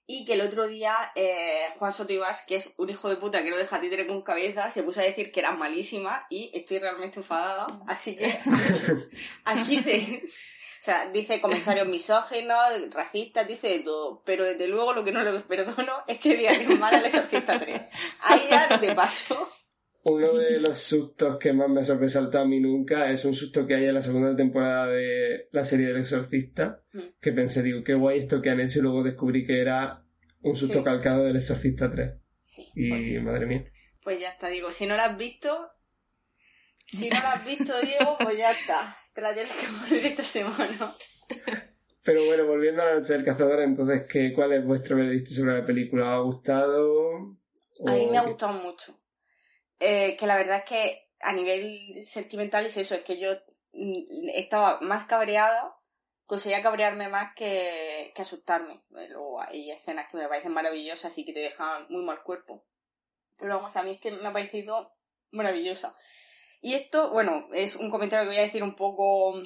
Y 0.05 0.23
que 0.23 0.33
el 0.33 0.41
otro 0.41 0.67
día 0.67 0.95
eh, 1.15 1.67
Juan 1.79 1.91
Sotibas, 1.91 2.43
que 2.43 2.55
es 2.55 2.73
un 2.77 2.89
hijo 2.89 3.09
de 3.09 3.17
puta 3.17 3.43
que 3.43 3.49
no 3.49 3.57
deja 3.57 3.81
títere 3.81 4.07
con 4.07 4.21
cabeza, 4.21 4.71
se 4.71 4.83
puso 4.83 5.01
a 5.01 5.03
decir 5.03 5.31
que 5.31 5.41
era 5.41 5.51
malísima 5.51 6.25
y 6.29 6.51
estoy 6.53 6.79
realmente 6.79 7.19
enfadada. 7.19 7.67
Así 7.87 8.15
que 8.15 8.33
aquí 9.45 9.81
te, 9.81 10.23
sea, 10.87 11.11
dice 11.11 11.41
comentarios 11.41 11.87
misóginos, 11.89 12.57
racistas, 12.91 13.47
dice 13.47 13.67
de 13.69 13.79
todo. 13.79 14.23
Pero 14.25 14.45
desde 14.45 14.67
luego 14.67 14.93
lo 14.93 15.03
que 15.03 15.11
no 15.11 15.21
le 15.21 15.39
perdono 15.41 15.93
es 16.07 16.17
que 16.19 16.35
diga 16.35 16.57
que 16.57 16.73
es 16.73 16.79
mala 16.79 16.99
el 16.99 17.05
exorcista 17.05 17.59
3. 17.59 17.81
Ahí 18.21 18.41
ya 18.49 18.77
de 18.77 18.95
paso. 18.95 19.49
Uno 20.03 20.33
de 20.35 20.61
los 20.61 20.79
sustos 20.79 21.37
que 21.37 21.51
más 21.51 21.69
me 21.69 21.81
ha 21.81 21.83
sobresaltado 21.83 22.45
a 22.45 22.47
mí 22.47 22.61
nunca 22.61 23.11
es 23.11 23.25
un 23.25 23.35
susto 23.35 23.67
que 23.67 23.75
hay 23.75 23.85
en 23.85 23.95
la 23.95 24.01
segunda 24.01 24.33
temporada 24.33 24.87
de 24.87 25.49
la 25.51 25.65
serie 25.65 25.87
del 25.87 25.97
exorcista. 25.97 26.81
Mm. 26.93 26.99
Que 27.19 27.33
pensé, 27.33 27.61
digo, 27.61 27.83
qué 27.83 27.93
guay 27.93 28.19
esto 28.19 28.41
que 28.41 28.49
han 28.49 28.61
hecho 28.61 28.79
y 28.79 28.83
luego 28.83 29.03
descubrí 29.03 29.45
que 29.45 29.59
era 29.59 30.05
un 30.41 30.55
susto 30.55 30.83
calcado 30.83 31.25
del 31.25 31.35
exorcista 31.35 31.91
3. 31.91 32.11
y 32.75 32.89
pues 32.89 33.23
madre 33.23 33.45
mía. 33.45 33.65
Pues 34.01 34.19
ya 34.21 34.29
está, 34.29 34.47
digo, 34.47 34.71
si 34.71 34.85
no 34.85 34.95
lo 34.95 35.01
has 35.01 35.17
visto, 35.17 35.69
si 36.85 37.09
no 37.09 37.19
lo 37.19 37.27
has 37.27 37.45
visto, 37.45 37.73
Diego, 37.81 38.15
pues 38.17 38.37
ya 38.37 38.51
está 38.51 38.97
te 39.17 39.23
la 39.23 39.33
tienes 39.33 39.51
que 39.55 39.67
morir 39.67 40.05
esta 40.05 40.23
semana. 40.23 40.95
Pero 42.03 42.23
bueno, 42.25 42.45
volviendo 42.45 42.83
a 42.83 42.85
la 42.85 42.99
noche 42.99 43.13
del 43.13 43.25
cazador, 43.25 43.61
entonces, 43.61 44.05
¿qué, 44.07 44.31
¿cuál 44.31 44.53
es 44.53 44.63
vuestro 44.63 44.95
veredicto 44.95 45.33
sobre 45.33 45.59
la 45.59 45.65
película? 45.65 46.03
¿Os 46.03 46.11
ha 46.11 46.35
gustado? 46.35 47.35
A 47.87 47.91
mí 47.93 48.05
me 48.05 48.19
ha 48.19 48.21
gustado 48.21 48.53
mucho. 48.53 48.95
Eh, 49.79 50.15
que 50.17 50.27
la 50.27 50.37
verdad 50.37 50.57
es 50.57 50.65
que 50.65 51.09
a 51.19 51.33
nivel 51.33 52.05
sentimental 52.05 52.67
es 52.67 52.77
eso, 52.77 52.93
es 52.93 53.01
que 53.01 53.19
yo 53.19 53.31
estaba 54.35 54.81
más 54.81 55.07
cabreada, 55.07 55.75
conseguía 56.27 56.61
cabrearme 56.61 57.07
más 57.07 57.33
que, 57.33 58.11
que 58.13 58.21
asustarme. 58.21 58.83
Luego 58.91 59.41
hay 59.41 59.71
escenas 59.71 60.11
que 60.11 60.17
me 60.17 60.27
parecen 60.27 60.53
maravillosas 60.53 61.17
y 61.17 61.25
que 61.25 61.33
te 61.33 61.39
dejan 61.39 61.87
muy 61.89 62.05
mal 62.05 62.21
cuerpo. 62.21 62.67
Pero 63.35 63.55
vamos, 63.55 63.75
a 63.77 63.81
mí 63.81 63.93
es 63.93 63.99
que 63.99 64.11
me 64.11 64.27
ha 64.27 64.33
parecido 64.33 64.93
maravillosa. 65.31 65.97
Y 66.61 66.73
esto, 66.73 67.11
bueno, 67.11 67.47
es 67.53 67.75
un 67.75 67.89
comentario 67.89 68.25
que 68.25 68.35
voy 68.35 68.39
a 68.39 68.45
decir 68.45 68.63
un 68.63 68.75
poco 68.75 69.41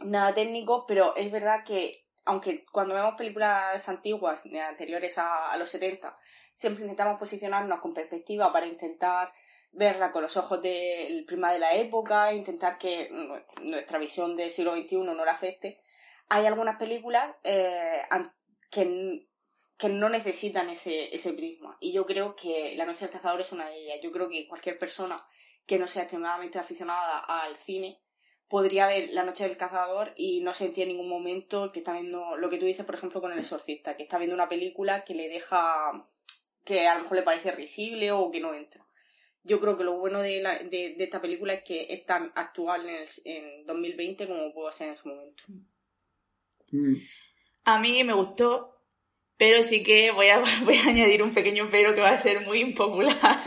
nada 0.00 0.34
técnico, 0.34 0.84
pero 0.86 1.16
es 1.16 1.30
verdad 1.30 1.64
que 1.64 2.04
aunque 2.26 2.64
cuando 2.72 2.94
vemos 2.94 3.14
películas 3.16 3.88
antiguas, 3.88 4.44
anteriores 4.46 5.18
a, 5.18 5.56
los 5.56 5.70
70, 5.70 6.16
siempre 6.54 6.82
intentamos 6.82 7.18
posicionarnos 7.18 7.80
con 7.80 7.92
perspectiva 7.92 8.52
para 8.52 8.66
intentar 8.66 9.32
verla 9.72 10.10
con 10.10 10.22
los 10.22 10.36
ojos 10.36 10.62
del 10.62 11.24
prima 11.26 11.52
de 11.52 11.58
la 11.58 11.74
época, 11.74 12.32
intentar 12.32 12.78
que 12.78 13.10
nu- 13.10 13.42
nuestra 13.62 13.98
visión 13.98 14.36
del 14.36 14.50
siglo 14.50 14.74
XXI 14.74 14.96
no 14.98 15.24
la 15.24 15.32
afecte. 15.32 15.80
Hay 16.28 16.46
algunas 16.46 16.76
películas 16.78 17.28
eh, 17.42 18.00
que, 18.70 19.28
que 19.76 19.88
no 19.90 20.08
necesitan 20.08 20.70
ese, 20.70 21.14
ese 21.14 21.34
prisma. 21.34 21.76
Y 21.80 21.92
yo 21.92 22.06
creo 22.06 22.34
que 22.36 22.74
La 22.76 22.86
Noche 22.86 23.04
del 23.04 23.12
Cazador 23.12 23.40
es 23.42 23.52
una 23.52 23.68
de 23.68 23.76
ellas. 23.76 23.98
Yo 24.02 24.12
creo 24.12 24.28
que 24.30 24.48
cualquier 24.48 24.78
persona 24.78 25.22
que 25.66 25.78
no 25.78 25.86
sea 25.86 26.02
extremadamente 26.02 26.58
aficionada 26.58 27.18
al 27.18 27.56
cine 27.56 28.00
podría 28.48 28.86
ver 28.86 29.10
La 29.10 29.24
Noche 29.24 29.44
del 29.48 29.56
Cazador 29.56 30.12
y 30.16 30.40
no 30.42 30.52
sentir 30.54 30.82
en 30.82 30.90
ningún 30.90 31.08
momento 31.08 31.72
que 31.72 31.80
está 31.80 31.92
viendo 31.94 32.36
lo 32.36 32.50
que 32.50 32.58
tú 32.58 32.66
dices, 32.66 32.84
por 32.84 32.94
ejemplo, 32.94 33.20
con 33.20 33.32
El 33.32 33.38
Exorcista, 33.38 33.96
que 33.96 34.02
está 34.04 34.18
viendo 34.18 34.34
una 34.34 34.48
película 34.48 35.02
que 35.04 35.14
le 35.14 35.28
deja 35.28 36.06
que 36.64 36.86
a 36.86 36.94
lo 36.96 37.02
mejor 37.02 37.16
le 37.16 37.22
parece 37.22 37.52
risible 37.52 38.12
o 38.12 38.30
que 38.30 38.40
no 38.40 38.54
entra. 38.54 38.86
Yo 39.42 39.60
creo 39.60 39.76
que 39.76 39.84
lo 39.84 39.98
bueno 39.98 40.20
de, 40.22 40.40
la- 40.40 40.58
de, 40.58 40.94
de 40.96 41.04
esta 41.04 41.20
película 41.20 41.54
es 41.54 41.62
que 41.64 41.86
es 41.90 42.04
tan 42.06 42.32
actual 42.34 42.88
en, 42.88 42.94
el- 42.96 43.08
en 43.24 43.66
2020 43.66 44.26
como 44.28 44.52
pudo 44.52 44.70
ser 44.70 44.88
en 44.90 44.96
su 44.98 45.08
momento. 45.08 45.42
Mm. 46.70 46.94
A 47.64 47.78
mí 47.80 48.04
me 48.04 48.12
gustó, 48.12 48.78
pero 49.36 49.62
sí 49.62 49.82
que 49.82 50.10
voy 50.12 50.28
a, 50.28 50.42
voy 50.64 50.76
a 50.76 50.88
añadir 50.88 51.22
un 51.22 51.34
pequeño 51.34 51.68
pero 51.70 51.94
que 51.94 52.00
va 52.02 52.10
a 52.10 52.18
ser 52.18 52.40
muy 52.42 52.60
impopular. 52.60 53.16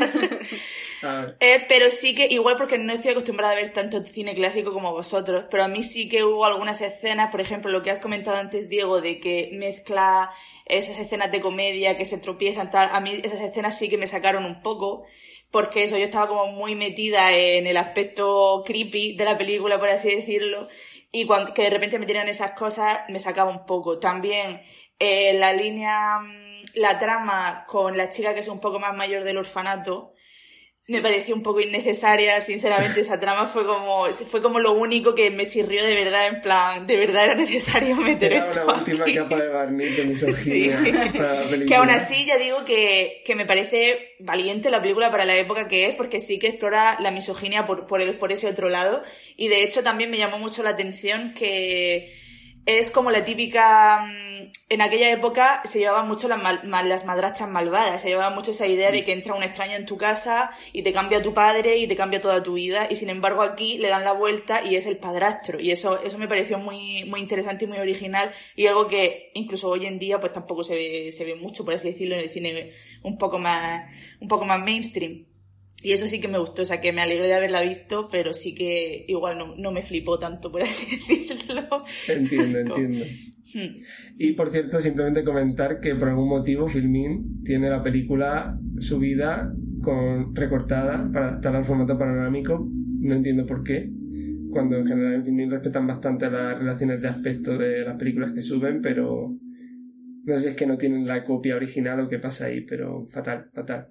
A 1.02 1.22
ver. 1.22 1.38
Eh, 1.40 1.66
pero 1.68 1.90
sí 1.90 2.16
que, 2.16 2.28
igual 2.28 2.56
porque 2.56 2.78
no 2.78 2.94
estoy 2.94 3.12
acostumbrada 3.12 3.54
a 3.54 3.56
ver 3.56 3.74
tanto 3.74 4.04
cine 4.04 4.34
clásico 4.34 4.74
como 4.74 4.92
vosotros, 4.92 5.46
pero 5.50 5.64
a 5.64 5.68
mí 5.68 5.84
sí 5.84 6.10
que 6.10 6.24
hubo 6.24 6.46
algunas 6.46 6.82
escenas, 6.82 7.32
por 7.32 7.42
ejemplo, 7.42 7.72
lo 7.72 7.84
que 7.84 7.92
has 7.92 8.00
comentado 8.00 8.38
antes, 8.38 8.70
Diego, 8.70 9.02
de 9.02 9.20
que 9.20 9.50
mezcla 9.54 10.32
esas 10.66 10.98
escenas 10.98 11.32
de 11.32 11.42
comedia 11.42 11.98
que 11.98 12.06
se 12.06 12.18
tropiezan, 12.18 12.72
tal, 12.72 12.90
a 12.92 13.00
mí 13.00 13.22
esas 13.24 13.42
escenas 13.42 13.78
sí 13.78 13.90
que 13.90 13.98
me 13.98 14.08
sacaron 14.08 14.46
un 14.46 14.62
poco, 14.62 15.06
porque 15.52 15.84
eso, 15.84 15.98
yo 15.98 16.06
estaba 16.06 16.28
como 16.28 16.48
muy 16.48 16.76
metida 16.76 17.34
en 17.34 17.68
el 17.68 17.78
aspecto 17.78 18.64
creepy 18.66 19.16
de 19.16 19.26
la 19.26 19.38
película, 19.38 19.80
por 19.80 19.90
así 19.90 20.14
decirlo, 20.14 20.68
y 21.12 21.26
cuando, 21.26 21.54
que 21.54 21.64
de 21.64 21.70
repente 21.70 22.00
me 22.00 22.06
tiran 22.06 22.28
esas 22.28 22.52
cosas, 22.52 23.00
me 23.10 23.20
sacaba 23.20 23.52
un 23.52 23.66
poco. 23.66 23.98
También, 24.00 24.62
eh, 25.00 25.34
la 25.36 25.54
línea, 25.54 26.20
mm, 26.20 26.64
la 26.76 27.00
trama 27.00 27.66
con 27.68 27.98
la 27.98 28.10
chica 28.10 28.34
que 28.34 28.42
es 28.42 28.48
un 28.48 28.60
poco 28.60 28.80
más 28.80 28.94
mayor 28.96 29.24
del 29.24 29.38
orfanato, 29.38 30.14
me 30.90 31.02
pareció 31.02 31.36
un 31.36 31.44
poco 31.44 31.60
innecesaria, 31.60 32.40
sinceramente, 32.40 33.02
esa 33.02 33.20
trama 33.20 33.46
fue 33.48 33.66
como, 33.66 34.06
fue 34.14 34.42
como 34.42 34.60
lo 34.60 34.72
único 34.72 35.14
que 35.14 35.30
me 35.32 35.46
chirrió 35.46 35.84
de 35.84 35.96
verdad, 35.96 36.28
en 36.28 36.40
plan, 36.42 36.88
de 36.88 36.96
verdad 36.96 37.26
era 37.26 37.36
necesario 37.36 37.96
meter 37.98 38.32
Era 38.34 38.46
esto 38.46 38.64
una 38.64 38.76
última 38.76 39.04
aquí. 39.04 39.16
capa 39.16 39.36
de 39.42 39.50
barniz 39.50 39.98
de 39.98 40.04
misoginia 40.06 40.80
Sí. 40.84 40.92
para 41.18 41.34
la 41.34 41.42
película. 41.42 41.66
Que 41.66 41.76
aún 41.76 41.90
así 41.90 42.26
ya 42.26 42.38
digo 42.38 42.64
que, 42.64 43.22
que 43.26 43.36
me 43.36 43.46
parece 43.46 44.16
valiente 44.20 44.70
la 44.70 44.82
película 44.82 45.12
para 45.12 45.26
la 45.26 45.36
época 45.36 45.68
que 45.68 45.88
es, 45.88 45.96
porque 45.96 46.20
sí 46.22 46.40
que 46.40 46.48
explora 46.48 46.98
la 47.02 47.12
misoginia 47.12 47.66
por, 47.66 47.86
por, 47.86 48.02
el- 48.02 48.16
por 48.18 48.32
ese 48.32 48.48
otro 48.48 48.70
lado. 48.70 49.04
Y 49.36 49.50
de 49.50 49.64
hecho 49.64 49.84
también 49.84 50.10
me 50.10 50.18
llamó 50.18 50.40
mucho 50.40 50.64
la 50.64 50.70
atención 50.70 51.34
que 51.34 52.14
es 52.68 52.92
como 52.92 53.10
la 53.10 53.26
típica... 53.26 54.06
mm, 54.06 54.52
En 54.70 54.82
aquella 54.82 55.10
época 55.12 55.62
se 55.64 55.80
llevaban 55.80 56.08
mucho 56.08 56.28
las, 56.28 56.40
mal- 56.44 56.62
las 56.90 57.06
madrastras 57.06 57.50
malvadas, 57.50 58.02
se 58.02 58.10
llevaba 58.10 58.36
mucho 58.36 58.52
esa 58.52 58.68
idea 58.68 58.92
de 58.92 59.04
que 59.06 59.14
entra 59.14 59.34
un 59.34 59.42
extraño 59.44 59.76
en 59.76 59.86
tu 59.86 59.96
casa 59.98 60.52
y 60.74 60.84
te 60.84 60.92
cambia 60.94 61.22
tu 61.22 61.34
padre 61.34 61.78
y 61.78 61.88
te 61.88 61.96
cambia 61.96 62.20
toda 62.22 62.44
tu 62.44 62.54
vida. 62.54 62.88
Y 62.90 62.96
sin 62.98 63.10
embargo 63.10 63.42
aquí 63.42 63.78
le 63.78 63.88
dan 63.90 64.04
la 64.04 64.12
vuelta 64.12 64.62
y 64.64 64.76
es 64.76 64.86
el 64.86 64.98
padrastro. 64.98 65.60
Y 65.60 65.72
eso, 65.72 66.02
eso 66.04 66.18
me 66.18 66.28
pareció 66.28 66.60
muy, 66.60 67.06
muy 67.06 67.20
interesante 67.22 67.64
y 67.66 67.68
muy 67.70 67.78
original 67.80 68.32
y 68.56 68.68
algo 68.68 68.88
que 68.88 69.32
incluso 69.36 69.70
hoy 69.70 69.86
en 69.86 69.98
día 70.00 70.20
pues 70.20 70.34
tampoco 70.34 70.64
se 70.64 70.76
ve, 70.76 71.12
se 71.12 71.24
ve 71.26 71.36
mucho, 71.36 71.64
por 71.66 71.74
así 71.74 71.92
decirlo, 71.92 72.16
en 72.16 72.22
el 72.22 72.30
cine 72.30 72.74
un 73.04 73.18
poco 73.18 73.40
más, 73.40 73.90
un 74.20 74.28
poco 74.28 74.44
más 74.46 74.60
mainstream. 74.62 75.26
Y 75.84 75.92
eso 75.92 76.08
sí 76.08 76.20
que 76.20 76.28
me 76.28 76.40
gustó, 76.40 76.64
o 76.64 76.66
sea 76.66 76.82
que 76.82 76.92
me 76.92 77.02
alegré 77.02 77.28
de 77.28 77.36
haberla 77.36 77.62
visto, 77.62 78.10
pero 78.12 78.34
sí 78.34 78.56
que 78.56 79.06
igual 79.08 79.38
no, 79.38 79.56
no 79.56 79.72
me 79.72 79.84
flipó 79.84 80.18
tanto, 80.18 80.52
por 80.52 80.64
así 80.64 80.96
decirlo. 81.08 81.84
Entiendo, 82.08 82.60
entiendo. 82.60 83.06
Hmm. 83.54 83.84
Y 84.18 84.34
por 84.34 84.52
cierto, 84.52 84.80
simplemente 84.82 85.24
comentar 85.24 85.80
que 85.80 85.96
por 85.96 86.10
algún 86.10 86.30
motivo 86.30 86.68
Filmin 86.68 87.44
tiene 87.44 87.70
la 87.70 87.84
película 87.84 88.58
subida 88.80 89.54
con 89.82 90.36
recortada 90.36 91.10
para 91.14 91.30
adaptarla 91.30 91.60
al 91.60 91.66
formato 91.66 91.98
panorámico. 91.98 92.68
No 93.00 93.16
entiendo 93.16 93.46
por 93.46 93.64
qué. 93.64 93.90
Cuando 94.50 94.78
en 94.78 94.88
general 94.88 95.14
en 95.14 95.26
Filmin 95.26 95.52
respetan 95.52 95.86
bastante 95.86 96.30
las 96.30 96.58
relaciones 96.58 97.02
de 97.02 97.08
aspecto 97.08 97.58
de 97.58 97.86
las 97.86 97.98
películas 97.98 98.34
que 98.34 98.42
suben, 98.42 98.82
pero 98.82 99.32
no 100.24 100.38
sé 100.38 100.44
si 100.44 100.50
es 100.50 100.56
que 100.56 100.66
no 100.66 100.78
tienen 100.78 101.08
la 101.08 101.24
copia 101.24 101.56
original 101.56 102.00
o 102.00 102.10
qué 102.10 102.18
pasa 102.18 102.48
ahí, 102.48 102.62
pero 102.62 103.08
fatal, 103.10 103.50
fatal. 103.54 103.90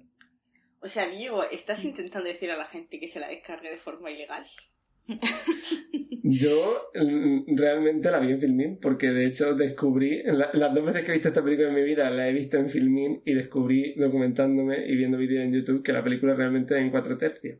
O 0.81 0.87
sea, 0.87 1.07
Diego, 1.09 1.43
¿estás 1.51 1.83
intentando 1.83 2.27
decir 2.27 2.51
a 2.51 2.57
la 2.57 2.65
gente 2.65 2.99
que 2.99 3.07
se 3.07 3.19
la 3.19 3.27
descargue 3.29 3.69
de 3.69 3.77
forma 3.77 4.11
ilegal? 4.11 4.45
Yo 6.23 6.89
mm, 6.93 7.55
realmente 7.57 8.11
la 8.11 8.19
vi 8.19 8.31
en 8.33 8.39
Filmin 8.41 8.79
porque 8.79 9.07
de 9.11 9.25
hecho 9.25 9.55
descubrí, 9.55 10.21
la- 10.23 10.51
las 10.53 10.73
dos 10.73 10.85
veces 10.85 11.03
que 11.05 11.11
he 11.11 11.13
visto 11.13 11.29
esta 11.29 11.43
película 11.43 11.69
en 11.69 11.75
mi 11.75 11.83
vida 11.83 12.09
la 12.09 12.27
he 12.27 12.33
visto 12.33 12.57
en 12.57 12.69
Filmin 12.69 13.21
y 13.25 13.33
descubrí 13.33 13.95
documentándome 13.95 14.85
y 14.85 14.95
viendo 14.97 15.17
vídeos 15.17 15.45
en 15.45 15.53
YouTube 15.53 15.81
que 15.83 15.93
la 15.93 16.03
película 16.03 16.35
realmente 16.35 16.75
es 16.75 16.81
en 16.81 16.91
cuatro 16.91 17.17
tercios. 17.17 17.59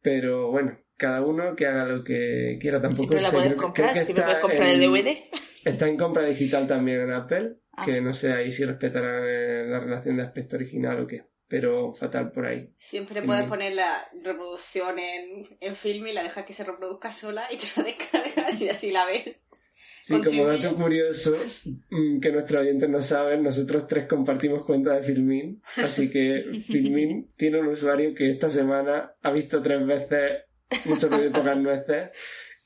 Pero 0.00 0.50
bueno, 0.50 0.78
cada 0.96 1.22
uno 1.24 1.54
que 1.54 1.66
haga 1.66 1.84
lo 1.84 2.02
que 2.02 2.58
quiera 2.60 2.80
tampoco 2.80 3.02
Siempre 3.12 3.20
la 3.20 3.30
puedes 3.30 3.54
comprar, 3.54 3.90
creo 3.92 3.94
que 4.00 4.04
siempre 4.04 4.24
puedes 4.24 4.40
comprar 4.40 4.68
el 4.70 4.80
DVD. 4.80 5.16
Está 5.64 5.88
en 5.88 5.96
compra 5.98 6.24
digital 6.24 6.66
también 6.66 7.00
en 7.02 7.12
Apple, 7.12 7.56
Ah. 7.78 7.84
que 7.84 8.00
no 8.00 8.12
sé 8.12 8.32
ahí 8.32 8.50
si 8.50 8.64
respetarán 8.64 9.22
eh, 9.24 9.64
la 9.68 9.78
relación 9.78 10.16
de 10.16 10.24
aspecto 10.24 10.56
original 10.56 11.00
o 11.00 11.06
qué, 11.06 11.26
pero 11.46 11.94
fatal 11.94 12.32
por 12.32 12.46
ahí. 12.46 12.72
Siempre 12.76 13.22
puedes 13.22 13.46
poner 13.46 13.74
la 13.74 13.92
reproducción 14.22 14.98
en, 14.98 15.56
en 15.60 15.74
film 15.76 16.08
y 16.08 16.12
la 16.12 16.24
dejas 16.24 16.44
que 16.44 16.52
se 16.52 16.64
reproduzca 16.64 17.12
sola 17.12 17.46
y 17.50 17.56
te 17.56 17.66
la 17.76 17.82
descargas 17.84 18.60
y 18.62 18.68
así 18.68 18.90
la 18.90 19.06
ves. 19.06 19.40
Sí, 20.02 20.20
como 20.24 20.46
dato 20.46 20.74
curioso, 20.74 21.36
mm, 21.90 22.18
que 22.18 22.32
nuestros 22.32 22.62
oyentes 22.62 22.88
no 22.88 23.00
saben, 23.00 23.44
nosotros 23.44 23.86
tres 23.86 24.08
compartimos 24.08 24.64
cuenta 24.64 24.94
de 24.94 25.04
Filmin, 25.04 25.62
así 25.76 26.10
que 26.10 26.42
Filmin 26.66 27.30
tiene 27.36 27.60
un 27.60 27.68
usuario 27.68 28.12
que 28.12 28.32
esta 28.32 28.50
semana 28.50 29.14
ha 29.22 29.30
visto 29.30 29.62
tres 29.62 29.86
veces 29.86 30.42
Mucho 30.84 31.08
ruido 31.08 31.28
y 31.28 31.30
pocas 31.30 31.56
nueces, 31.56 32.10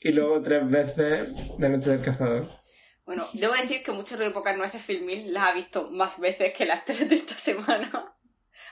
y 0.01 0.13
luego 0.13 0.41
tres 0.41 0.69
veces 0.69 1.29
La 1.59 1.69
noche 1.69 1.91
del 1.91 2.01
cazador. 2.01 2.62
Bueno, 3.05 3.27
debo 3.33 3.53
decir 3.55 3.83
que 3.83 3.91
mucho 3.93 4.17
ruido 4.17 4.33
pocas 4.33 4.57
nueces 4.57 4.81
Filmin 4.83 5.33
las 5.33 5.49
ha 5.49 5.53
visto 5.55 5.91
más 5.91 6.19
veces 6.21 6.55
que 6.55 6.65
las 6.65 6.85
tres 6.85 7.09
de 7.09 7.17
esta 7.17 7.37
semana. 7.37 8.15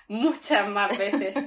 Muchas 0.08 0.68
más 0.68 0.96
veces. 0.96 1.36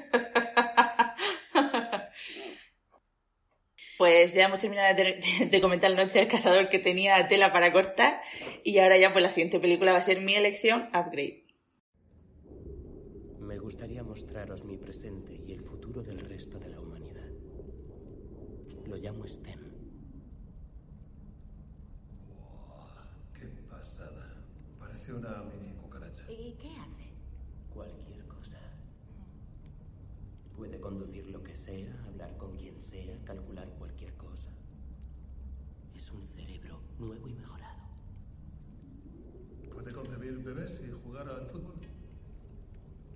Pues 3.98 4.34
ya 4.34 4.46
hemos 4.46 4.60
terminado 4.60 4.96
de, 4.96 5.04
de- 5.40 5.46
de 5.46 5.62
comentar 5.62 5.90
la 5.92 6.04
noche 6.04 6.20
del 6.20 6.28
cazador 6.28 6.68
que 6.68 6.80
tenía 6.80 7.28
tela 7.28 7.54
para 7.54 7.72
cortar 7.72 8.22
y 8.64 8.80
ahora 8.80 8.98
ya 8.98 9.12
pues 9.14 9.22
la 9.24 9.30
siguiente 9.30 9.60
película 9.60 9.94
va 9.94 10.00
a 10.00 10.04
ser 10.04 10.20
mi 10.20 10.34
elección, 10.36 10.90
Upgrade. 10.94 11.46
Me 13.40 13.60
gustaría 13.60 14.04
mostraros 14.04 14.64
mi 14.64 14.78
presente 14.78 15.40
y 15.48 15.54
el 15.54 15.62
futuro 15.62 16.02
del 16.02 16.20
resto 16.20 16.58
de 16.60 16.70
la 16.70 16.80
humanidad. 16.80 17.30
Lo 18.88 18.96
llamo 18.98 19.28
STEM. 19.28 19.60
Qué 23.40 23.46
pasada. 23.70 24.44
Parece 25.14 25.28
una 25.28 25.43
mini 25.43 25.74
cucaracha. 25.76 26.24
¿Y 26.32 26.53
qué 26.53 26.70
hace? 26.70 27.11
Cualquier 27.72 28.26
cosa. 28.28 28.57
Puede 30.55 30.80
conducir 30.80 31.28
lo 31.28 31.43
que 31.43 31.55
sea, 31.55 32.03
hablar 32.07 32.36
con 32.38 32.55
quien 32.57 32.80
sea, 32.82 33.18
calcular 33.24 33.70
cualquier 33.78 34.14
cosa. 34.16 34.47
Es 35.95 36.11
un 36.11 36.26
cerebro 36.26 36.80
nuevo 36.97 37.28
y 37.28 37.34
mejorado. 37.34 37.84
¿Puede 39.72 39.91
concebir 39.91 40.39
bebés 40.39 40.82
y 40.84 40.91
jugar 41.03 41.28
al 41.30 41.47
fútbol? 41.47 41.76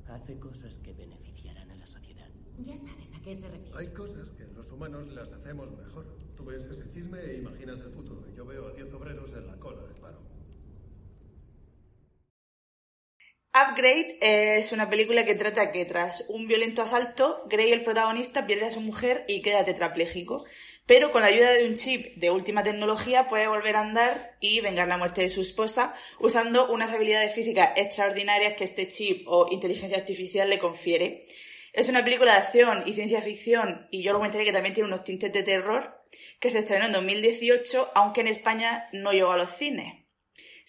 Hace 0.07 0.39
cosas 0.39 0.77
que 0.79 0.93
beneficiarán 0.93 1.71
a 1.71 1.75
la 1.75 1.87
sociedad. 1.87 2.29
Ya 2.59 2.77
sabes 2.77 3.13
a 3.13 3.21
qué 3.21 3.35
se 3.35 3.49
refiere. 3.49 3.77
Hay 3.77 3.87
cosas 3.87 4.29
que 4.31 4.45
los 4.47 4.71
humanos 4.71 5.07
las 5.07 5.31
hacemos 5.33 5.71
mejor. 5.71 6.05
Tú 6.35 6.45
ves 6.45 6.65
ese 6.65 6.87
chisme 6.89 7.19
e 7.19 7.39
imaginas 7.39 7.79
el 7.79 7.91
futuro. 7.91 8.23
Y 8.31 8.35
yo 8.35 8.45
veo 8.45 8.67
a 8.67 8.73
10 8.73 8.93
obreros 8.93 9.31
en 9.31 9.47
la 9.47 9.57
cola 9.57 9.81
del 9.81 9.95
paro. 9.95 10.26
Upgrade 13.57 14.19
es 14.21 14.71
una 14.71 14.87
película 14.87 15.25
que 15.25 15.33
trata 15.33 15.71
que 15.71 15.83
tras 15.85 16.25
un 16.29 16.47
violento 16.47 16.83
asalto, 16.83 17.43
Grey, 17.49 17.71
el 17.71 17.81
protagonista, 17.81 18.45
pierde 18.45 18.67
a 18.67 18.71
su 18.71 18.81
mujer 18.81 19.25
y 19.27 19.41
queda 19.41 19.65
tetrapléjico. 19.65 20.45
Pero 20.85 21.11
con 21.11 21.21
la 21.21 21.29
ayuda 21.29 21.49
de 21.51 21.67
un 21.67 21.73
chip 21.73 22.17
de 22.17 22.29
última 22.29 22.61
tecnología 22.61 23.27
puede 23.27 23.47
volver 23.47 23.75
a 23.75 23.79
andar 23.79 24.37
y 24.41 24.61
vengar 24.61 24.87
la 24.87 24.97
muerte 24.97 25.21
de 25.21 25.29
su 25.29 25.41
esposa 25.41 25.95
usando 26.19 26.71
unas 26.71 26.91
habilidades 26.91 27.33
físicas 27.33 27.71
extraordinarias 27.77 28.53
que 28.53 28.63
este 28.63 28.89
chip 28.89 29.27
o 29.27 29.47
inteligencia 29.49 29.97
artificial 29.97 30.49
le 30.49 30.59
confiere. 30.59 31.25
Es 31.73 31.89
una 31.89 32.03
película 32.03 32.33
de 32.33 32.37
acción 32.37 32.83
y 32.85 32.93
ciencia 32.93 33.21
ficción 33.21 33.87
y 33.89 34.03
yo 34.03 34.11
lo 34.11 34.19
comentaré 34.19 34.45
que 34.45 34.53
también 34.53 34.75
tiene 34.75 34.89
unos 34.89 35.03
tintes 35.03 35.33
de 35.33 35.41
terror 35.41 35.99
que 36.39 36.51
se 36.51 36.59
estrenó 36.59 36.85
en 36.85 36.91
2018, 36.91 37.91
aunque 37.95 38.21
en 38.21 38.27
España 38.27 38.87
no 38.93 39.13
llegó 39.13 39.31
a 39.31 39.37
los 39.37 39.49
cines. 39.49 40.06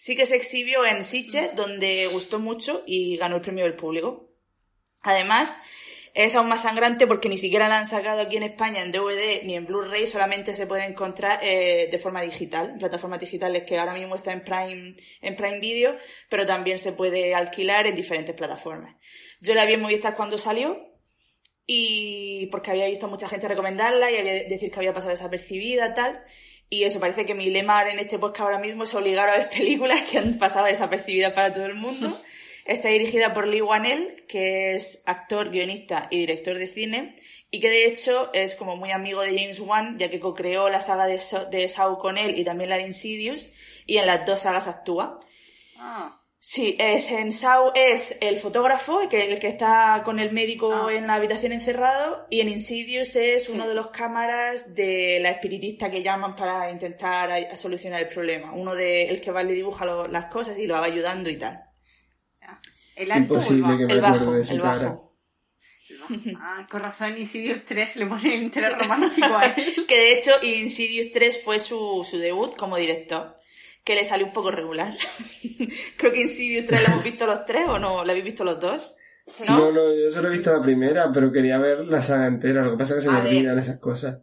Sí 0.00 0.14
que 0.14 0.26
se 0.26 0.36
exhibió 0.36 0.86
en 0.86 1.02
Sitges, 1.02 1.56
donde 1.56 2.06
gustó 2.12 2.38
mucho 2.38 2.84
y 2.86 3.16
ganó 3.16 3.34
el 3.34 3.42
premio 3.42 3.64
del 3.64 3.74
público. 3.74 4.30
Además, 5.02 5.58
es 6.14 6.36
aún 6.36 6.46
más 6.46 6.62
sangrante 6.62 7.08
porque 7.08 7.28
ni 7.28 7.36
siquiera 7.36 7.68
la 7.68 7.78
han 7.78 7.86
sacado 7.88 8.20
aquí 8.20 8.36
en 8.36 8.44
España 8.44 8.80
en 8.80 8.92
DVD 8.92 9.42
ni 9.42 9.56
en 9.56 9.66
Blu-ray, 9.66 10.06
solamente 10.06 10.54
se 10.54 10.68
puede 10.68 10.84
encontrar 10.84 11.40
eh, 11.42 11.88
de 11.90 11.98
forma 11.98 12.22
digital, 12.22 12.70
en 12.70 12.78
plataformas 12.78 13.18
digitales 13.18 13.64
que 13.64 13.76
ahora 13.76 13.92
mismo 13.92 14.14
está 14.14 14.30
en 14.30 14.44
Prime, 14.44 14.94
en 15.20 15.34
Prime 15.34 15.58
Video, 15.58 15.96
pero 16.28 16.46
también 16.46 16.78
se 16.78 16.92
puede 16.92 17.34
alquilar 17.34 17.88
en 17.88 17.96
diferentes 17.96 18.36
plataformas. 18.36 18.94
Yo 19.40 19.52
la 19.56 19.64
vi 19.64 19.72
en 19.72 19.80
Movistar 19.80 20.14
cuando 20.14 20.38
salió 20.38 20.80
y 21.66 22.46
porque 22.52 22.70
había 22.70 22.86
visto 22.86 23.08
mucha 23.08 23.28
gente 23.28 23.48
recomendarla 23.48 24.12
y 24.12 24.16
había 24.16 24.44
decir 24.44 24.70
que 24.70 24.78
había 24.78 24.94
pasado 24.94 25.10
desapercibida 25.10 25.92
tal. 25.92 26.22
Y 26.70 26.84
eso, 26.84 27.00
parece 27.00 27.24
que 27.24 27.34
mi 27.34 27.50
lema 27.50 27.88
en 27.90 27.98
este 27.98 28.18
podcast 28.18 28.40
ahora 28.42 28.58
mismo 28.58 28.84
es 28.84 28.94
obligar 28.94 29.28
a 29.28 29.38
ver 29.38 29.48
películas 29.48 30.02
que 30.02 30.18
han 30.18 30.38
pasado 30.38 30.66
desapercibidas 30.66 31.32
para 31.32 31.52
todo 31.52 31.64
el 31.66 31.74
mundo. 31.74 32.08
Está 32.66 32.88
dirigida 32.88 33.32
por 33.32 33.46
Lee 33.46 33.62
Wanell, 33.62 34.26
que 34.28 34.74
es 34.74 35.02
actor, 35.06 35.50
guionista 35.50 36.08
y 36.10 36.18
director 36.18 36.58
de 36.58 36.66
cine, 36.66 37.16
y 37.50 37.60
que 37.60 37.70
de 37.70 37.86
hecho 37.86 38.30
es 38.34 38.54
como 38.54 38.76
muy 38.76 38.90
amigo 38.90 39.22
de 39.22 39.38
James 39.38 39.60
Wan, 39.60 39.98
ya 39.98 40.10
que 40.10 40.20
co-creó 40.20 40.68
la 40.68 40.82
saga 40.82 41.06
de, 41.06 41.18
de 41.50 41.68
Saw 41.68 41.96
con 41.96 42.18
él 42.18 42.38
y 42.38 42.44
también 42.44 42.68
la 42.68 42.76
de 42.76 42.86
Insidious, 42.86 43.50
y 43.86 43.96
en 43.96 44.06
las 44.06 44.26
dos 44.26 44.40
sagas 44.40 44.68
actúa. 44.68 45.18
Ah. 45.78 46.20
Sí, 46.40 46.76
es, 46.78 47.08
es 47.74 48.16
el 48.20 48.36
fotógrafo, 48.38 49.08
que, 49.08 49.32
el 49.32 49.40
que 49.40 49.48
está 49.48 50.02
con 50.04 50.18
el 50.20 50.32
médico 50.32 50.72
Ah. 50.72 50.94
en 50.94 51.06
la 51.08 51.14
habitación 51.14 51.50
encerrado, 51.52 52.26
y 52.30 52.40
en 52.40 52.48
Insidious 52.48 53.16
es 53.16 53.48
uno 53.48 53.66
de 53.68 53.74
los 53.74 53.88
cámaras 53.90 54.74
de 54.74 55.18
la 55.20 55.30
espiritista 55.30 55.90
que 55.90 56.02
llaman 56.02 56.36
para 56.36 56.70
intentar 56.70 57.30
a- 57.32 57.34
a 57.52 57.56
solucionar 57.56 58.00
el 58.02 58.08
problema. 58.08 58.52
Uno 58.52 58.74
de 58.76 59.08
el 59.08 59.20
que 59.20 59.32
va 59.32 59.42
y 59.42 59.46
le 59.46 59.54
dibuja 59.54 59.84
lo- 59.84 60.06
las 60.06 60.26
cosas 60.26 60.58
y 60.58 60.66
lo 60.66 60.74
va 60.74 60.84
ayudando 60.84 61.28
y 61.28 61.36
tal. 61.36 61.60
¿El 62.94 63.10
alto 63.12 63.34
Imposible 63.34 63.66
o 63.66 63.70
el 63.72 63.86
que 63.88 64.00
bajo? 64.00 64.12
me 64.14 64.18
bajo, 64.20 64.32
de 64.32 64.44
su 64.44 64.52
el 64.54 64.62
cara. 64.62 64.82
bajo. 64.90 65.14
Ah, 66.40 66.66
con 66.70 66.82
razón 66.82 67.16
Insidious 67.18 67.64
3 67.64 67.96
le 67.96 68.06
pone 68.06 68.34
el 68.34 68.42
interés 68.44 68.76
romántico 68.78 69.26
a 69.36 69.46
él. 69.56 69.86
Que 69.86 69.96
de 69.96 70.12
hecho 70.18 70.32
Insidious 70.42 71.10
3 71.12 71.42
fue 71.42 71.58
su, 71.58 72.06
su 72.08 72.18
debut 72.18 72.54
como 72.56 72.76
director, 72.76 73.36
que 73.88 73.94
le 73.94 74.04
salió 74.04 74.26
un 74.26 74.34
poco 74.34 74.50
regular. 74.50 74.94
Creo 75.96 76.12
que 76.12 76.20
Insidious 76.20 76.66
3 76.66 76.82
la 76.82 76.88
hemos 76.90 77.04
visto 77.04 77.24
los 77.24 77.46
tres 77.46 77.66
o 77.68 77.78
no, 77.78 78.04
la 78.04 78.12
habéis 78.12 78.26
visto 78.26 78.44
los 78.44 78.60
dos. 78.60 78.94
Sí. 79.26 79.44
No, 79.48 79.72
no, 79.72 79.94
yo 79.94 80.10
solo 80.10 80.28
he 80.28 80.32
visto 80.32 80.52
la 80.52 80.60
primera, 80.60 81.10
pero 81.10 81.32
quería 81.32 81.56
ver 81.56 81.86
la 81.86 82.02
saga 82.02 82.26
entera. 82.26 82.62
Lo 82.64 82.72
que 82.72 82.76
pasa 82.76 82.92
es 82.92 82.96
que 82.98 83.06
se 83.06 83.16
me 83.16 83.22
ver. 83.22 83.28
olvidan 83.28 83.58
esas 83.58 83.80
cosas. 83.80 84.20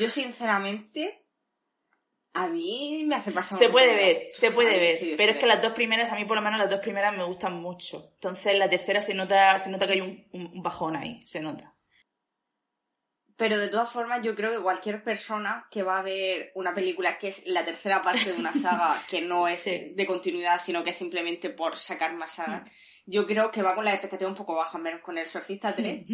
Yo 0.00 0.08
sinceramente, 0.08 1.26
a 2.32 2.48
mí 2.48 3.04
me 3.06 3.16
hace 3.16 3.30
pasar... 3.30 3.58
Se 3.58 3.68
puede 3.68 3.94
ver, 3.94 4.28
se 4.30 4.52
puede 4.52 4.74
A 4.74 4.78
ver, 4.78 4.92
Insidious 4.92 5.16
pero 5.18 5.32
es 5.32 5.38
3. 5.38 5.40
que 5.42 5.54
las 5.54 5.60
dos 5.60 5.72
primeras, 5.74 6.10
a 6.10 6.16
mí 6.16 6.24
por 6.24 6.36
lo 6.36 6.42
menos 6.42 6.58
las 6.58 6.70
dos 6.70 6.80
primeras 6.80 7.14
me 7.14 7.24
gustan 7.24 7.60
mucho. 7.60 8.12
Entonces 8.14 8.56
la 8.56 8.70
tercera 8.70 9.02
se 9.02 9.12
nota, 9.12 9.58
se 9.58 9.68
nota 9.68 9.86
que 9.86 9.92
hay 9.92 10.00
un 10.32 10.62
bajón 10.62 10.96
ahí, 10.96 11.22
se 11.26 11.42
nota. 11.42 11.76
Pero 13.38 13.56
de 13.56 13.68
todas 13.68 13.88
formas, 13.90 14.20
yo 14.22 14.34
creo 14.34 14.50
que 14.50 14.60
cualquier 14.60 15.02
persona 15.04 15.66
que 15.70 15.84
va 15.84 15.98
a 15.98 16.02
ver 16.02 16.50
una 16.54 16.74
película 16.74 17.16
que 17.18 17.28
es 17.28 17.46
la 17.46 17.64
tercera 17.64 18.02
parte 18.02 18.32
de 18.32 18.38
una 18.38 18.52
saga, 18.64 19.02
que 19.08 19.20
no 19.22 19.46
es 19.48 19.60
Sí. 19.60 19.92
de 19.94 20.06
continuidad, 20.06 20.60
sino 20.60 20.82
que 20.82 20.90
es 20.90 20.96
simplemente 20.96 21.48
por 21.48 21.76
sacar 21.76 22.12
más 22.14 22.32
sagas, 22.34 22.68
yo 23.06 23.26
creo 23.26 23.50
que 23.52 23.62
va 23.62 23.76
con 23.76 23.84
la 23.84 23.92
expectativa 23.92 24.28
un 24.28 24.36
poco 24.36 24.56
baja, 24.56 24.76
menos 24.76 25.00
con 25.02 25.16
El 25.16 25.22
Exorcista 25.24 25.74
3. 25.74 26.04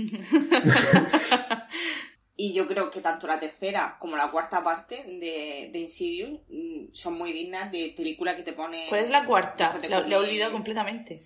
y 2.36 2.52
yo 2.52 2.66
creo 2.66 2.90
que 2.90 3.00
tanto 3.00 3.26
la 3.26 3.40
tercera 3.40 3.96
como 3.98 4.16
la 4.16 4.30
cuarta 4.30 4.62
parte 4.62 4.96
de, 5.04 5.70
de 5.72 5.78
Insidious 5.78 6.40
mm, 6.48 6.92
son 6.92 7.16
muy 7.16 7.32
dignas 7.32 7.72
de 7.72 7.94
película 7.96 8.36
que 8.36 8.42
te 8.42 8.52
pone... 8.52 8.86
¿Cuál 8.88 9.02
es 9.02 9.10
la 9.10 9.24
cuarta? 9.24 9.78
La, 9.88 10.00
la 10.00 10.14
he 10.14 10.18
olvidado 10.18 10.52
completamente. 10.52 11.22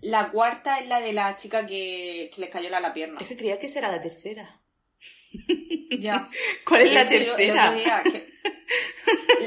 La 0.00 0.30
cuarta 0.30 0.78
es 0.78 0.88
la 0.88 1.00
de 1.00 1.12
la 1.12 1.34
chica 1.36 1.66
que, 1.66 2.30
que 2.34 2.40
les 2.40 2.50
cayó 2.50 2.70
la, 2.70 2.80
la 2.80 2.92
pierna. 2.92 3.18
Es 3.20 3.26
que 3.26 3.36
creía 3.36 3.58
que 3.58 3.66
esa 3.66 3.80
era 3.80 3.90
la 3.90 4.00
tercera. 4.00 4.60
Ya. 5.98 6.28
¿Cuál 6.66 6.82
es 6.82 6.88
De 6.88 6.94
la 6.94 7.00
hecho, 7.02 7.34
tercera? 7.36 7.64
otro 7.70 7.78
día 7.80 8.02
que- 8.04 8.34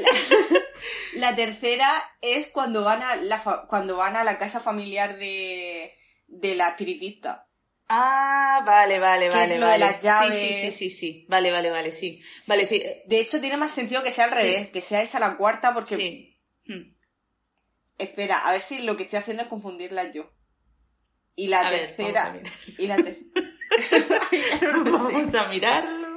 la, 1.14 1.30
la 1.30 1.36
tercera 1.36 1.90
es 2.20 2.46
cuando 2.48 2.82
van 2.84 3.02
a 3.02 3.16
la 3.16 3.38
fa- 3.38 3.66
cuando 3.68 3.96
van 3.96 4.16
a 4.16 4.24
la 4.24 4.38
casa 4.38 4.60
familiar 4.60 5.18
de, 5.18 5.92
de 6.26 6.54
la 6.54 6.68
espiritista. 6.68 7.44
Ah, 7.88 8.62
vale, 8.66 8.98
vale, 8.98 9.30
vale. 9.30 9.54
es 9.54 9.60
lo 9.60 9.66
de 9.66 9.72
vale. 9.78 9.78
las 9.78 10.02
llaves. 10.02 10.34
Sí, 10.34 10.48
sí, 10.52 10.54
sí, 10.60 10.72
sí, 10.72 10.90
sí. 10.90 11.26
Vale, 11.28 11.50
vale, 11.50 11.70
vale, 11.70 11.90
sí. 11.92 12.20
Vale, 12.46 12.66
sí. 12.66 12.82
De 13.06 13.18
hecho, 13.20 13.40
tiene 13.40 13.56
más 13.56 13.72
sentido 13.72 14.02
que 14.02 14.10
sea 14.10 14.24
al 14.26 14.30
Sí. 14.30 14.36
revés, 14.36 14.68
que 14.68 14.80
sea 14.82 15.00
esa 15.00 15.18
la 15.18 15.36
cuarta, 15.38 15.72
porque 15.72 15.96
Sí. 15.96 16.38
Hmm. 16.66 16.94
espera, 17.96 18.46
a 18.46 18.52
ver 18.52 18.60
si 18.60 18.80
lo 18.82 18.96
que 18.96 19.04
estoy 19.04 19.18
haciendo 19.20 19.42
es 19.42 19.48
confundirlas 19.48 20.12
yo. 20.12 20.30
Y 21.34 21.46
la 21.46 21.66
A 21.66 21.70
tercera. 21.70 22.40
y 22.78 22.86
la 22.88 22.96
tercera. 22.96 23.26
Vamos 24.84 25.34
a 25.34 25.48
mirarlo. 25.48 26.08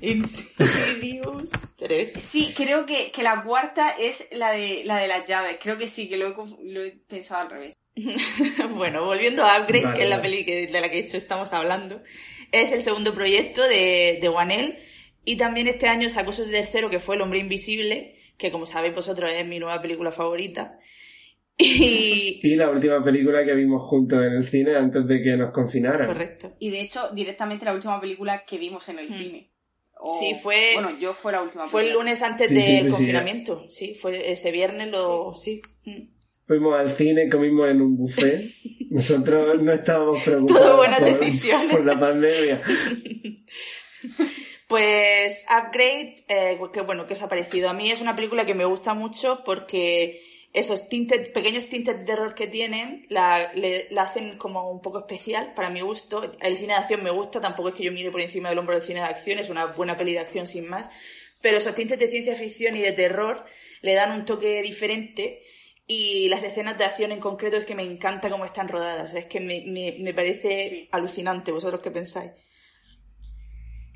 Insidious 0.00 1.50
3. 1.76 2.12
Sí, 2.12 2.52
creo 2.56 2.86
que, 2.86 3.10
que 3.10 3.22
la 3.22 3.42
cuarta 3.42 3.90
es 3.98 4.28
la 4.32 4.50
de 4.52 4.82
la 4.84 4.96
de 4.98 5.08
las 5.08 5.26
llaves. 5.26 5.58
Creo 5.60 5.78
que 5.78 5.86
sí, 5.86 6.08
que 6.08 6.16
lo 6.16 6.28
he, 6.28 6.34
lo 6.72 6.82
he 6.84 6.90
pensado 7.08 7.42
al 7.42 7.50
revés. 7.50 7.74
Bueno, 8.70 9.04
volviendo 9.04 9.44
a 9.44 9.60
Upgrade, 9.60 9.84
Vale, 9.84 9.96
que 9.96 10.04
es 10.04 10.08
la 10.10 10.22
peli 10.22 10.44
que- 10.44 10.66
de 10.68 10.80
la 10.80 10.88
que 10.88 10.96
de 11.02 11.02
hecho 11.08 11.16
estamos 11.16 11.52
hablando, 11.52 12.02
es 12.52 12.70
el 12.72 12.80
segundo 12.80 13.12
proyecto 13.14 13.62
de, 13.66 14.18
de 14.20 14.28
Wanel 14.28 14.78
y 15.24 15.36
también 15.36 15.66
este 15.66 15.88
año 15.88 16.08
sacó 16.08 16.32
su 16.32 16.48
tercero 16.48 16.90
que 16.90 17.00
fue 17.00 17.16
El 17.16 17.22
Hombre 17.22 17.40
Invisible, 17.40 18.14
que 18.36 18.52
como 18.52 18.66
sabéis 18.66 18.94
vosotros 18.94 19.30
es 19.32 19.44
mi 19.46 19.58
nueva 19.58 19.82
película 19.82 20.12
favorita. 20.12 20.78
Y... 21.58 22.38
Y 22.42 22.54
la 22.56 22.70
última 22.70 23.02
película 23.02 23.44
que 23.44 23.52
vimos 23.54 23.82
juntos 23.88 24.18
en 24.24 24.32
el 24.34 24.44
cine 24.44 24.76
antes 24.76 25.06
de 25.06 25.20
que 25.22 25.36
nos 25.36 25.52
confinaran. 25.52 26.06
Correcto. 26.06 26.54
Y 26.60 26.70
de 26.70 26.80
hecho, 26.82 27.08
directamente 27.12 27.64
la 27.64 27.74
última 27.74 28.00
película 28.00 28.44
que 28.44 28.58
vimos 28.58 28.88
en 28.88 29.00
el 29.00 29.08
Hmm. 29.08 29.18
cine. 29.18 29.50
O- 30.00 30.16
Sí, 30.20 30.34
fue- 30.40 30.74
Bueno, 30.74 30.96
yo 31.00 31.12
fue 31.12 31.32
la 31.32 31.42
última 31.42 31.66
Fue 31.66 31.88
el 31.88 31.92
lunes 31.94 32.22
antes 32.22 32.50
Sí, 32.50 32.54
del 32.54 32.84
sí, 32.84 32.90
confinamiento, 32.90 33.66
sí, 33.68 33.94
fue 34.00 34.30
ese 34.30 34.52
viernes 34.52 34.88
lo... 34.88 35.34
sí. 35.34 35.60
Mm. 35.84 36.02
Fuimos 36.46 36.78
al 36.78 36.90
cine, 36.92 37.28
comimos 37.28 37.68
en 37.68 37.82
un 37.82 37.96
buffet. 37.96 38.40
Nosotros 38.90 39.60
no 39.60 39.72
estábamos 39.72 40.22
preocupados 40.22 40.62
Todo 40.62 40.76
buenas 40.78 41.00
por, 41.00 41.18
decisiones. 41.20 41.70
por 41.72 41.84
la 41.84 41.98
pandemia. 41.98 42.62
Pues 44.68 45.46
Upgrade, 45.48 46.24
eh, 46.28 46.58
que 46.72 46.82
bueno, 46.82 47.06
¿qué 47.06 47.14
os 47.14 47.22
ha 47.22 47.28
parecido? 47.28 47.70
A 47.70 47.72
mí 47.74 47.90
es 47.90 48.02
una 48.02 48.14
película 48.14 48.44
que 48.44 48.54
me 48.54 48.66
gusta 48.66 48.92
mucho 48.92 49.42
porque 49.44 50.20
esos 50.52 50.88
tintes, 50.88 51.28
pequeños 51.28 51.68
tintes 51.68 51.98
de 51.98 52.04
terror 52.04 52.34
que 52.34 52.46
tienen, 52.46 53.06
la, 53.10 53.52
le- 53.54 53.86
la 53.90 54.02
hacen 54.02 54.38
como 54.38 54.70
un 54.70 54.80
poco 54.82 55.00
especial 55.00 55.54
para 55.54 55.70
mi 55.70 55.80
gusto. 55.82 56.32
El 56.40 56.56
cine 56.56 56.72
de 56.74 56.78
acción 56.80 57.02
me 57.02 57.10
gusta, 57.10 57.40
tampoco 57.40 57.68
es 57.70 57.74
que 57.74 57.84
yo 57.84 57.92
mire 57.92 58.10
por 58.10 58.20
encima 58.20 58.48
del 58.48 58.58
hombro 58.58 58.74
del 58.74 58.82
cine 58.86 59.00
de 59.00 59.06
acción, 59.06 59.38
es 59.38 59.50
una 59.50 59.66
buena 59.66 59.96
peli 59.96 60.12
de 60.14 60.20
acción 60.20 60.46
sin 60.46 60.68
más. 60.68 60.88
Pero 61.40 61.58
esos 61.58 61.74
tintes 61.74 61.98
de 61.98 62.08
ciencia 62.08 62.34
ficción 62.36 62.76
y 62.76 62.80
de 62.82 62.92
terror 62.92 63.44
le 63.82 63.94
dan 63.94 64.10
un 64.12 64.24
toque 64.24 64.60
diferente 64.62 65.42
y 65.86 66.28
las 66.28 66.42
escenas 66.42 66.76
de 66.78 66.84
acción 66.84 67.12
en 67.12 67.20
concreto 67.20 67.56
es 67.56 67.64
que 67.64 67.74
me 67.74 67.84
encanta 67.84 68.28
cómo 68.30 68.44
están 68.44 68.68
rodadas. 68.68 69.14
Es 69.14 69.26
que 69.26 69.40
me, 69.40 69.62
me, 69.66 69.96
me 70.00 70.14
parece 70.14 70.70
Sí. 70.70 70.88
alucinante. 70.92 71.52
¿Vosotros 71.52 71.80
qué 71.82 71.90
pensáis? 71.90 72.32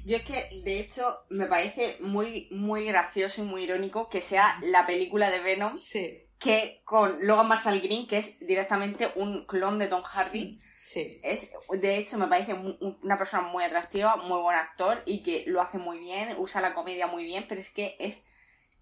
Yo 0.05 0.17
es 0.17 0.23
que, 0.25 0.49
de 0.65 0.81
hecho, 0.81 1.25
me 1.31 1.47
parece 1.47 1.97
muy, 2.01 2.49
muy 2.51 2.85
gracioso 2.85 3.43
y 3.43 3.45
muy 3.45 3.63
irónico 3.63 4.09
que 4.09 4.21
sea 4.21 4.59
la 4.63 4.85
película 4.87 5.31
de 5.31 5.41
Venom 5.41 5.77
Sí, 5.77 6.29
que 6.43 6.83
con 6.85 7.25
Logan 7.27 7.49
Marshall 7.49 7.81
Green, 7.81 8.07
que 8.07 8.19
es 8.19 8.39
directamente 8.41 9.11
un 9.17 9.47
clon 9.47 9.79
de 9.79 9.87
Tom 9.89 10.03
Hardy. 10.03 10.61
sí. 10.83 11.21
Es, 11.23 11.51
de 11.71 11.97
hecho, 11.99 12.19
me 12.19 12.27
parece 12.27 12.55
una 12.55 13.17
persona 13.17 13.45
muy 13.49 13.63
atractiva, 13.65 14.17
muy 14.17 14.41
buen 14.41 14.57
actor 14.57 15.03
y 15.07 15.23
que 15.23 15.45
lo 15.47 15.61
hace 15.61 15.79
muy 15.79 15.99
bien, 15.99 16.35
usa 16.39 16.61
la 16.61 16.75
comedia 16.75 17.07
muy 17.07 17.25
bien, 17.25 17.47
pero 17.49 17.61
es 17.61 17.71
que 17.71 17.97
es, 18.01 18.27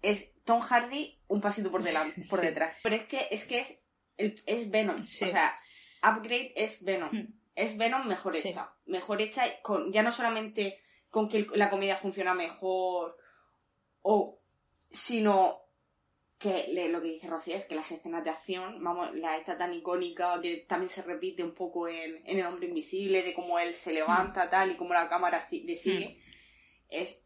es 0.01 0.29
Tom 0.43 0.61
Hardy 0.61 1.19
un 1.27 1.41
pasito 1.41 1.69
por 1.71 1.83
delante, 1.83 2.23
por 2.29 2.39
Sí. 2.39 2.45
detrás. 2.47 2.75
Pero 2.81 2.95
es 2.95 3.05
que 3.05 3.27
es, 3.29 3.45
que 3.45 3.59
es, 3.59 3.81
es 4.17 4.69
Venom. 4.71 5.05
Sí. 5.05 5.25
O 5.25 5.29
sea, 5.29 5.55
Upgrade 6.03 6.53
es 6.55 6.83
Venom. 6.83 7.09
Hmm. 7.11 7.33
Es 7.55 7.77
Venom 7.77 8.07
mejor 8.07 8.35
hecha. 8.35 8.73
Mejor 8.85 9.21
hecha 9.21 9.43
con, 9.61 9.91
ya 9.93 10.01
no 10.01 10.11
solamente 10.11 10.79
con 11.09 11.29
que 11.29 11.45
la 11.53 11.69
comedia 11.69 11.95
funciona 11.97 12.33
mejor, 12.33 13.17
o, 14.01 14.39
sino 14.89 15.60
que 16.41 16.67
le- 16.73 16.89
lo 16.89 17.01
que 17.01 17.09
dice 17.09 17.27
Rocío 17.27 17.55
es 17.55 17.65
que 17.65 17.75
las 17.75 17.91
escenas 17.91 18.23
de 18.23 18.31
acción, 18.31 18.83
vamos, 18.83 19.13
la 19.15 19.37
esta 19.37 19.57
tan 19.57 19.73
icónica 19.73 20.39
que 20.41 20.57
también 20.67 20.89
se 20.89 21.03
repite 21.03 21.43
un 21.43 21.53
poco 21.53 21.87
en, 21.87 22.21
en 22.25 22.39
El 22.39 22.45
Hombre 22.45 22.67
Invisible, 22.67 23.21
de 23.23 23.33
cómo 23.33 23.59
él 23.59 23.75
se 23.75 23.93
levanta 23.93 24.49
tal 24.49 24.71
y 24.71 24.75
cómo 24.75 24.93
la 24.93 25.07
cámara 25.07 25.39
si- 25.41 25.61
le 25.63 25.75
sigue, 25.75 26.17
es 26.89 27.23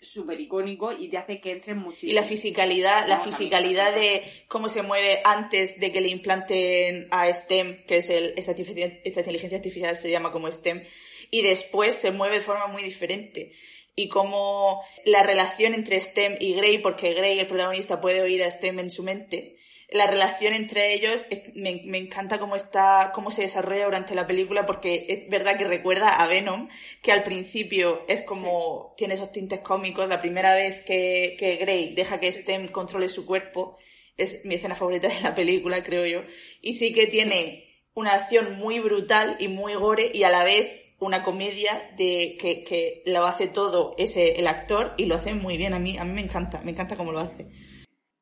súper 0.00 0.40
icónico 0.40 0.90
y 0.92 1.08
te 1.08 1.18
hace 1.18 1.40
que 1.40 1.52
entres 1.52 1.76
muchísimo. 1.76 2.10
Y 2.10 2.14
la 2.14 2.24
fisicalidad, 2.24 3.06
la 3.06 3.18
fisicalidad 3.20 3.94
de 3.94 4.22
cómo 4.48 4.68
se 4.68 4.82
mueve 4.82 5.20
antes 5.24 5.78
de 5.78 5.92
que 5.92 6.00
le 6.00 6.08
implanten 6.08 7.06
a 7.12 7.28
STEM, 7.32 7.84
que 7.86 7.98
es 7.98 8.10
el, 8.10 8.34
esta, 8.36 8.52
esta 8.52 9.20
inteligencia 9.20 9.58
artificial 9.58 9.96
se 9.96 10.10
llama 10.10 10.32
como 10.32 10.50
STEM, 10.50 10.82
y 11.30 11.42
después 11.42 11.94
se 11.94 12.10
mueve 12.10 12.36
de 12.36 12.40
forma 12.42 12.66
muy 12.66 12.82
diferente. 12.82 13.52
Y 13.94 14.08
cómo 14.08 14.82
la 15.04 15.22
relación 15.22 15.74
entre 15.74 16.00
STEM 16.00 16.36
y 16.40 16.54
Grey, 16.54 16.78
porque 16.78 17.12
Grey, 17.12 17.38
el 17.38 17.46
protagonista, 17.46 18.00
puede 18.00 18.22
oír 18.22 18.42
a 18.42 18.50
STEM 18.50 18.78
en 18.78 18.90
su 18.90 19.02
mente, 19.02 19.58
la 19.92 20.06
relación 20.06 20.54
entre 20.54 20.94
ellos 20.94 21.24
me, 21.54 21.82
me 21.84 21.98
encanta 21.98 22.38
cómo 22.38 22.56
está, 22.56 23.12
cómo 23.14 23.30
se 23.30 23.42
desarrolla 23.42 23.84
durante 23.84 24.14
la 24.14 24.26
película, 24.26 24.64
porque 24.64 25.06
es 25.08 25.28
verdad 25.28 25.58
que 25.58 25.64
recuerda 25.64 26.08
a 26.08 26.26
Venom, 26.26 26.68
que 27.02 27.12
al 27.12 27.22
principio 27.22 28.04
es 28.08 28.22
como, 28.22 28.94
tiene 28.96 29.14
esos 29.14 29.32
tintes 29.32 29.60
cómicos, 29.60 30.08
la 30.08 30.20
primera 30.20 30.54
vez 30.54 30.80
que, 30.80 31.36
que 31.38 31.56
Grey 31.56 31.94
deja 31.94 32.18
que 32.18 32.32
Stem 32.32 32.68
controle 32.68 33.08
su 33.08 33.26
cuerpo, 33.26 33.76
es 34.16 34.44
mi 34.44 34.54
escena 34.54 34.74
favorita 34.74 35.08
de 35.08 35.20
la 35.20 35.34
película, 35.34 35.84
creo 35.84 36.06
yo, 36.06 36.22
y 36.60 36.74
sí 36.74 36.92
que 36.92 37.06
tiene 37.06 37.68
una 37.94 38.14
acción 38.14 38.56
muy 38.56 38.80
brutal 38.80 39.36
y 39.40 39.48
muy 39.48 39.74
gore, 39.74 40.10
y 40.14 40.22
a 40.22 40.30
la 40.30 40.44
vez 40.44 40.91
una 41.02 41.22
comedia 41.22 41.92
de 41.96 42.36
que, 42.40 42.64
que 42.64 43.02
lo 43.06 43.26
hace 43.26 43.48
todo 43.48 43.94
ese 43.98 44.38
el 44.38 44.46
actor 44.46 44.94
y 44.96 45.06
lo 45.06 45.16
hace 45.16 45.34
muy 45.34 45.56
bien 45.56 45.74
a 45.74 45.78
mí 45.78 45.98
a 45.98 46.04
mí 46.04 46.12
me 46.12 46.20
encanta 46.20 46.60
me 46.62 46.70
encanta 46.70 46.96
cómo 46.96 47.12
lo 47.12 47.18
hace 47.18 47.48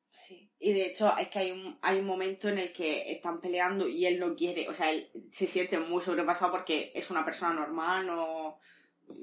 Sí. 0.08 0.50
Y 0.58 0.72
de 0.72 0.86
hecho 0.86 1.12
es 1.18 1.28
que 1.28 1.38
hay 1.38 1.52
un, 1.52 1.78
hay 1.82 1.98
un 2.00 2.06
momento 2.06 2.48
en 2.48 2.58
el 2.58 2.72
que 2.72 3.12
están 3.12 3.40
peleando 3.40 3.88
y 3.88 4.06
él 4.06 4.18
no 4.18 4.34
quiere, 4.34 4.68
o 4.68 4.74
sea, 4.74 4.90
él 4.90 5.10
se 5.30 5.46
siente 5.46 5.78
muy 5.78 6.02
sobrepasado 6.02 6.50
porque 6.50 6.92
es 6.94 7.10
una 7.10 7.24
persona 7.24 7.54
normal, 7.54 8.06
no, 8.06 8.58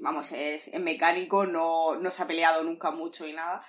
vamos, 0.00 0.32
es, 0.32 0.68
es 0.68 0.80
mecánico, 0.80 1.46
no, 1.46 1.96
no 1.96 2.10
se 2.10 2.22
ha 2.22 2.26
peleado 2.26 2.64
nunca 2.64 2.90
mucho 2.90 3.26
y 3.26 3.32
nada. 3.32 3.60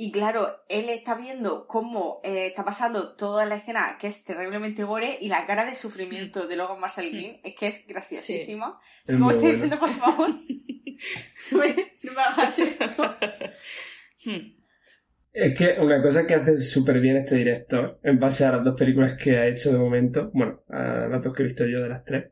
Y 0.00 0.12
claro, 0.12 0.62
él 0.68 0.88
está 0.90 1.16
viendo 1.16 1.66
cómo 1.66 2.20
eh, 2.22 2.46
está 2.46 2.64
pasando 2.64 3.16
toda 3.16 3.46
la 3.46 3.56
escena, 3.56 3.98
que 4.00 4.06
es 4.06 4.22
terriblemente 4.22 4.84
gore, 4.84 5.18
y 5.20 5.26
la 5.26 5.44
cara 5.44 5.64
de 5.64 5.74
sufrimiento 5.74 6.46
de 6.46 6.54
Logan 6.54 6.78
Marshall 6.78 7.10
Green 7.10 7.40
es 7.42 7.56
que 7.56 7.66
es 7.66 7.84
graciosísima. 7.84 8.78
Es 9.04 9.16
Como 9.16 9.32
estoy 9.32 9.56
bueno. 9.56 9.64
diciendo, 9.64 9.80
por 9.80 9.90
favor, 9.90 10.30
no 10.30 11.58
me, 11.58 11.68
no 12.04 12.12
me 12.12 12.22
hagas 12.22 12.58
esto. 12.60 13.16
Hmm. 14.24 14.56
Es 15.32 15.58
que 15.58 15.80
una 15.80 16.00
cosa 16.00 16.28
que 16.28 16.34
hace 16.34 16.58
súper 16.58 17.00
bien 17.00 17.16
este 17.16 17.34
director, 17.34 17.98
en 18.04 18.20
base 18.20 18.44
a 18.44 18.52
las 18.52 18.62
dos 18.62 18.76
películas 18.78 19.16
que 19.20 19.36
ha 19.36 19.48
hecho 19.48 19.72
de 19.72 19.78
momento, 19.80 20.30
bueno, 20.32 20.62
a 20.68 21.08
las 21.08 21.24
dos 21.24 21.34
que 21.34 21.42
he 21.42 21.46
visto 21.46 21.66
yo 21.66 21.82
de 21.82 21.88
las 21.88 22.04
tres, 22.04 22.30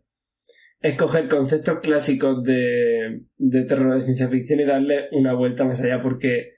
es 0.81 0.97
coger 0.97 1.29
conceptos 1.29 1.81
clásicos 1.81 2.45
de, 2.45 3.23
de 3.37 3.63
terror 3.65 3.99
de 3.99 4.05
ciencia 4.05 4.29
ficción 4.29 4.61
y 4.61 4.65
darle 4.65 5.09
una 5.11 5.33
vuelta 5.33 5.65
más 5.65 5.81
allá, 5.81 6.01
porque 6.01 6.55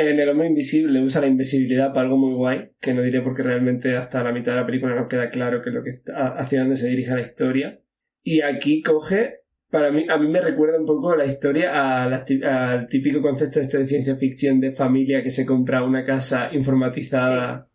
en 0.00 0.20
El 0.20 0.28
Hombre 0.28 0.46
Invisible 0.46 1.00
usa 1.02 1.20
la 1.20 1.26
invisibilidad 1.26 1.88
para 1.88 2.02
algo 2.02 2.16
muy 2.16 2.34
guay, 2.34 2.70
que 2.80 2.94
no 2.94 3.02
diré 3.02 3.20
porque 3.20 3.42
realmente 3.42 3.96
hasta 3.96 4.22
la 4.22 4.32
mitad 4.32 4.52
de 4.52 4.60
la 4.60 4.66
película 4.66 4.94
no 4.94 5.08
queda 5.08 5.28
claro 5.28 5.60
qué 5.60 5.70
es 5.70 5.74
lo 5.74 5.82
que 5.82 5.90
está, 5.90 6.28
hacia 6.36 6.60
dónde 6.60 6.76
se 6.76 6.88
dirige 6.88 7.12
la 7.14 7.20
historia. 7.22 7.80
Y 8.22 8.40
aquí 8.42 8.80
coge, 8.82 9.40
para 9.70 9.90
mí, 9.90 10.06
a 10.08 10.16
mí 10.16 10.28
me 10.28 10.40
recuerda 10.40 10.78
un 10.78 10.86
poco 10.86 11.16
la 11.16 11.26
historia 11.26 12.02
a 12.04 12.08
la 12.08 12.24
ti- 12.24 12.42
al 12.44 12.86
típico 12.88 13.20
concepto 13.20 13.60
este 13.60 13.78
de 13.78 13.86
ciencia 13.88 14.16
ficción 14.16 14.60
de 14.60 14.72
familia 14.72 15.22
que 15.22 15.32
se 15.32 15.44
compra 15.44 15.82
una 15.82 16.04
casa 16.04 16.50
informatizada 16.52 17.68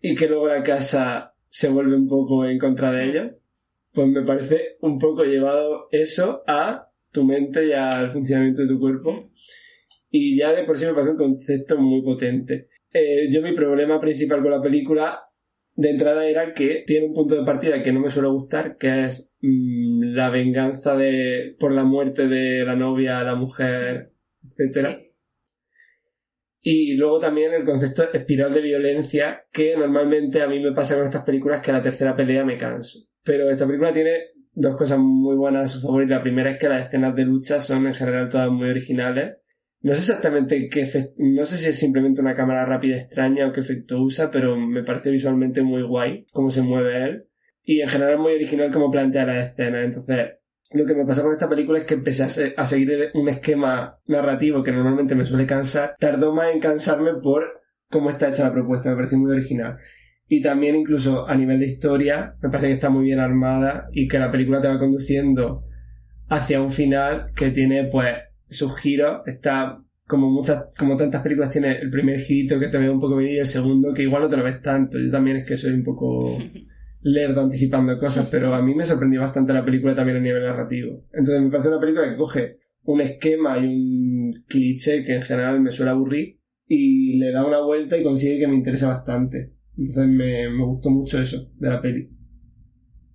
y 0.00 0.14
que 0.14 0.28
luego 0.28 0.48
la 0.48 0.62
casa 0.62 1.34
se 1.48 1.68
vuelve 1.68 1.94
un 1.96 2.08
poco 2.08 2.44
en 2.46 2.58
contra 2.58 2.90
de 2.92 3.04
ellos. 3.04 3.32
Pues 3.92 4.08
me 4.08 4.22
parece 4.22 4.76
un 4.80 4.98
poco 4.98 5.22
llevado 5.24 5.86
eso 5.92 6.42
a 6.48 6.88
tu 7.12 7.24
mente 7.24 7.68
y 7.68 7.72
al 7.72 8.10
funcionamiento 8.10 8.62
de 8.62 8.68
tu 8.68 8.80
cuerpo. 8.80 9.30
Y 10.16 10.36
ya 10.36 10.52
de 10.52 10.62
por 10.62 10.78
sí 10.78 10.86
me 10.86 10.92
parece 10.92 11.10
un 11.10 11.16
concepto 11.16 11.76
muy 11.76 12.00
potente. 12.00 12.68
Eh, 12.92 13.26
yo 13.28 13.42
mi 13.42 13.52
problema 13.52 14.00
principal 14.00 14.42
con 14.42 14.52
la 14.52 14.62
película 14.62 15.24
de 15.74 15.90
entrada 15.90 16.24
era 16.28 16.54
que 16.54 16.84
tiene 16.86 17.08
un 17.08 17.14
punto 17.14 17.34
de 17.34 17.44
partida 17.44 17.82
que 17.82 17.90
no 17.90 17.98
me 17.98 18.10
suele 18.10 18.28
gustar, 18.28 18.76
que 18.76 19.06
es 19.06 19.34
mm, 19.40 20.14
la 20.14 20.30
venganza 20.30 20.94
de 20.94 21.56
por 21.58 21.72
la 21.72 21.82
muerte 21.82 22.28
de 22.28 22.64
la 22.64 22.76
novia, 22.76 23.24
la 23.24 23.34
mujer, 23.34 24.12
etcétera. 24.56 25.00
Y 26.60 26.94
luego 26.94 27.18
también 27.18 27.52
el 27.52 27.64
concepto 27.64 28.04
espiral 28.12 28.54
de 28.54 28.62
violencia, 28.62 29.46
que 29.50 29.76
normalmente 29.76 30.42
a 30.42 30.46
mí 30.46 30.60
me 30.60 30.70
pasa 30.70 30.94
con 30.94 31.06
estas 31.06 31.24
películas 31.24 31.60
que 31.60 31.72
a 31.72 31.78
la 31.78 31.82
tercera 31.82 32.14
pelea 32.14 32.44
me 32.44 32.56
canso. 32.56 33.00
Pero 33.24 33.50
esta 33.50 33.66
película 33.66 33.92
tiene 33.92 34.26
dos 34.52 34.76
cosas 34.76 35.00
muy 35.00 35.34
buenas 35.34 35.64
a 35.64 35.68
su 35.74 35.80
favor 35.80 36.04
y 36.04 36.06
la 36.06 36.22
primera 36.22 36.52
es 36.52 36.60
que 36.60 36.68
las 36.68 36.86
escenas 36.86 37.16
de 37.16 37.24
lucha 37.24 37.60
son 37.60 37.88
en 37.88 37.94
general 37.94 38.28
todas 38.28 38.48
muy 38.52 38.70
originales. 38.70 39.38
No 39.84 39.92
sé 39.92 39.98
exactamente 39.98 40.68
qué 40.70 40.80
efecto, 40.82 41.12
no 41.18 41.44
sé 41.44 41.58
si 41.58 41.68
es 41.68 41.78
simplemente 41.78 42.22
una 42.22 42.34
cámara 42.34 42.64
rápida 42.64 42.96
extraña 42.96 43.46
o 43.46 43.52
qué 43.52 43.60
efecto 43.60 44.00
usa, 44.00 44.30
pero 44.30 44.56
me 44.56 44.82
parece 44.82 45.10
visualmente 45.10 45.62
muy 45.62 45.82
guay 45.82 46.26
cómo 46.32 46.48
se 46.50 46.62
mueve 46.62 47.04
él. 47.04 47.24
Y 47.62 47.80
en 47.82 47.88
general 47.88 48.18
muy 48.18 48.32
original 48.32 48.70
cómo 48.72 48.90
plantea 48.90 49.26
la 49.26 49.42
escena. 49.44 49.82
Entonces, 49.84 50.36
lo 50.72 50.86
que 50.86 50.94
me 50.94 51.04
pasó 51.04 51.22
con 51.22 51.32
esta 51.32 51.48
película 51.50 51.78
es 51.78 51.84
que 51.84 51.94
empecé 51.94 52.22
a, 52.24 52.28
se- 52.30 52.54
a 52.56 52.64
seguir 52.66 53.10
un 53.14 53.28
esquema 53.28 53.98
narrativo 54.06 54.62
que 54.62 54.72
normalmente 54.72 55.14
me 55.14 55.26
suele 55.26 55.46
cansar. 55.46 55.96
Tardó 56.00 56.34
más 56.34 56.54
en 56.54 56.60
cansarme 56.60 57.12
por 57.22 57.44
cómo 57.90 58.08
está 58.10 58.30
hecha 58.30 58.44
la 58.44 58.52
propuesta, 58.54 58.88
me 58.90 58.96
pareció 58.96 59.18
muy 59.18 59.32
original. 59.32 59.76
Y 60.28 60.40
también 60.40 60.76
incluso 60.76 61.28
a 61.28 61.34
nivel 61.36 61.60
de 61.60 61.66
historia, 61.66 62.34
me 62.42 62.48
parece 62.48 62.68
que 62.68 62.74
está 62.74 62.88
muy 62.90 63.04
bien 63.04 63.20
armada 63.20 63.86
y 63.92 64.08
que 64.08 64.18
la 64.18 64.30
película 64.32 64.62
te 64.62 64.68
va 64.68 64.78
conduciendo 64.78 65.64
hacia 66.28 66.62
un 66.62 66.70
final 66.70 67.32
que 67.36 67.50
tiene 67.50 67.84
pues 67.84 68.14
sus 68.48 68.76
giros. 68.76 69.22
Está 69.26 69.82
como 70.06 70.30
muchas, 70.30 70.66
como 70.78 70.96
tantas 70.96 71.22
películas 71.22 71.50
tiene 71.50 71.78
el 71.78 71.90
primer 71.90 72.20
girito 72.20 72.58
que 72.58 72.68
te 72.68 72.78
ve 72.78 72.90
un 72.90 73.00
poco 73.00 73.16
venir 73.16 73.36
y 73.36 73.38
el 73.38 73.46
segundo 73.46 73.94
que 73.94 74.02
igual 74.02 74.22
no 74.22 74.28
te 74.28 74.36
lo 74.36 74.44
ves 74.44 74.60
tanto. 74.62 74.98
Yo 74.98 75.10
también 75.10 75.38
es 75.38 75.46
que 75.46 75.56
soy 75.56 75.72
un 75.72 75.82
poco 75.82 76.38
lerdo 77.02 77.42
anticipando 77.42 77.98
cosas, 77.98 78.28
pero 78.30 78.54
a 78.54 78.62
mí 78.62 78.74
me 78.74 78.86
sorprendió 78.86 79.20
bastante 79.20 79.52
la 79.52 79.64
película 79.64 79.94
también 79.94 80.18
a 80.18 80.20
nivel 80.20 80.42
narrativo. 80.42 81.04
Entonces 81.12 81.42
me 81.42 81.50
parece 81.50 81.68
una 81.68 81.80
película 81.80 82.08
que 82.08 82.16
coge 82.16 82.50
un 82.84 83.00
esquema 83.00 83.58
y 83.58 83.66
un 83.66 84.32
cliché 84.46 85.04
que 85.04 85.16
en 85.16 85.22
general 85.22 85.60
me 85.60 85.72
suele 85.72 85.90
aburrir 85.90 86.38
y 86.66 87.18
le 87.18 87.30
da 87.30 87.46
una 87.46 87.60
vuelta 87.60 87.96
y 87.96 88.02
consigue 88.02 88.40
que 88.40 88.48
me 88.48 88.56
interese 88.56 88.86
bastante. 88.86 89.52
Entonces 89.76 90.06
me, 90.06 90.50
me 90.50 90.64
gustó 90.64 90.90
mucho 90.90 91.20
eso 91.20 91.50
de 91.58 91.68
la 91.68 91.80
peli. 91.80 92.10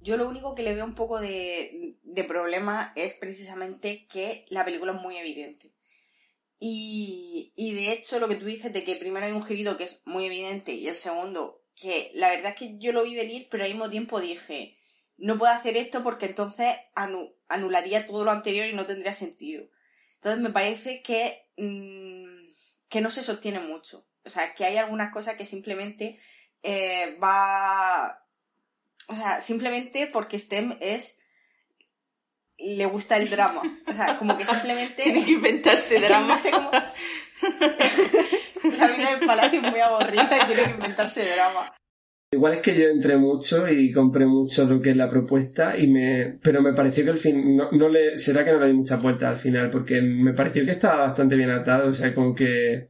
Yo 0.01 0.17
lo 0.17 0.29
único 0.29 0.55
que 0.55 0.63
le 0.63 0.75
veo 0.75 0.85
un 0.85 0.95
poco 0.95 1.19
de, 1.19 1.97
de 2.13 2.23
problema 2.23 2.93
es 2.95 3.13
precisamente 3.13 4.07
que 4.07 4.45
la 4.49 4.65
película 4.65 4.93
es 4.93 5.01
muy 5.01 5.17
evidente. 5.17 5.71
Y, 6.59 7.53
y 7.55 7.73
de 7.73 7.91
hecho 7.93 8.19
lo 8.19 8.27
que 8.27 8.35
tú 8.35 8.45
dices 8.45 8.73
de 8.73 8.83
que 8.83 8.95
primero 8.97 9.25
hay 9.25 9.31
un 9.31 9.45
girito 9.45 9.77
que 9.77 9.85
es 9.85 10.01
muy 10.05 10.25
evidente 10.25 10.73
y 10.73 10.87
el 10.89 10.95
segundo 10.95 11.63
que 11.75 12.11
la 12.15 12.29
verdad 12.31 12.49
es 12.51 12.55
que 12.55 12.77
yo 12.79 12.91
lo 12.91 13.03
vi 13.03 13.15
venir 13.15 13.47
pero 13.49 13.63
al 13.63 13.69
mismo 13.69 13.89
tiempo 13.89 14.19
dije 14.19 14.75
no 15.15 15.37
puedo 15.37 15.53
hacer 15.53 15.77
esto 15.77 16.03
porque 16.03 16.25
entonces 16.25 16.67
anu- 16.95 17.33
anularía 17.47 18.05
todo 18.05 18.25
lo 18.25 18.31
anterior 18.31 18.67
y 18.67 18.73
no 18.73 18.85
tendría 18.85 19.13
sentido. 19.13 19.69
Entonces 20.15 20.41
me 20.41 20.49
parece 20.49 21.01
que, 21.01 21.45
mm, 21.57 22.47
que 22.89 23.01
no 23.01 23.09
se 23.09 23.23
sostiene 23.23 23.59
mucho. 23.59 24.05
O 24.25 24.29
sea, 24.29 24.53
que 24.53 24.65
hay 24.65 24.77
algunas 24.77 25.11
cosas 25.13 25.35
que 25.35 25.45
simplemente 25.45 26.17
eh, 26.63 27.17
va... 27.21 28.25
O 29.09 29.15
sea, 29.15 29.41
simplemente 29.41 30.07
porque 30.07 30.39
STEM 30.39 30.77
es... 30.81 31.18
Le 32.59 32.85
gusta 32.85 33.17
el 33.17 33.29
drama. 33.29 33.61
O 33.87 33.93
sea, 33.93 34.17
como 34.17 34.37
que 34.37 34.45
simplemente... 34.45 35.03
Tiene 35.03 35.25
que 35.25 35.31
inventarse 35.31 35.99
drama. 35.99 36.27
No 36.27 36.37
sé 36.37 36.51
cómo... 36.51 36.71
La 38.77 38.87
vida 38.87 39.15
del 39.17 39.25
palacio 39.25 39.61
es 39.61 39.71
muy 39.71 39.79
aburrida 39.79 40.29
y 40.43 40.47
tiene 40.47 40.63
que 40.63 40.71
inventarse 40.71 41.29
drama. 41.29 41.71
Igual 42.31 42.53
es 42.53 42.61
que 42.61 42.77
yo 42.77 42.87
entré 42.89 43.17
mucho 43.17 43.67
y 43.69 43.91
compré 43.91 44.25
mucho 44.25 44.65
lo 44.65 44.81
que 44.81 44.91
es 44.91 44.97
la 44.97 45.09
propuesta 45.09 45.77
y 45.77 45.87
me 45.87 46.37
pero 46.43 46.61
me 46.61 46.73
pareció 46.73 47.03
que 47.03 47.11
al 47.11 47.17
fin 47.17 47.57
no, 47.57 47.71
no 47.71 47.89
le 47.89 48.17
será 48.17 48.45
que 48.45 48.51
no 48.51 48.59
le 48.59 48.67
di 48.67 48.73
mucha 48.73 48.97
vuelta 48.97 49.29
al 49.29 49.37
final 49.37 49.69
porque 49.71 50.01
me 50.01 50.33
pareció 50.33 50.63
que 50.63 50.71
estaba 50.71 51.07
bastante 51.07 51.35
bien 51.35 51.49
atado, 51.49 51.89
o 51.89 51.93
sea, 51.93 52.13
como 52.13 52.35
que 52.35 52.89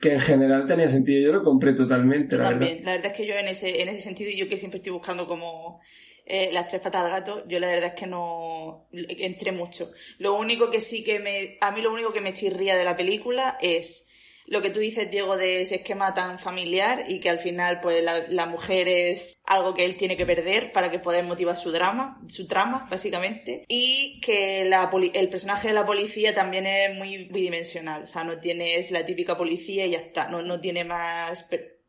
que 0.00 0.12
en 0.12 0.20
general 0.20 0.66
tenía 0.66 0.88
sentido. 0.88 1.20
Yo 1.20 1.32
lo 1.32 1.42
compré 1.42 1.72
totalmente, 1.72 2.36
la 2.36 2.50
verdad. 2.50 2.60
También, 2.60 2.84
la 2.84 2.92
verdad 2.92 3.10
es 3.10 3.16
que 3.16 3.26
yo 3.26 3.34
en 3.34 3.48
ese, 3.48 3.82
en 3.82 3.88
ese 3.88 4.00
sentido, 4.00 4.30
y 4.30 4.36
yo 4.36 4.48
que 4.48 4.58
siempre 4.58 4.78
estoy 4.78 4.92
buscando 4.92 5.26
como 5.26 5.80
eh, 6.26 6.50
las 6.52 6.68
tres 6.68 6.80
patas 6.80 7.04
al 7.04 7.10
gato, 7.10 7.46
yo 7.46 7.60
la 7.60 7.68
verdad 7.68 7.92
es 7.94 8.00
que 8.00 8.06
no 8.06 8.88
entré 8.92 9.52
mucho. 9.52 9.92
Lo 10.18 10.34
único 10.34 10.70
que 10.70 10.80
sí 10.80 11.04
que 11.04 11.18
me, 11.18 11.58
a 11.60 11.70
mí 11.70 11.82
lo 11.82 11.92
único 11.92 12.12
que 12.12 12.20
me 12.20 12.32
chirría 12.32 12.76
de 12.76 12.84
la 12.84 12.96
película 12.96 13.58
es 13.60 14.06
lo 14.46 14.60
que 14.60 14.70
tú 14.70 14.80
dices, 14.80 15.10
Diego, 15.10 15.36
de 15.36 15.62
ese 15.62 15.76
esquema 15.76 16.12
tan 16.12 16.38
familiar 16.38 17.04
y 17.08 17.20
que 17.20 17.30
al 17.30 17.38
final, 17.38 17.80
pues, 17.80 18.04
la, 18.28 18.46
mujer 18.46 18.88
es 18.88 19.38
algo 19.46 19.72
que 19.72 19.86
él 19.86 19.96
tiene 19.96 20.18
que 20.18 20.26
perder 20.26 20.70
para 20.70 20.90
que 20.90 20.98
pueda 20.98 21.22
motivar 21.22 21.56
su 21.56 21.72
drama, 21.72 22.20
su 22.28 22.46
trama, 22.46 22.86
básicamente. 22.90 23.64
Y 23.68 24.20
que 24.20 24.66
la 24.66 24.90
el 25.14 25.28
personaje 25.30 25.68
de 25.68 25.74
la 25.74 25.86
policía 25.86 26.34
también 26.34 26.66
es 26.66 26.94
muy 26.94 27.24
bidimensional. 27.24 28.04
O 28.04 28.06
sea, 28.06 28.22
no 28.24 28.38
tiene, 28.38 28.76
es 28.76 28.90
la 28.90 29.06
típica 29.06 29.36
policía 29.36 29.86
y 29.86 29.92
ya 29.92 29.98
está. 29.98 30.28
No, 30.28 30.42
no 30.42 30.60
tiene 30.60 30.84
más, 30.84 31.44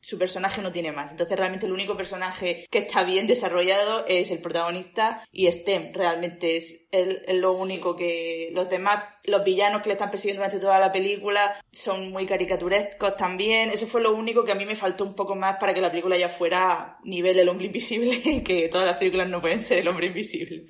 su 0.06 0.20
personaje 0.20 0.62
no 0.62 0.72
tiene 0.72 0.92
más. 0.92 1.10
Entonces 1.10 1.36
realmente 1.36 1.66
el 1.66 1.72
único 1.72 1.98
personaje 1.98 2.68
que 2.70 2.78
está 2.78 3.04
bien 3.04 3.26
desarrollado 3.26 4.06
es 4.08 4.30
el 4.30 4.38
protagonista 4.38 5.28
y 5.32 5.48
Stem. 5.48 5.94
Realmente 5.94 6.58
es, 6.58 6.82
es 6.92 7.36
lo 7.38 7.54
único 7.54 7.96
que 7.96 8.52
los 8.54 8.70
demás, 8.70 9.04
los 9.24 9.44
villanos 9.44 9.82
que 9.82 9.90
le 9.90 9.94
están 9.94 10.12
persiguiendo 10.12 10.42
durante 10.42 10.60
toda 10.60 10.80
la 10.80 10.92
película 10.92 11.60
son 11.72 12.12
muy 12.12 12.28
caricaturescos 12.28 13.18
también. 13.18 13.72
Eso 13.72 13.88
fue 13.88 14.00
lo 14.00 14.14
único 14.14 14.46
que 14.46 14.52
a 14.52 14.56
mí 14.56 14.68
me 14.68 14.76
faltó 14.76 15.06
un 15.06 15.16
poco 15.16 15.36
más 15.36 15.58
para 15.60 15.74
que 15.74 15.82
la 15.82 15.90
película 15.90 16.16
ya 16.20 16.30
fuera 16.30 17.00
nivel 17.04 17.40
el 17.40 17.50
hombre 17.50 17.66
invisible, 17.66 18.44
que 18.46 18.70
todas 18.70 18.86
las 18.86 18.98
películas 18.98 19.28
no 19.28 19.42
pueden 19.42 19.60
ser 19.60 19.80
el 19.80 19.88
hombre 19.88 20.06
invisible. 20.06 20.68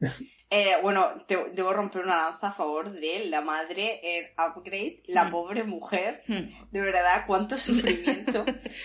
Eh, 0.54 0.76
bueno, 0.82 1.08
te- 1.26 1.50
debo 1.52 1.72
romper 1.72 2.02
una 2.02 2.16
lanza 2.16 2.48
a 2.48 2.52
favor 2.52 2.90
de 2.92 3.24
la 3.24 3.40
madre 3.40 4.00
en 4.02 4.26
Upgrade, 4.38 5.02
la 5.06 5.24
Hmm. 5.24 5.30
pobre 5.30 5.64
mujer. 5.64 6.20
Hmm. 6.28 6.46
De 6.70 6.80
verdad, 6.82 7.24
cuánto 7.26 7.56
sufrimiento. 7.58 8.44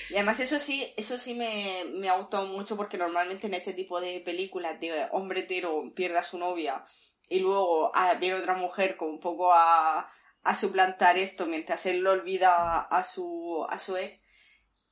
y 0.09 0.13
además 0.15 0.39
eso 0.39 0.59
sí, 0.59 0.93
eso 0.95 1.17
sí 1.17 1.33
me, 1.33 1.83
me 1.95 2.07
ha 2.07 2.13
gustado 2.15 2.45
mucho 2.47 2.77
porque 2.77 2.97
normalmente 2.97 3.47
en 3.47 3.53
este 3.53 3.73
tipo 3.73 3.99
de 3.99 4.21
películas 4.21 4.79
de 4.79 5.07
hombre 5.11 5.41
hetero 5.41 5.91
pierde 5.93 6.17
a 6.19 6.23
su 6.23 6.37
novia 6.37 6.85
y 7.27 7.39
luego 7.39 7.91
ah, 7.93 8.13
viene 8.13 8.35
otra 8.37 8.53
mujer 8.53 8.95
como 8.95 9.11
un 9.11 9.19
poco 9.19 9.51
a, 9.53 10.09
a 10.43 10.55
suplantar 10.55 11.17
esto 11.17 11.47
mientras 11.47 11.85
él 11.85 11.99
lo 11.99 12.13
olvida 12.13 12.79
a 12.79 13.03
su, 13.03 13.65
a 13.69 13.77
su 13.77 13.97
ex. 13.97 14.21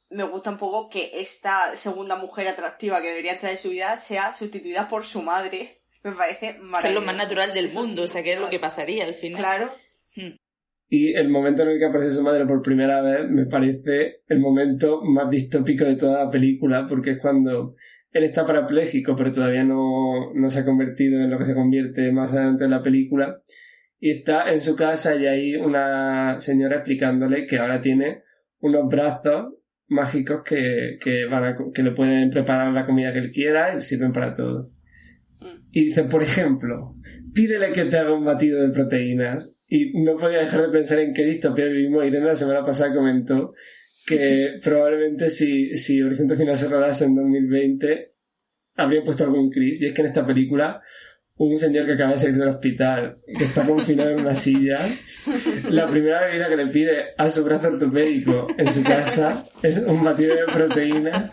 Me 0.09 0.23
gusta 0.23 0.49
un 0.49 0.57
poco 0.57 0.89
que 0.89 1.21
esta 1.21 1.73
segunda 1.77 2.17
mujer 2.17 2.49
atractiva 2.49 3.01
que 3.01 3.07
debería 3.07 3.31
entrar 3.31 3.53
en 3.53 3.57
su 3.57 3.69
vida 3.69 3.95
sea 3.95 4.33
sustituida 4.33 4.89
por 4.89 5.05
su 5.05 5.21
madre. 5.21 5.81
Me 6.05 6.11
parece 6.11 6.59
maravilloso. 6.61 6.81
Que 6.81 6.87
es 6.87 6.93
lo 6.93 7.01
más 7.01 7.17
natural 7.17 7.51
del 7.51 7.65
Eso 7.65 7.81
mundo, 7.81 8.03
sí, 8.03 8.05
o 8.05 8.07
sea, 8.07 8.23
que 8.23 8.33
es 8.33 8.39
lo 8.39 8.49
que 8.49 8.59
pasaría 8.59 9.05
al 9.05 9.15
final. 9.15 9.39
Claro. 9.39 9.71
Hmm. 10.15 10.35
Y 10.87 11.13
el 11.13 11.29
momento 11.29 11.63
en 11.63 11.69
el 11.69 11.79
que 11.79 11.85
aparece 11.85 12.11
su 12.11 12.21
madre 12.21 12.45
por 12.45 12.61
primera 12.61 13.01
vez 13.01 13.27
me 13.27 13.47
parece 13.47 14.21
el 14.27 14.39
momento 14.39 15.01
más 15.01 15.31
distópico 15.31 15.83
de 15.83 15.95
toda 15.95 16.25
la 16.25 16.29
película, 16.29 16.85
porque 16.87 17.13
es 17.13 17.19
cuando 17.19 17.73
él 18.11 18.23
está 18.23 18.45
parapléjico, 18.45 19.15
pero 19.15 19.31
todavía 19.31 19.63
no, 19.63 20.31
no 20.35 20.49
se 20.51 20.59
ha 20.59 20.65
convertido 20.65 21.19
en 21.21 21.31
lo 21.31 21.39
que 21.39 21.45
se 21.45 21.55
convierte 21.55 22.11
más 22.11 22.33
adelante 22.33 22.65
en 22.65 22.69
la 22.69 22.83
película, 22.83 23.41
y 23.99 24.11
está 24.11 24.53
en 24.53 24.59
su 24.59 24.75
casa 24.75 25.15
y 25.15 25.25
hay 25.25 25.55
una 25.55 26.39
señora 26.39 26.75
explicándole 26.75 27.47
que 27.47 27.57
ahora 27.57 27.81
tiene 27.81 28.21
unos 28.59 28.87
brazos 28.87 29.55
mágicos 29.87 30.43
que, 30.45 30.97
que, 31.01 31.25
van 31.25 31.43
a, 31.43 31.57
que 31.73 31.81
le 31.81 31.91
pueden 31.91 32.29
preparar 32.29 32.71
la 32.71 32.85
comida 32.85 33.11
que 33.11 33.19
él 33.19 33.31
quiera 33.31 33.75
y 33.75 33.81
sirven 33.81 34.13
para 34.13 34.35
todo. 34.35 34.74
Y 35.71 35.85
dice, 35.85 36.03
por 36.03 36.23
ejemplo, 36.23 36.95
pídele 37.33 37.71
que 37.73 37.85
te 37.85 37.97
haga 37.97 38.13
un 38.13 38.25
batido 38.25 38.61
de 38.61 38.69
proteínas. 38.69 39.53
Y 39.67 39.99
no 40.03 40.15
podía 40.15 40.39
dejar 40.39 40.61
de 40.61 40.69
pensar 40.69 40.99
en 40.99 41.13
qué 41.13 41.25
distopía 41.25 41.65
vivimos. 41.65 42.05
Irene 42.05 42.25
la 42.25 42.35
semana 42.35 42.65
pasada 42.65 42.93
comentó 42.93 43.53
que 44.05 44.59
probablemente 44.63 45.29
si, 45.29 45.75
si 45.75 46.01
Horizonte 46.01 46.37
Final 46.37 46.57
se 46.57 46.69
rodase 46.69 47.05
en 47.05 47.15
2020 47.15 48.13
habrían 48.75 49.03
puesto 49.03 49.23
algún 49.23 49.49
Chris. 49.49 49.81
Y 49.81 49.87
es 49.87 49.93
que 49.93 50.01
en 50.01 50.07
esta 50.07 50.25
película 50.25 50.79
un 51.37 51.57
señor 51.57 51.85
que 51.85 51.93
acaba 51.93 52.13
de 52.13 52.19
salir 52.19 52.37
del 52.37 52.47
hospital, 52.47 53.17
que 53.25 53.43
está 53.43 53.65
confinado 53.65 54.11
en 54.11 54.21
una 54.21 54.35
silla, 54.35 54.89
la 55.69 55.87
primera 55.87 56.25
bebida 56.25 56.47
que 56.47 56.55
le 56.55 56.67
pide 56.67 57.13
a 57.17 57.29
su 57.29 57.43
brazo 57.43 57.67
ortopédico 57.67 58.47
en 58.57 58.71
su 58.71 58.83
casa 58.83 59.45
es 59.61 59.77
un 59.79 60.01
batido 60.01 60.33
de 60.33 60.45
proteína 60.45 61.29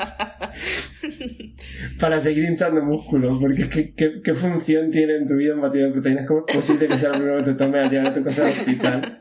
para 2.01 2.21
seguir 2.21 2.45
hinchando 2.45 2.83
músculos, 2.83 3.39
porque 3.41 3.69
¿qué, 3.69 4.21
qué 4.23 4.35
función 4.35 4.91
tiene 4.91 5.17
en 5.17 5.27
tu 5.27 5.37
vida 5.37 5.55
un 5.55 5.61
batido 5.61 5.87
de 5.87 5.93
proteínas? 5.93 6.27
¿Cómo 6.27 6.45
es 6.49 6.57
posible 6.57 6.89
que 6.89 6.99
sea 6.99 7.11
lo 7.11 7.17
primero 7.17 7.45
que 7.45 7.53
te 7.53 7.55
tome 7.57 7.79
al 7.79 7.91
llegar 7.91 8.07
a 8.09 8.15
tu 8.15 8.25
casa 8.25 8.47
al 8.47 8.53
hospital? 8.53 9.21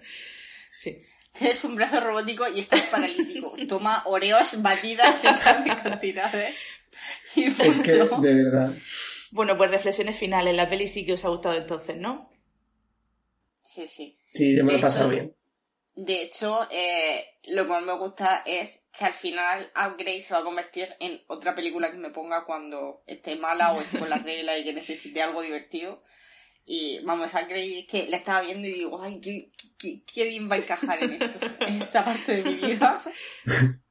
Sí. 0.71 1.03
Tienes 1.37 1.63
un 1.63 1.75
brazo 1.75 1.99
robótico 1.99 2.45
y 2.53 2.59
estás 2.59 2.81
paralítico. 2.83 3.53
Toma 3.67 4.03
oreos 4.05 4.61
batidas 4.61 5.23
en 5.25 5.35
cantidades. 5.37 6.55
Y 7.35 7.43
Es 7.45 7.55
que, 7.83 7.93
de 7.93 8.33
verdad. 8.33 8.71
Bueno, 9.31 9.57
pues 9.57 9.71
reflexiones 9.71 10.17
finales. 10.17 10.55
La 10.55 10.69
peli 10.69 10.87
sí 10.87 11.05
que 11.05 11.13
os 11.13 11.25
ha 11.25 11.29
gustado 11.29 11.55
entonces, 11.55 11.97
¿no? 11.97 12.29
Sí, 13.61 13.87
sí. 13.87 14.17
Sí, 14.33 14.55
yo 14.57 14.63
me 14.65 14.73
lo 14.73 14.77
he 14.79 14.81
pasado 14.81 15.09
bien. 15.09 15.35
De 15.95 16.21
hecho, 16.21 16.67
eh, 16.71 17.25
lo 17.49 17.63
que 17.65 17.69
más 17.69 17.83
me 17.83 17.97
gusta 17.97 18.43
es 18.45 18.87
que 18.97 19.05
al 19.05 19.13
final 19.13 19.69
Upgrade 19.75 20.21
se 20.21 20.33
va 20.33 20.39
a 20.39 20.43
convertir 20.43 20.87
en 20.99 21.21
otra 21.27 21.53
película 21.53 21.91
que 21.91 21.97
me 21.97 22.09
ponga 22.11 22.45
cuando 22.45 23.03
esté 23.07 23.35
mala 23.35 23.73
o 23.73 23.81
esté 23.81 23.99
con 23.99 24.09
la 24.09 24.17
regla 24.17 24.57
y 24.57 24.63
que 24.63 24.73
necesite 24.73 25.21
algo 25.21 25.41
divertido. 25.41 26.01
Y 26.65 26.99
vamos, 27.03 27.33
Upgrade 27.33 27.79
es 27.79 27.87
que 27.87 28.07
la 28.07 28.17
estaba 28.17 28.41
viendo 28.41 28.67
y 28.67 28.71
digo, 28.73 29.01
ay, 29.01 29.19
qué, 29.19 29.51
qué- 29.77 30.03
qué 30.05 30.25
bien 30.25 30.49
va 30.49 30.55
a 30.55 30.59
encajar 30.59 31.03
en 31.03 31.11
esto, 31.13 31.39
en 31.59 31.81
esta 31.81 32.05
parte 32.05 32.37
de 32.37 32.43
mi 32.49 32.55
vida. 32.55 33.01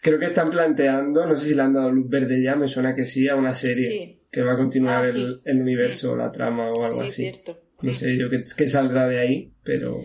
Creo 0.00 0.18
que 0.18 0.26
están 0.26 0.50
planteando, 0.50 1.26
no 1.26 1.34
sé 1.36 1.48
si 1.48 1.54
le 1.54 1.62
han 1.62 1.74
dado 1.74 1.90
luz 1.90 2.08
verde 2.08 2.42
ya, 2.42 2.54
me 2.54 2.68
suena 2.68 2.94
que 2.94 3.04
sí, 3.04 3.28
a 3.28 3.34
una 3.36 3.54
serie 3.54 3.86
Sí. 3.88 4.17
Que 4.30 4.42
va 4.42 4.52
a 4.52 4.56
continuar 4.56 5.04
Ah, 5.04 5.08
el, 5.08 5.12
sí. 5.14 5.40
el 5.44 5.60
universo, 5.60 6.16
la 6.16 6.30
trama 6.30 6.70
o 6.70 6.84
algo 6.84 7.00
sí, 7.02 7.06
así. 7.08 7.22
cierto. 7.22 7.58
No 7.82 7.94
sé 7.94 8.16
yo 8.18 8.28
qué, 8.28 8.44
qué 8.56 8.68
saldrá 8.68 9.06
de 9.06 9.20
ahí, 9.20 9.52
pero 9.62 10.00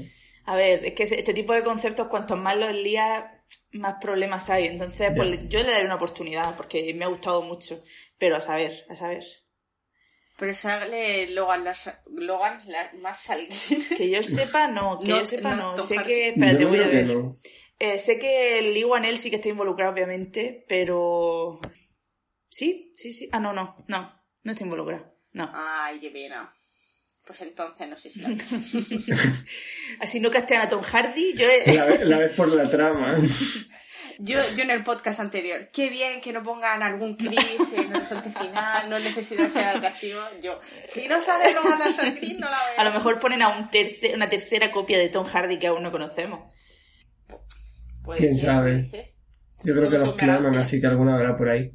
A 0.46 0.56
ver, 0.56 0.86
es 0.86 0.94
que 0.94 1.04
este 1.04 1.34
tipo 1.34 1.54
de 1.54 1.64
conceptos, 1.64 2.08
cuantos 2.08 2.38
más 2.38 2.56
los 2.58 2.74
lías, 2.74 3.24
más 3.72 3.96
problemas 4.02 4.50
hay. 4.50 4.68
Entonces, 4.68 5.10
pues 5.16 5.32
Ya. 5.32 5.48
yo 5.48 5.64
le 5.64 5.72
daré 5.72 5.86
una 5.86 5.96
oportunidad 5.96 6.56
porque 6.56 6.94
me 6.94 7.06
ha 7.06 7.08
gustado 7.08 7.42
mucho. 7.42 7.84
Pero 8.20 8.36
a 8.36 8.42
saber, 8.42 8.86
a 8.90 8.96
saber. 8.96 9.24
Pero 10.38 10.54
sale 10.54 11.30
Logan, 11.32 11.64
Las- 11.64 12.00
Logan 12.12 12.60
La- 12.68 12.92
más 13.02 13.22
sangre. 13.22 13.50
Que 13.98 14.10
yo 14.10 14.22
sepa, 14.24 14.68
no. 14.68 15.00
Que 15.00 15.08
No, 15.08 15.20
yo 15.20 15.26
sepa, 15.26 15.52
no, 15.56 15.72
no. 15.72 15.76
Tom 15.76 15.86
Sé 15.86 15.98
que. 16.06 16.30
Espérate, 16.30 16.66
voy 16.66 16.80
a 16.80 16.90
que 16.90 16.96
ver. 16.96 17.06
no. 17.08 17.36
Eh, 17.80 17.98
sé 18.00 18.18
que 18.20 18.60
el 18.60 18.74
Lee 18.74 19.18
sí 19.18 19.30
que 19.30 19.38
está 19.38 19.50
involucrado, 19.50 19.92
obviamente, 19.94 20.64
pero. 20.68 21.60
¿Sí? 22.54 22.92
Sí, 22.96 23.12
sí. 23.12 23.28
Ah, 23.32 23.40
no, 23.40 23.52
no. 23.52 23.76
No. 23.88 24.14
No 24.44 24.52
está 24.52 24.64
involucrado. 24.64 25.12
No. 25.32 25.52
Ay, 25.56 26.00
qué 26.00 26.12
pena. 26.12 26.52
Pues 27.26 27.42
entonces 27.42 27.90
no 27.90 27.98
sé 27.98 28.10
si 28.12 28.22
la 28.22 28.30
Así 30.02 30.20
no 30.20 30.30
castean 30.30 30.62
a 30.62 30.68
Tom 30.68 30.84
Hardy. 30.84 31.34
Yo 31.34 31.48
he- 31.50 31.74
La, 31.74 31.86
ve- 31.86 32.06
la 32.06 32.20
ves 32.20 32.34
por 32.34 32.48
la 32.50 32.70
trama. 32.70 33.18
Yo, 34.20 34.38
yo 34.56 34.62
en 34.62 34.70
el 34.70 34.84
podcast 34.84 35.20
anterior, 35.20 35.70
qué 35.74 35.90
bien 35.90 36.22
que 36.22 36.32
no 36.32 36.44
pongan 36.44 36.84
algún 36.84 37.16
Chris 37.16 37.74
en 37.76 37.86
el 37.92 37.96
horizonte 37.96 38.30
final, 38.30 38.88
no 38.88 39.00
necesita 39.00 39.50
ser 39.50 39.64
atractivo. 39.66 40.20
Yo, 40.40 40.60
si 40.86 41.08
no 41.08 41.20
sale 41.20 41.52
Logan 41.52 41.80
la 41.80 41.86
Chris, 42.20 42.38
no 42.38 42.48
la 42.48 42.60
veo. 42.64 42.80
A 42.80 42.84
lo 42.84 42.92
mejor 42.92 43.20
ponen 43.20 43.42
a 43.42 43.48
un 43.50 43.72
terce- 43.72 44.14
una 44.14 44.30
tercera 44.30 44.70
copia 44.72 45.00
de 45.00 45.10
Tom 45.10 45.26
Hardy 45.26 45.58
que 45.58 45.66
aún 45.66 45.82
no 45.82 45.92
conocemos. 45.92 46.54
Puede 48.04 48.20
¿Quién 48.20 48.38
ser, 48.38 48.46
sabe? 48.46 48.72
puede 48.74 48.84
ser. 48.84 49.06
Yo 49.64 49.76
creo 49.80 49.90
que 49.90 49.98
los 49.98 50.16
clonan, 50.16 50.56
así 50.58 50.80
que 50.80 50.86
alguna 50.86 51.16
habrá 51.16 51.36
por 51.36 51.50
ahí. 51.50 51.72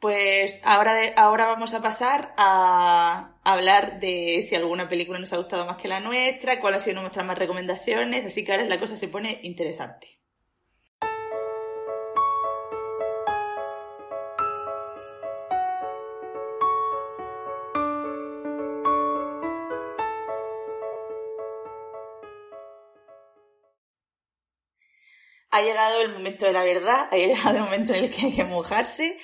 Pues 0.00 0.60
ahora, 0.64 0.94
ahora 1.16 1.46
vamos 1.46 1.74
a 1.74 1.82
pasar 1.82 2.32
a 2.36 3.34
hablar 3.42 3.98
de 3.98 4.44
si 4.48 4.54
alguna 4.54 4.88
película 4.88 5.18
nos 5.18 5.32
ha 5.32 5.38
gustado 5.38 5.66
más 5.66 5.76
que 5.76 5.88
la 5.88 5.98
nuestra, 5.98 6.60
cuáles 6.60 6.82
han 6.82 6.84
sido 6.84 7.00
nuestras 7.00 7.26
más 7.26 7.36
recomendaciones, 7.36 8.24
así 8.24 8.44
que 8.44 8.52
ahora 8.52 8.66
la 8.66 8.78
cosa 8.78 8.96
se 8.96 9.08
pone 9.08 9.40
interesante. 9.42 10.20
Ha 25.50 25.60
llegado 25.62 26.02
el 26.02 26.12
momento 26.12 26.46
de 26.46 26.52
la 26.52 26.62
verdad, 26.62 27.08
ha 27.10 27.16
llegado 27.16 27.56
el 27.56 27.62
momento 27.64 27.94
en 27.94 28.04
el 28.04 28.14
que 28.14 28.26
hay 28.26 28.32
que 28.36 28.44
mojarse 28.44 29.18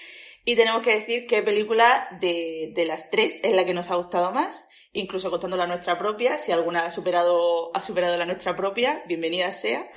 y 0.45 0.57
tenemos 0.57 0.83
que 0.83 0.95
decir 0.95 1.27
qué 1.27 1.43
película 1.43 2.09
de, 2.21 2.73
de 2.75 2.85
las 2.85 3.11
tres 3.11 3.41
es 3.43 3.55
la 3.55 3.65
que 3.65 3.75
nos 3.75 3.91
ha 3.91 3.97
gustado 3.97 4.31
más, 4.33 4.69
incluso 4.93 5.31
contando 5.31 5.57
la 5.57 5.67
nuestra 5.67 5.99
propia, 5.99 6.39
si 6.39 6.53
alguna 6.53 6.87
ha 6.87 6.91
superado, 6.91 7.75
ha 7.75 7.83
superado 7.83 8.17
la 8.17 8.27
nuestra 8.27 8.55
propia, 8.55 9.03
bienvenida 9.07 9.53
sea. 9.53 9.91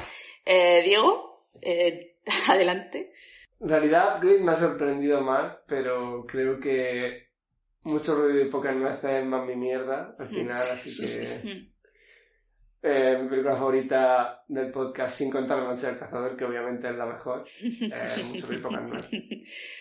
Eh, 0.45 0.81
Diego, 0.83 1.47
eh, 1.61 2.17
adelante. 2.49 3.13
En 3.59 3.69
realidad, 3.69 4.17
Upgrade 4.17 4.39
me 4.39 4.51
ha 4.51 4.55
sorprendido 4.55 5.21
más, 5.21 5.57
pero 5.67 6.25
creo 6.25 6.59
que 6.59 7.27
mucho 7.81 8.15
ruido 8.15 8.41
y 8.41 8.49
pocas 8.49 8.75
nueces 8.75 9.09
es 9.09 9.25
más 9.25 9.45
mi 9.45 9.55
mierda 9.55 10.15
al 10.17 10.27
final, 10.27 10.61
así 10.61 11.01
que 11.01 11.67
eh, 12.83 13.17
mi 13.21 13.27
película 13.27 13.55
favorita 13.55 14.43
del 14.47 14.71
podcast, 14.71 15.17
sin 15.17 15.31
contar 15.31 15.57
La 15.57 15.69
Noche 15.69 15.87
del 15.87 15.97
Cazador, 15.97 16.37
que 16.37 16.45
obviamente 16.45 16.89
es 16.89 16.97
la 16.97 17.05
mejor, 17.05 17.43
eh, 17.61 18.23
mucho 18.27 18.47
ruido 18.47 18.59
y 18.59 18.63
pocas 18.63 18.89
nueces. 18.89 19.23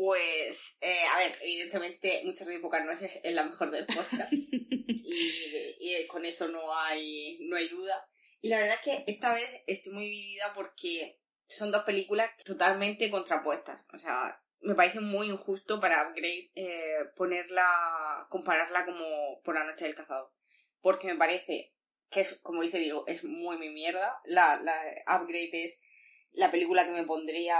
Pues, 0.00 0.78
eh, 0.80 1.04
a 1.14 1.18
ver, 1.18 1.36
evidentemente, 1.42 2.22
muchas 2.24 2.48
y 2.48 2.58
pocas 2.58 2.82
nueces 2.86 3.20
es 3.22 3.34
la 3.34 3.44
mejor 3.44 3.70
del 3.70 3.84
podcast. 3.84 4.32
y, 4.32 5.74
y 5.78 6.06
con 6.06 6.24
eso 6.24 6.48
no 6.48 6.74
hay, 6.74 7.36
no 7.42 7.56
hay 7.56 7.68
duda. 7.68 8.08
Y 8.40 8.48
la 8.48 8.60
verdad 8.60 8.76
es 8.76 8.80
que 8.80 9.12
esta 9.12 9.34
vez 9.34 9.62
estoy 9.66 9.92
muy 9.92 10.04
dividida 10.04 10.54
porque 10.54 11.20
son 11.46 11.70
dos 11.70 11.82
películas 11.82 12.30
totalmente 12.46 13.10
contrapuestas. 13.10 13.84
O 13.92 13.98
sea, 13.98 14.42
me 14.60 14.74
parece 14.74 15.00
muy 15.00 15.28
injusto 15.28 15.80
para 15.80 16.08
Upgrade 16.08 16.50
eh, 16.54 17.10
ponerla, 17.14 18.26
compararla 18.30 18.86
como 18.86 19.42
por 19.42 19.54
la 19.54 19.64
noche 19.64 19.84
del 19.84 19.94
cazador. 19.94 20.32
Porque 20.80 21.08
me 21.08 21.16
parece 21.16 21.74
que 22.08 22.20
es, 22.20 22.38
como 22.40 22.62
dice 22.62 22.78
Diego, 22.78 23.04
es 23.06 23.22
muy 23.24 23.58
mi 23.58 23.68
mierda. 23.68 24.18
La, 24.24 24.58
la 24.62 24.80
Upgrade 25.20 25.64
es 25.64 25.78
la 26.32 26.50
película 26.50 26.86
que 26.86 26.92
me 26.92 27.04
pondría, 27.04 27.58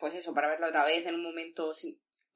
pues 0.00 0.14
eso, 0.14 0.34
para 0.34 0.48
verla 0.48 0.68
otra 0.68 0.84
vez 0.84 1.06
en 1.06 1.14
un 1.14 1.22
momento 1.22 1.72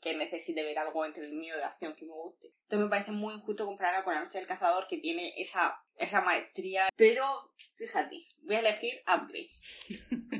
que 0.00 0.14
necesite 0.14 0.62
ver 0.62 0.78
algo 0.78 1.04
entretenido 1.06 1.56
de 1.56 1.64
acción 1.64 1.96
que 1.96 2.04
me 2.04 2.12
guste. 2.12 2.52
Entonces 2.64 2.84
me 2.84 2.90
parece 2.90 3.12
muy 3.12 3.34
injusto 3.34 3.64
compararla 3.64 4.04
con 4.04 4.14
La 4.14 4.20
Noche 4.20 4.38
del 4.38 4.46
Cazador, 4.46 4.86
que 4.86 4.98
tiene 4.98 5.32
esa, 5.38 5.82
esa 5.96 6.20
maestría. 6.20 6.90
Pero, 6.94 7.24
fíjate, 7.74 8.20
voy 8.42 8.56
a 8.56 8.60
elegir 8.60 9.02
Upgrade. 9.08 9.48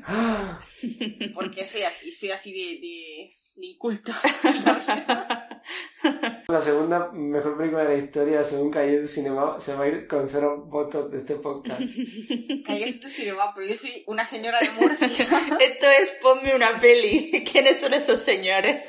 Porque 1.35 1.65
soy 1.65 1.83
así, 1.83 2.13
soy 2.13 2.31
así 2.31 2.53
de, 2.53 2.79
de, 2.81 3.33
de 3.57 3.67
inculto. 3.67 4.13
La 6.47 6.61
segunda 6.61 7.11
mejor 7.13 7.57
película 7.57 7.85
de 7.85 7.97
la 7.97 8.05
historia, 8.05 8.45
según 8.45 8.71
Calle 8.71 9.07
Cinema, 9.09 9.59
se 9.59 9.75
va 9.75 9.85
a 9.85 9.89
ir 9.89 10.07
con 10.07 10.29
cero 10.31 10.65
votos 10.67 11.11
de 11.11 11.21
este 11.21 11.37
podcast. 11.37 11.81
Calle 12.67 13.01
Cinema, 13.01 13.53
pero 13.55 13.67
yo 13.67 13.77
soy 13.77 14.05
una 14.07 14.27
señora 14.27 14.61
de 14.61 14.71
Murcia. 14.71 15.09
Esto 15.61 15.89
es 15.89 16.11
ponme 16.21 16.55
una 16.55 16.79
peli. 16.81 17.45
¿Quiénes 17.51 17.81
son 17.81 17.95
esos 17.95 18.21
señores? 18.21 18.83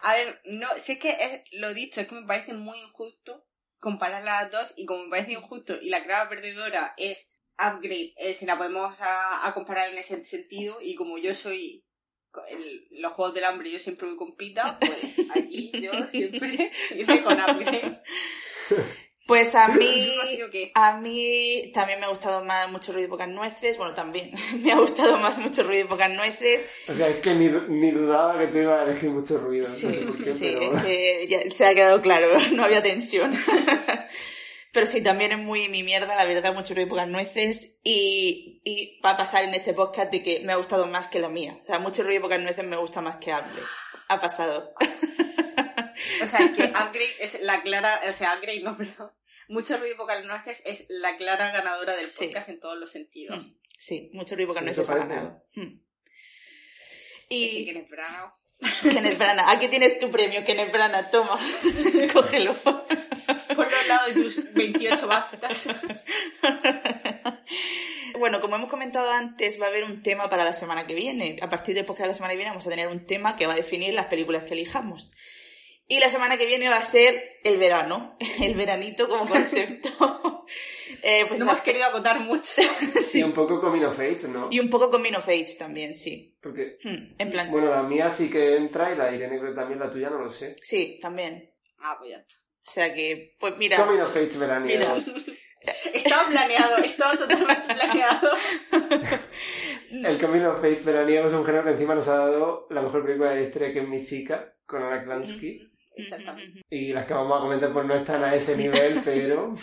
A 0.00 0.14
ver, 0.14 0.40
no, 0.46 0.66
si 0.76 0.92
es 0.92 0.98
que 0.98 1.10
es 1.10 1.44
lo 1.52 1.72
dicho, 1.72 2.00
es 2.00 2.08
que 2.08 2.16
me 2.16 2.26
parece 2.26 2.54
muy 2.54 2.78
injusto 2.80 3.46
comparar 3.78 4.24
las 4.24 4.50
dos 4.50 4.74
y 4.76 4.84
como 4.84 5.04
me 5.04 5.10
parece 5.10 5.32
injusto 5.32 5.74
y 5.80 5.90
la 5.90 6.02
clara 6.02 6.28
perdedora 6.28 6.94
es 6.96 7.32
Upgrade, 7.58 8.14
eh, 8.16 8.34
si 8.34 8.46
la 8.46 8.58
podemos 8.58 9.00
a, 9.00 9.46
a, 9.46 9.54
comparar 9.54 9.90
en 9.90 9.98
ese 9.98 10.24
sentido 10.24 10.78
y 10.80 10.96
como 10.96 11.18
yo 11.18 11.34
soy 11.34 11.84
el, 12.48 12.86
los 12.90 13.12
Juegos 13.12 13.34
del 13.34 13.44
Hambre 13.44 13.70
yo 13.70 13.78
siempre 13.78 14.08
voy 14.08 14.16
con 14.16 14.36
Pita, 14.36 14.78
pues 14.80 15.30
aquí 15.30 15.72
yo 15.80 15.92
siempre 16.06 16.70
iré 16.96 17.22
con 17.22 17.38
Upgrade. 17.40 18.02
Pues 19.26 19.54
a 19.54 19.68
mí, 19.68 20.12
a 20.74 20.98
mí 20.98 21.70
también 21.72 22.00
me 22.00 22.06
ha 22.06 22.08
gustado 22.08 22.44
más 22.44 22.70
Mucho 22.70 22.92
Ruido 22.92 23.06
y 23.06 23.10
Pocas 23.10 23.28
Nueces. 23.28 23.78
Bueno, 23.78 23.94
también 23.94 24.32
me 24.62 24.72
ha 24.72 24.76
gustado 24.76 25.16
más 25.18 25.38
Mucho 25.38 25.62
Ruido 25.62 25.84
y 25.84 25.88
Pocas 25.88 26.10
Nueces. 26.10 26.62
O 26.88 26.94
sea, 26.94 27.08
es 27.08 27.20
que 27.20 27.34
ni, 27.34 27.48
ni 27.48 27.90
dudaba 27.92 28.38
que 28.38 28.48
te 28.48 28.62
iba 28.62 28.80
a 28.80 28.84
elegir 28.84 29.10
Mucho 29.10 29.38
Ruido. 29.38 29.64
Sí, 29.64 29.86
no 29.86 29.92
sé 29.92 30.04
por 30.04 30.24
qué, 30.24 30.32
sí, 30.32 30.50
pero... 30.58 30.76
es 30.76 30.82
que 30.82 31.26
ya 31.28 31.50
se 31.50 31.66
ha 31.66 31.74
quedado 31.74 32.00
claro, 32.02 32.36
no 32.52 32.64
había 32.64 32.82
tensión. 32.82 33.32
Pero 34.72 34.86
sí, 34.86 35.02
también 35.02 35.32
es 35.32 35.38
muy 35.38 35.68
mi 35.68 35.82
mierda, 35.82 36.16
la 36.16 36.24
verdad, 36.24 36.54
Mucho 36.54 36.74
Ruido 36.74 36.86
y 36.86 36.90
Pocas 36.90 37.08
Nueces. 37.08 37.76
Y, 37.84 38.60
y 38.64 39.00
va 39.04 39.10
a 39.10 39.16
pasar 39.16 39.44
en 39.44 39.54
este 39.54 39.74
podcast 39.74 40.10
de 40.10 40.22
que 40.22 40.40
me 40.40 40.52
ha 40.52 40.56
gustado 40.56 40.86
más 40.86 41.06
que 41.08 41.20
la 41.20 41.28
mía. 41.28 41.58
O 41.62 41.64
sea, 41.64 41.78
Mucho 41.78 42.02
Ruido 42.02 42.20
y 42.20 42.22
Pocas 42.22 42.40
Nueces 42.40 42.64
me 42.64 42.76
gusta 42.76 43.00
más 43.00 43.16
que 43.16 43.32
Hable. 43.32 43.60
Ha 44.08 44.20
pasado. 44.20 44.74
O 46.22 46.26
sea, 46.26 46.52
que 46.54 46.64
Upgrade 46.64 47.14
es 47.20 47.40
la 47.42 47.62
clara, 47.62 48.00
o 48.08 48.12
sea, 48.12 48.34
Upgrade 48.36 48.60
no, 48.60 48.76
perdón. 48.76 49.12
Mucho 49.48 49.76
ruido 49.76 49.94
y 49.94 49.98
pocas 49.98 50.24
nueces 50.24 50.62
es 50.64 50.86
la 50.88 51.16
clara 51.16 51.50
ganadora 51.50 51.94
del 51.96 52.06
Sí. 52.06 52.26
podcast 52.26 52.48
en 52.48 52.60
todos 52.60 52.78
los 52.78 52.90
sentidos. 52.90 53.50
Sí, 53.78 54.08
Mucho 54.14 54.34
Ruido 54.34 54.44
y 54.44 54.48
Pocas 54.48 54.62
Sí, 54.62 54.66
Nueces 54.66 54.90
ha 54.90 54.94
ganado. 54.96 55.44
Y 57.28 57.72
Kenneth 58.82 59.18
Branagh. 59.18 59.48
Aquí 59.48 59.68
tienes 59.68 59.98
tu 59.98 60.10
premio, 60.10 60.44
Kenneth 60.44 60.72
Branagh, 60.72 61.10
toma, 61.10 61.38
cógelo. 62.12 62.54
Ponlo 62.54 63.76
al 63.76 63.88
lado 63.88 64.06
de 64.08 64.22
tus 64.22 64.52
28 64.52 65.06
BAFTAs. 65.06 65.68
Bueno, 68.18 68.40
como 68.40 68.54
hemos 68.54 68.68
comentado 68.68 69.10
antes, 69.10 69.60
va 69.60 69.66
a 69.66 69.68
haber 69.68 69.82
un 69.82 70.02
tema 70.02 70.30
para 70.30 70.44
la 70.44 70.52
semana 70.52 70.86
que 70.86 70.94
viene. 70.94 71.38
A 71.40 71.48
partir 71.48 71.74
del 71.74 71.84
podcast 71.84 72.02
de 72.02 72.08
la 72.08 72.14
semana 72.14 72.32
que 72.32 72.36
viene 72.36 72.50
vamos 72.50 72.66
a 72.66 72.70
tener 72.70 72.86
un 72.86 73.04
tema 73.04 73.34
que 73.34 73.46
va 73.46 73.54
a 73.54 73.56
definir 73.56 73.94
las 73.94 74.06
películas 74.06 74.44
que 74.44 74.54
elijamos. 74.54 75.12
Y 75.92 76.00
la 76.00 76.08
semana 76.08 76.38
que 76.38 76.46
viene 76.46 76.70
va 76.70 76.78
a 76.78 76.82
ser 76.82 77.22
el 77.44 77.58
verano, 77.58 78.16
el 78.40 78.54
veranito 78.54 79.08
como 79.08 79.26
concepto. 79.28 80.46
Eh, 81.04 81.24
pues 81.26 81.40
no 81.40 81.46
hemos 81.46 81.60
querido 81.62 81.84
acotar 81.86 82.20
mucho. 82.20 82.62
Sí, 83.00 83.22
un 83.24 83.32
poco 83.32 83.60
Coming 83.60 83.82
of 83.84 83.98
Age, 83.98 84.28
¿no? 84.28 84.46
Y 84.52 84.60
un 84.60 84.70
poco 84.70 84.88
con 84.88 85.02
Min 85.02 85.16
of 85.16 85.26
Age 85.26 85.56
también, 85.58 85.94
sí. 85.94 86.36
Porque, 86.40 86.76
Hmm, 86.84 87.10
En 87.18 87.30
plan, 87.30 87.50
bueno, 87.50 87.70
la 87.70 87.82
mía 87.82 88.08
sí 88.08 88.30
que 88.30 88.56
entra 88.56 88.92
y 88.92 88.96
la 88.96 89.06
de 89.06 89.16
Irene 89.16 89.40
creo 89.40 89.52
también, 89.54 89.80
la 89.80 89.90
tuya 89.90 90.10
no 90.10 90.18
lo 90.20 90.30
sé. 90.30 90.54
sí, 90.62 90.98
también. 91.02 91.50
Ah, 91.80 91.96
pues 91.98 92.10
ya 92.10 92.18
está. 92.18 92.36
O 92.36 92.70
sea 92.70 92.94
que, 92.94 93.34
pues 93.40 93.56
mira, 93.56 93.78
Coming 93.78 94.00
of 94.00 94.14
Age 94.16 94.38
veraniego. 94.38 94.96
Estaba 95.92 96.28
planeado, 96.28 96.76
estaba 96.78 97.16
totalmente 97.16 97.74
planeado. 97.74 98.28
El 99.90 100.20
Coming 100.20 100.44
of 100.44 100.58
Age 100.62 100.82
veraniego 100.84 101.28
es 101.28 101.34
un 101.34 101.44
género 101.44 101.64
que 101.64 101.70
encima 101.70 101.94
nos 101.96 102.06
ha 102.08 102.16
dado 102.18 102.66
la 102.70 102.82
mejor 102.82 103.04
película 103.04 103.30
de 103.30 103.36
la 103.40 103.42
historia 103.42 103.72
que 103.72 103.80
es 103.80 103.88
Mi 103.88 104.04
Chica, 104.04 104.54
con 104.66 104.82
Anna 104.82 105.02
Klansky. 105.02 105.71
Exactamente. 105.96 106.62
Y 106.70 106.92
las 106.92 107.06
que 107.06 107.14
vamos 107.14 107.38
a 107.38 107.42
comentar 107.42 107.72
pues 107.72 107.86
no 107.86 107.94
están 107.94 108.24
a 108.24 108.34
ese 108.34 108.56
nivel, 108.56 109.00
pero... 109.04 109.54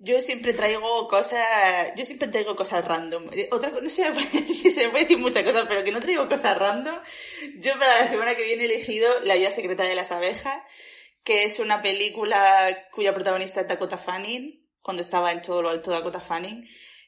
Yo 0.00 0.20
siempre 0.20 0.52
traigo 0.52 1.08
cosas, 1.08 1.92
yo 1.96 2.04
siempre 2.04 2.28
traigo 2.28 2.54
cosas 2.54 2.84
random. 2.84 3.30
Eh, 3.32 3.48
Otra 3.50 3.70
cosa, 3.70 3.82
no 3.82 3.90
sé, 3.90 4.04
se 4.70 4.84
me 4.84 4.90
puede 4.90 5.04
decir 5.04 5.18
muchas 5.18 5.42
cosas, 5.42 5.66
pero 5.68 5.82
que 5.82 5.90
no 5.90 5.98
traigo 5.98 6.28
cosas 6.28 6.56
random. 6.56 7.00
Yo 7.56 7.76
para 7.78 8.02
la 8.02 8.08
semana 8.08 8.36
que 8.36 8.44
viene 8.44 8.62
he 8.62 8.66
elegido 8.66 9.08
La 9.24 9.34
vida 9.34 9.50
secreta 9.50 9.82
de 9.82 9.96
las 9.96 10.12
abejas, 10.12 10.62
que 11.24 11.42
es 11.42 11.58
una 11.58 11.82
película 11.82 12.68
cuya 12.92 13.12
protagonista 13.12 13.60
es 13.60 13.68
Dakota 13.68 13.98
Fanning, 13.98 14.64
cuando 14.82 15.02
estaba 15.02 15.32
en 15.32 15.42
todo 15.42 15.62
lo 15.62 15.70
alto 15.70 15.90
Dakota 15.90 16.20
Fanning. 16.20 16.64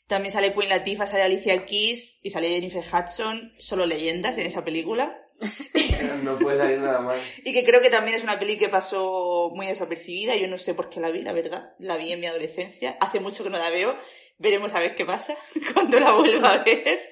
También 0.09 0.33
sale 0.33 0.53
Queen 0.53 0.69
Latifah, 0.69 1.07
sale 1.07 1.23
Alicia 1.23 1.65
Keys 1.65 2.19
y 2.25 2.31
sale 2.31 2.49
Jennifer 2.49 2.83
Hudson, 2.83 3.55
solo 3.59 3.87
leyendas 3.87 4.37
en 4.39 4.47
esa 4.47 4.65
película. 4.65 5.17
no 6.23 6.39
puede 6.39 6.59
salir 6.59 6.79
nada 6.81 7.01
mal. 7.01 7.21
Y 7.45 7.53
que 7.53 7.65
creo 7.65 7.81
que 7.81 7.91
también 7.91 8.17
es 8.17 8.23
una 8.23 8.39
peli 8.39 8.59
que 8.59 8.69
pasó 8.69 9.51
muy 9.55 9.67
desapercibida. 9.67 10.37
Yo 10.37 10.49
no 10.49 10.59
sé 10.59 10.75
por 10.75 10.89
qué 10.91 11.01
la 11.01 11.11
vi, 11.11 11.23
la 11.23 11.33
verdad. 11.33 11.75
La 11.79 11.97
vi 11.97 12.13
en 12.13 12.21
mi 12.21 12.27
adolescencia. 12.27 12.97
Hace 13.01 13.21
mucho 13.21 13.43
que 13.45 13.51
no 13.51 13.59
la 13.59 13.71
veo. 13.71 13.97
Veremos 14.39 14.73
a 14.75 14.81
ver 14.81 14.95
qué 14.95 15.05
pasa 15.05 15.37
cuando 15.75 15.99
la 16.01 16.13
vuelva 16.13 16.53
a 16.55 16.63
ver. 16.65 17.11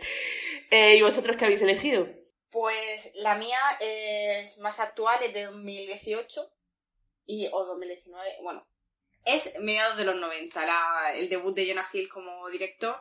Eh, 0.70 0.96
¿Y 0.96 1.02
vosotros 1.02 1.36
qué 1.36 1.44
habéis 1.46 1.62
elegido? 1.62 2.06
Pues 2.50 3.12
la 3.16 3.34
mía 3.34 3.58
es 3.80 4.58
más 4.58 4.80
actual, 4.80 5.22
es 5.22 5.32
de 5.34 5.44
2018 5.44 6.50
y, 7.26 7.46
o 7.52 7.64
2019, 7.66 8.26
bueno, 8.42 8.66
es 9.26 9.58
mediados 9.60 9.98
de 9.98 10.06
los 10.06 10.16
90, 10.16 10.64
la- 10.64 11.12
el 11.14 11.28
debut 11.28 11.54
de 11.54 11.68
Jonah 11.68 11.86
Hill 11.92 12.08
como 12.08 12.48
director 12.48 12.96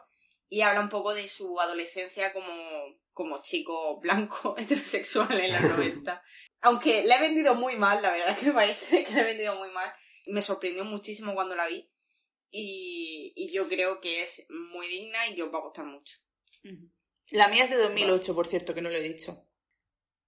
y 0.49 0.61
habla 0.61 0.81
un 0.81 0.89
poco 0.89 1.13
de 1.13 1.29
su 1.29 1.59
adolescencia 1.61 2.33
como, 2.33 2.51
como 3.17 3.41
chico 3.41 3.99
blanco 3.99 4.55
heterosexual 4.59 5.39
en 5.39 5.51
los 5.51 5.61
90. 5.77 6.23
Aunque 6.61 7.03
la 7.03 7.17
he 7.17 7.21
vendido 7.21 7.55
muy 7.55 7.75
mal, 7.75 7.99
la 8.01 8.11
verdad 8.11 8.29
es 8.29 8.37
que 8.37 8.45
me 8.45 8.53
parece 8.53 9.03
que 9.03 9.13
la 9.13 9.21
he 9.21 9.25
vendido 9.25 9.55
muy 9.55 9.69
mal. 9.71 9.91
Me 10.27 10.43
sorprendió 10.43 10.85
muchísimo 10.85 11.33
cuando 11.33 11.55
la 11.55 11.67
vi 11.67 11.89
y, 12.51 13.33
y 13.35 13.51
yo 13.51 13.67
creo 13.67 13.99
que 13.99 14.21
es 14.21 14.45
muy 14.71 14.87
digna 14.87 15.27
y 15.27 15.35
que 15.35 15.43
os 15.43 15.51
va 15.51 15.57
a 15.57 15.63
gustar 15.63 15.85
mucho. 15.85 16.17
La 17.31 17.47
mía 17.47 17.63
es 17.63 17.69
de 17.69 17.77
2008, 17.77 18.35
por 18.35 18.45
cierto, 18.45 18.73
que 18.75 18.81
no 18.81 18.89
lo 18.89 18.97
he 18.97 19.01
dicho. 19.01 19.47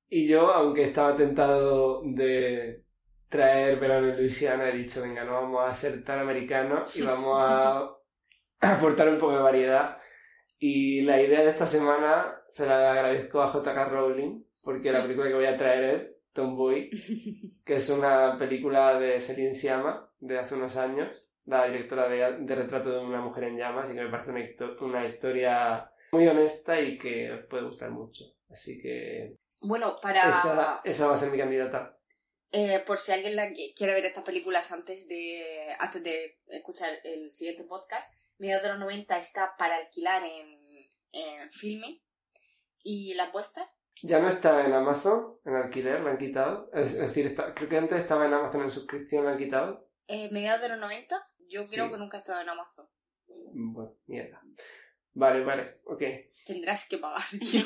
Y 0.08 0.28
yo, 0.28 0.52
aunque 0.52 0.84
estaba 0.84 1.16
tentado 1.16 2.02
de 2.04 2.86
traer 3.28 3.80
verano 3.80 4.10
en 4.10 4.18
Luisiana, 4.18 4.70
he 4.70 4.78
dicho, 4.78 5.02
venga, 5.02 5.24
no 5.24 5.34
vamos 5.34 5.70
a 5.70 5.76
ser 5.76 6.04
tan 6.04 6.20
americanos 6.20 6.96
y 6.96 7.04
vamos 7.04 7.38
a 7.40 7.90
aportar 8.62 9.10
un 9.10 9.20
poco 9.20 9.36
de 9.36 9.44
variedad. 9.44 9.98
Y 10.58 11.02
la 11.02 11.22
idea 11.22 11.42
de 11.42 11.52
esta 11.52 11.66
semana 11.66 12.39
se 12.50 12.66
la 12.66 12.92
agradezco 12.94 13.42
a 13.42 13.50
J.K. 13.52 13.86
Rowling, 13.86 14.44
porque 14.64 14.92
la 14.92 15.02
película 15.02 15.28
que 15.28 15.34
voy 15.36 15.46
a 15.46 15.58
traer 15.58 15.96
es 15.96 16.12
Tomboy, 16.34 16.90
que 17.66 17.76
es 17.76 17.90
una 17.90 18.38
película 18.38 19.00
de 19.00 19.20
Celine 19.22 19.54
Sciamma 19.54 20.12
de 20.20 20.40
hace 20.40 20.56
unos 20.56 20.76
años, 20.78 21.10
la 21.46 21.66
directora 21.68 22.08
de, 22.10 22.38
de 22.46 22.56
Retrato 22.56 22.92
de 22.92 23.00
una 23.00 23.22
mujer 23.22 23.46
en 23.46 23.58
llamas, 23.58 23.90
y 23.92 23.96
que 23.96 24.04
me 24.04 24.10
parece 24.10 24.30
una, 24.32 24.40
histo- 24.42 24.78
una 24.82 25.06
historia 25.06 25.92
muy 26.12 26.28
honesta 26.28 26.80
y 26.80 26.98
que 26.98 27.32
os 27.32 27.46
puede 27.46 27.64
gustar 27.66 27.92
mucho. 27.92 28.26
Así 28.50 28.82
que 28.82 29.38
Bueno, 29.62 29.96
para... 30.02 30.28
esa, 30.30 30.82
esa 30.84 31.08
va 31.08 31.14
a 31.14 31.18
ser 31.18 31.32
mi 31.32 31.38
candidata. 31.38 31.96
Eh, 32.52 32.84
por 32.86 32.98
si 32.98 33.12
alguien 33.12 33.36
la 33.36 33.48
qui- 33.50 33.74
quiere 33.76 33.94
ver 33.94 34.06
estas 34.06 34.24
películas 34.24 34.72
antes 34.72 35.08
de 35.08 35.68
antes 35.78 36.04
de 36.04 36.40
escuchar 36.48 36.90
el 37.04 37.30
siguiente 37.32 37.64
podcast, 37.64 38.12
mediados 38.40 38.64
de 38.64 38.70
los 38.70 38.80
90 38.80 39.20
está 39.20 39.54
para 39.56 39.76
alquilar 39.78 40.24
en, 40.24 40.58
en 41.12 41.52
Filme 41.52 42.02
y 42.84 43.14
la 43.16 43.26
apuesta 43.26 43.70
Ya 44.02 44.20
no 44.20 44.30
está 44.30 44.66
en 44.66 44.74
Amazon, 44.74 45.38
en 45.46 45.56
alquiler, 45.56 46.00
la 46.02 46.12
han 46.12 46.18
quitado. 46.18 46.70
Es, 46.74 46.94
es 46.94 47.00
decir, 47.00 47.26
está- 47.28 47.54
creo 47.54 47.68
que 47.70 47.78
antes 47.78 48.00
estaba 48.02 48.26
en 48.26 48.34
Amazon 48.34 48.62
en 48.64 48.72
suscripción, 48.72 49.26
la 49.26 49.32
han 49.32 49.38
quitado. 49.38 49.88
eh, 50.08 50.30
mediados 50.32 50.62
de 50.62 50.70
los 50.70 50.80
90 50.80 51.22
yo 51.48 51.66
creo 51.66 51.86
Sí. 51.86 51.92
que 51.92 51.98
nunca 51.98 52.18
ha 52.18 52.20
estado 52.22 52.42
en 52.42 52.50
Amazon. 52.50 52.88
Bueno, 53.28 53.94
mierda. 54.08 54.42
Vale, 55.14 55.44
vale, 55.44 55.64
ok. 55.86 56.02
Tendrás 56.46 56.88
que 56.88 56.98
pagar, 56.98 57.24
tío. 57.40 57.62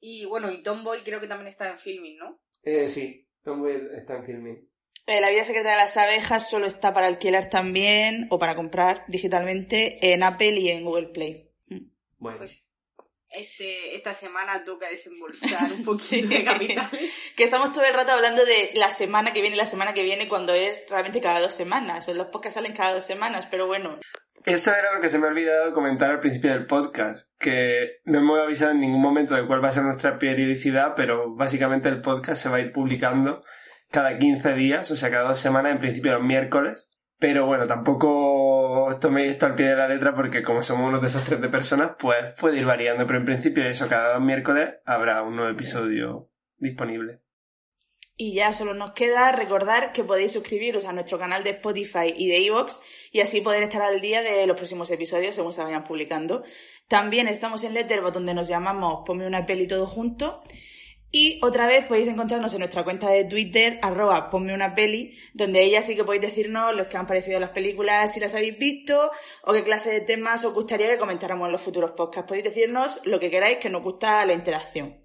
y 0.00 0.24
bueno, 0.26 0.50
y 0.50 0.62
Tomboy 0.62 1.02
creo 1.02 1.20
que 1.20 1.26
también 1.26 1.48
está 1.48 1.68
en 1.70 1.78
filming, 1.78 2.18
¿no? 2.18 2.40
Eh, 2.62 2.88
sí, 2.88 3.26
Tomboy 3.42 3.88
está 3.96 4.16
en 4.16 4.24
filming. 4.26 4.68
Eh, 5.06 5.20
la 5.20 5.30
vida 5.30 5.44
secreta 5.44 5.70
de 5.70 5.76
las 5.76 5.96
abejas 5.96 6.50
solo 6.50 6.66
está 6.66 6.92
para 6.92 7.06
alquilar 7.06 7.48
también 7.48 8.26
o 8.30 8.38
para 8.38 8.56
comprar 8.56 9.04
digitalmente 9.08 10.12
en 10.12 10.22
Apple 10.22 10.56
y 10.58 10.68
en 10.70 10.84
Google 10.84 11.08
Play. 11.08 11.50
Bueno. 12.18 12.38
Pues 12.38 12.65
este, 13.30 13.96
esta 13.96 14.14
semana 14.14 14.64
toca 14.64 14.88
desembolsar 14.88 15.72
un 15.72 15.84
poquito 15.84 16.28
de 16.28 16.44
capital. 16.44 16.88
que 17.36 17.44
estamos 17.44 17.72
todo 17.72 17.84
el 17.84 17.94
rato 17.94 18.12
hablando 18.12 18.44
de 18.44 18.70
la 18.74 18.90
semana 18.90 19.32
que 19.32 19.40
viene, 19.40 19.56
la 19.56 19.66
semana 19.66 19.94
que 19.94 20.02
viene, 20.02 20.28
cuando 20.28 20.54
es 20.54 20.86
realmente 20.88 21.20
cada 21.20 21.40
dos 21.40 21.52
semanas. 21.52 22.08
O 22.08 22.14
los 22.14 22.26
podcasts 22.28 22.54
salen 22.54 22.74
cada 22.74 22.94
dos 22.94 23.04
semanas, 23.04 23.46
pero 23.50 23.66
bueno. 23.66 23.98
Eso 24.44 24.70
era 24.70 24.94
lo 24.94 25.00
que 25.00 25.10
se 25.10 25.18
me 25.18 25.26
ha 25.26 25.30
olvidado 25.30 25.74
comentar 25.74 26.10
al 26.10 26.20
principio 26.20 26.50
del 26.50 26.66
podcast, 26.66 27.28
que 27.38 27.98
no 28.04 28.20
hemos 28.20 28.38
avisado 28.38 28.70
en 28.70 28.80
ningún 28.80 29.02
momento 29.02 29.34
de 29.34 29.44
cuál 29.44 29.62
va 29.62 29.68
a 29.68 29.72
ser 29.72 29.82
nuestra 29.82 30.18
periodicidad, 30.18 30.94
pero 30.94 31.34
básicamente 31.34 31.88
el 31.88 32.00
podcast 32.00 32.42
se 32.42 32.48
va 32.48 32.58
a 32.58 32.60
ir 32.60 32.72
publicando 32.72 33.40
cada 33.90 34.18
15 34.18 34.54
días, 34.54 34.88
o 34.92 34.96
sea, 34.96 35.10
cada 35.10 35.30
dos 35.30 35.40
semanas, 35.40 35.72
en 35.72 35.80
principio 35.80 36.12
los 36.12 36.22
miércoles. 36.22 36.88
Pero 37.18 37.46
bueno, 37.46 37.66
tampoco 37.66 38.98
toméis 39.00 39.32
esto 39.32 39.46
al 39.46 39.54
pie 39.54 39.68
de 39.68 39.76
la 39.76 39.88
letra 39.88 40.14
porque 40.14 40.42
como 40.42 40.62
somos 40.62 40.88
unos 40.88 41.02
desastres 41.02 41.40
de 41.40 41.48
personas, 41.48 41.92
pues 41.98 42.34
puede 42.38 42.58
ir 42.58 42.66
variando. 42.66 43.06
Pero 43.06 43.20
en 43.20 43.24
principio 43.24 43.64
eso, 43.64 43.88
cada 43.88 44.14
dos 44.14 44.22
miércoles 44.22 44.74
habrá 44.84 45.22
un 45.22 45.36
nuevo 45.36 45.50
episodio 45.50 46.30
disponible. 46.58 47.20
Y 48.18 48.34
ya 48.34 48.52
solo 48.52 48.72
nos 48.72 48.92
queda 48.92 49.30
recordar 49.32 49.92
que 49.92 50.02
podéis 50.02 50.32
suscribiros 50.32 50.86
a 50.86 50.92
nuestro 50.94 51.18
canal 51.18 51.44
de 51.44 51.50
Spotify 51.50 52.14
y 52.16 52.28
de 52.28 52.46
Evox 52.46 52.80
y 53.12 53.20
así 53.20 53.42
poder 53.42 53.62
estar 53.62 53.82
al 53.82 54.00
día 54.00 54.22
de 54.22 54.46
los 54.46 54.56
próximos 54.56 54.90
episodios 54.90 55.34
según 55.34 55.52
se 55.52 55.62
vayan 55.62 55.84
publicando. 55.84 56.42
También 56.88 57.28
estamos 57.28 57.62
en 57.64 57.74
Letterboxd 57.74 58.14
donde 58.14 58.32
nos 58.32 58.48
llamamos 58.48 59.02
Ponme 59.04 59.26
una 59.26 59.44
peli 59.44 59.66
todo 59.66 59.86
junto 59.86 60.42
y 61.10 61.40
otra 61.42 61.66
vez 61.66 61.86
podéis 61.86 62.08
encontrarnos 62.08 62.52
en 62.52 62.60
nuestra 62.60 62.84
cuenta 62.84 63.08
de 63.08 63.24
Twitter, 63.24 63.78
arroba 63.82 64.28
ponme 64.28 64.52
una 64.52 64.74
peli, 64.74 65.18
donde 65.34 65.62
ella 65.62 65.82
sí 65.82 65.94
que 65.94 66.04
podéis 66.04 66.22
decirnos 66.22 66.74
los 66.74 66.88
que 66.88 66.96
han 66.96 67.06
parecido 67.06 67.38
las 67.38 67.50
películas, 67.50 68.12
si 68.12 68.20
las 68.20 68.34
habéis 68.34 68.58
visto, 68.58 69.12
o 69.42 69.52
qué 69.52 69.64
clase 69.64 69.90
de 69.90 70.00
temas 70.00 70.44
os 70.44 70.52
gustaría 70.52 70.88
que 70.88 70.98
comentáramos 70.98 71.46
en 71.46 71.52
los 71.52 71.62
futuros 71.62 71.92
podcasts. 71.92 72.28
Podéis 72.28 72.44
decirnos 72.44 73.00
lo 73.06 73.20
que 73.20 73.30
queráis, 73.30 73.58
que 73.58 73.70
nos 73.70 73.82
gusta 73.82 74.24
la 74.26 74.32
interacción. 74.32 75.02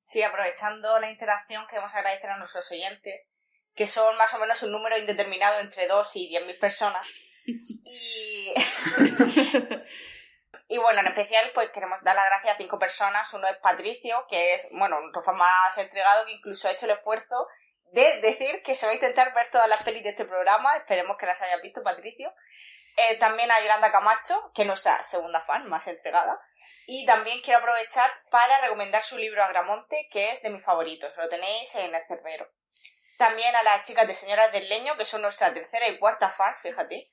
Sí, 0.00 0.22
aprovechando 0.22 0.98
la 0.98 1.10
interacción, 1.10 1.66
queremos 1.68 1.94
agradecer 1.94 2.30
a 2.30 2.38
nuestros 2.38 2.70
oyentes, 2.72 3.22
que 3.74 3.86
son 3.86 4.16
más 4.16 4.32
o 4.34 4.38
menos 4.38 4.62
un 4.62 4.72
número 4.72 4.98
indeterminado 4.98 5.60
entre 5.60 5.86
2 5.86 6.16
y 6.16 6.30
10.000 6.30 6.58
personas. 6.58 7.08
Y... 7.46 8.54
Y 10.66 10.78
bueno, 10.78 11.00
en 11.00 11.08
especial, 11.08 11.50
pues 11.54 11.70
queremos 11.70 12.02
dar 12.02 12.16
las 12.16 12.26
gracias 12.26 12.54
a 12.54 12.56
cinco 12.56 12.78
personas. 12.78 13.32
Uno 13.34 13.46
es 13.48 13.56
Patricio, 13.58 14.26
que 14.28 14.54
es, 14.54 14.68
bueno, 14.72 14.98
un 14.98 15.36
más 15.36 15.78
entregado, 15.78 16.24
que 16.24 16.32
incluso 16.32 16.68
ha 16.68 16.72
hecho 16.72 16.86
el 16.86 16.92
esfuerzo 16.92 17.46
de 17.92 18.20
decir 18.20 18.62
que 18.62 18.74
se 18.74 18.86
va 18.86 18.92
a 18.92 18.94
intentar 18.96 19.34
ver 19.34 19.50
todas 19.50 19.68
las 19.68 19.82
pelis 19.84 20.02
de 20.02 20.10
este 20.10 20.24
programa. 20.24 20.76
Esperemos 20.76 21.16
que 21.18 21.26
las 21.26 21.40
haya 21.42 21.58
visto, 21.58 21.82
Patricio. 21.82 22.32
Eh, 22.96 23.16
también 23.18 23.50
a 23.50 23.60
Yolanda 23.60 23.92
Camacho, 23.92 24.52
que 24.54 24.62
es 24.62 24.68
nuestra 24.68 25.02
segunda 25.02 25.40
fan 25.42 25.68
más 25.68 25.86
entregada. 25.86 26.40
Y 26.86 27.06
también 27.06 27.40
quiero 27.40 27.60
aprovechar 27.60 28.10
para 28.30 28.60
recomendar 28.60 29.02
su 29.02 29.18
libro 29.18 29.42
Agramonte, 29.42 30.08
que 30.10 30.30
es 30.30 30.42
de 30.42 30.50
mis 30.50 30.64
favoritos. 30.64 31.12
Lo 31.16 31.28
tenéis 31.28 31.74
en 31.74 31.94
el 31.94 32.06
cerbero. 32.06 32.48
También 33.18 33.54
a 33.54 33.62
las 33.62 33.84
chicas 33.84 34.06
de 34.06 34.14
Señoras 34.14 34.52
del 34.52 34.68
Leño, 34.68 34.96
que 34.96 35.04
son 35.04 35.22
nuestra 35.22 35.52
tercera 35.52 35.88
y 35.88 35.98
cuarta 35.98 36.30
fan, 36.30 36.54
fíjate. 36.62 37.10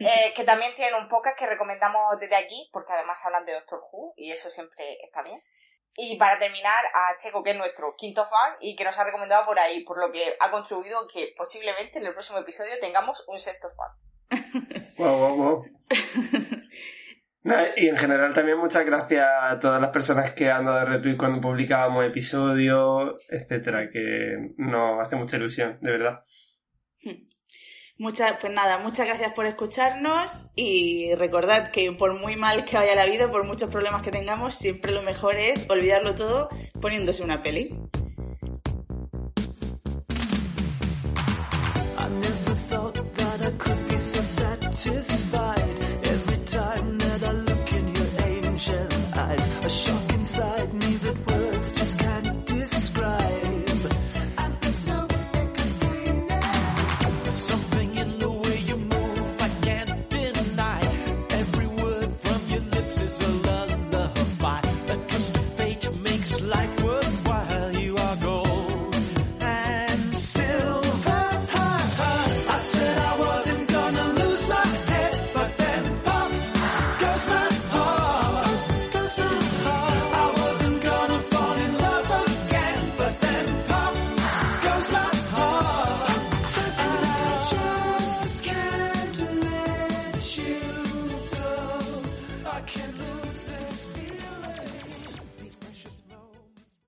Eh, 0.00 0.32
que 0.34 0.42
también 0.42 0.74
tienen 0.74 1.00
un 1.00 1.08
podcast 1.08 1.38
que 1.38 1.46
recomendamos 1.46 2.18
desde 2.18 2.34
aquí, 2.34 2.68
porque 2.72 2.92
además 2.92 3.24
hablan 3.24 3.44
de 3.44 3.52
Doctor 3.52 3.80
Who 3.92 4.14
y 4.16 4.32
eso 4.32 4.50
siempre 4.50 4.98
está 5.04 5.22
bien. 5.22 5.40
Y 5.96 6.16
para 6.18 6.38
terminar, 6.38 6.84
a 6.92 7.16
Checo, 7.18 7.44
que 7.44 7.50
es 7.50 7.56
nuestro 7.56 7.94
quinto 7.96 8.24
fan 8.24 8.56
y 8.60 8.74
que 8.74 8.84
nos 8.84 8.98
ha 8.98 9.04
recomendado 9.04 9.46
por 9.46 9.58
ahí, 9.58 9.84
por 9.84 10.00
lo 10.00 10.10
que 10.10 10.36
ha 10.40 10.50
contribuido 10.50 11.06
que 11.12 11.32
posiblemente 11.36 11.98
en 11.98 12.06
el 12.06 12.12
próximo 12.12 12.40
episodio 12.40 12.72
tengamos 12.80 13.24
un 13.28 13.38
sexto 13.38 13.68
fan. 13.70 14.44
Wow, 14.96 15.18
wow, 15.18 15.36
wow. 15.36 15.64
y 17.76 17.88
en 17.88 17.96
general 17.96 18.32
también 18.34 18.58
muchas 18.58 18.86
gracias 18.86 19.28
a 19.28 19.58
todas 19.60 19.80
las 19.80 19.90
personas 19.90 20.32
que 20.32 20.50
han 20.50 20.64
dado 20.64 20.86
retweet 20.86 21.16
cuando 21.16 21.40
publicábamos 21.40 22.04
episodios, 22.04 23.16
etcétera, 23.28 23.90
que 23.90 24.54
nos 24.56 25.00
hace 25.00 25.14
mucha 25.16 25.36
ilusión, 25.36 25.78
de 25.80 25.90
verdad. 25.90 26.24
Muchas, 27.96 28.38
pues 28.40 28.52
nada, 28.52 28.78
muchas 28.78 29.06
gracias 29.06 29.32
por 29.34 29.46
escucharnos 29.46 30.44
y 30.56 31.14
recordad 31.14 31.70
que 31.70 31.92
por 31.92 32.18
muy 32.18 32.34
mal 32.34 32.64
que 32.64 32.76
vaya 32.76 32.96
la 32.96 33.06
vida, 33.06 33.30
por 33.30 33.46
muchos 33.46 33.70
problemas 33.70 34.02
que 34.02 34.10
tengamos, 34.10 34.56
siempre 34.56 34.90
lo 34.90 35.02
mejor 35.02 35.36
es 35.36 35.70
olvidarlo 35.70 36.14
todo 36.16 36.48
poniéndose 36.80 37.22
una 37.22 37.40
peli. 37.42 37.68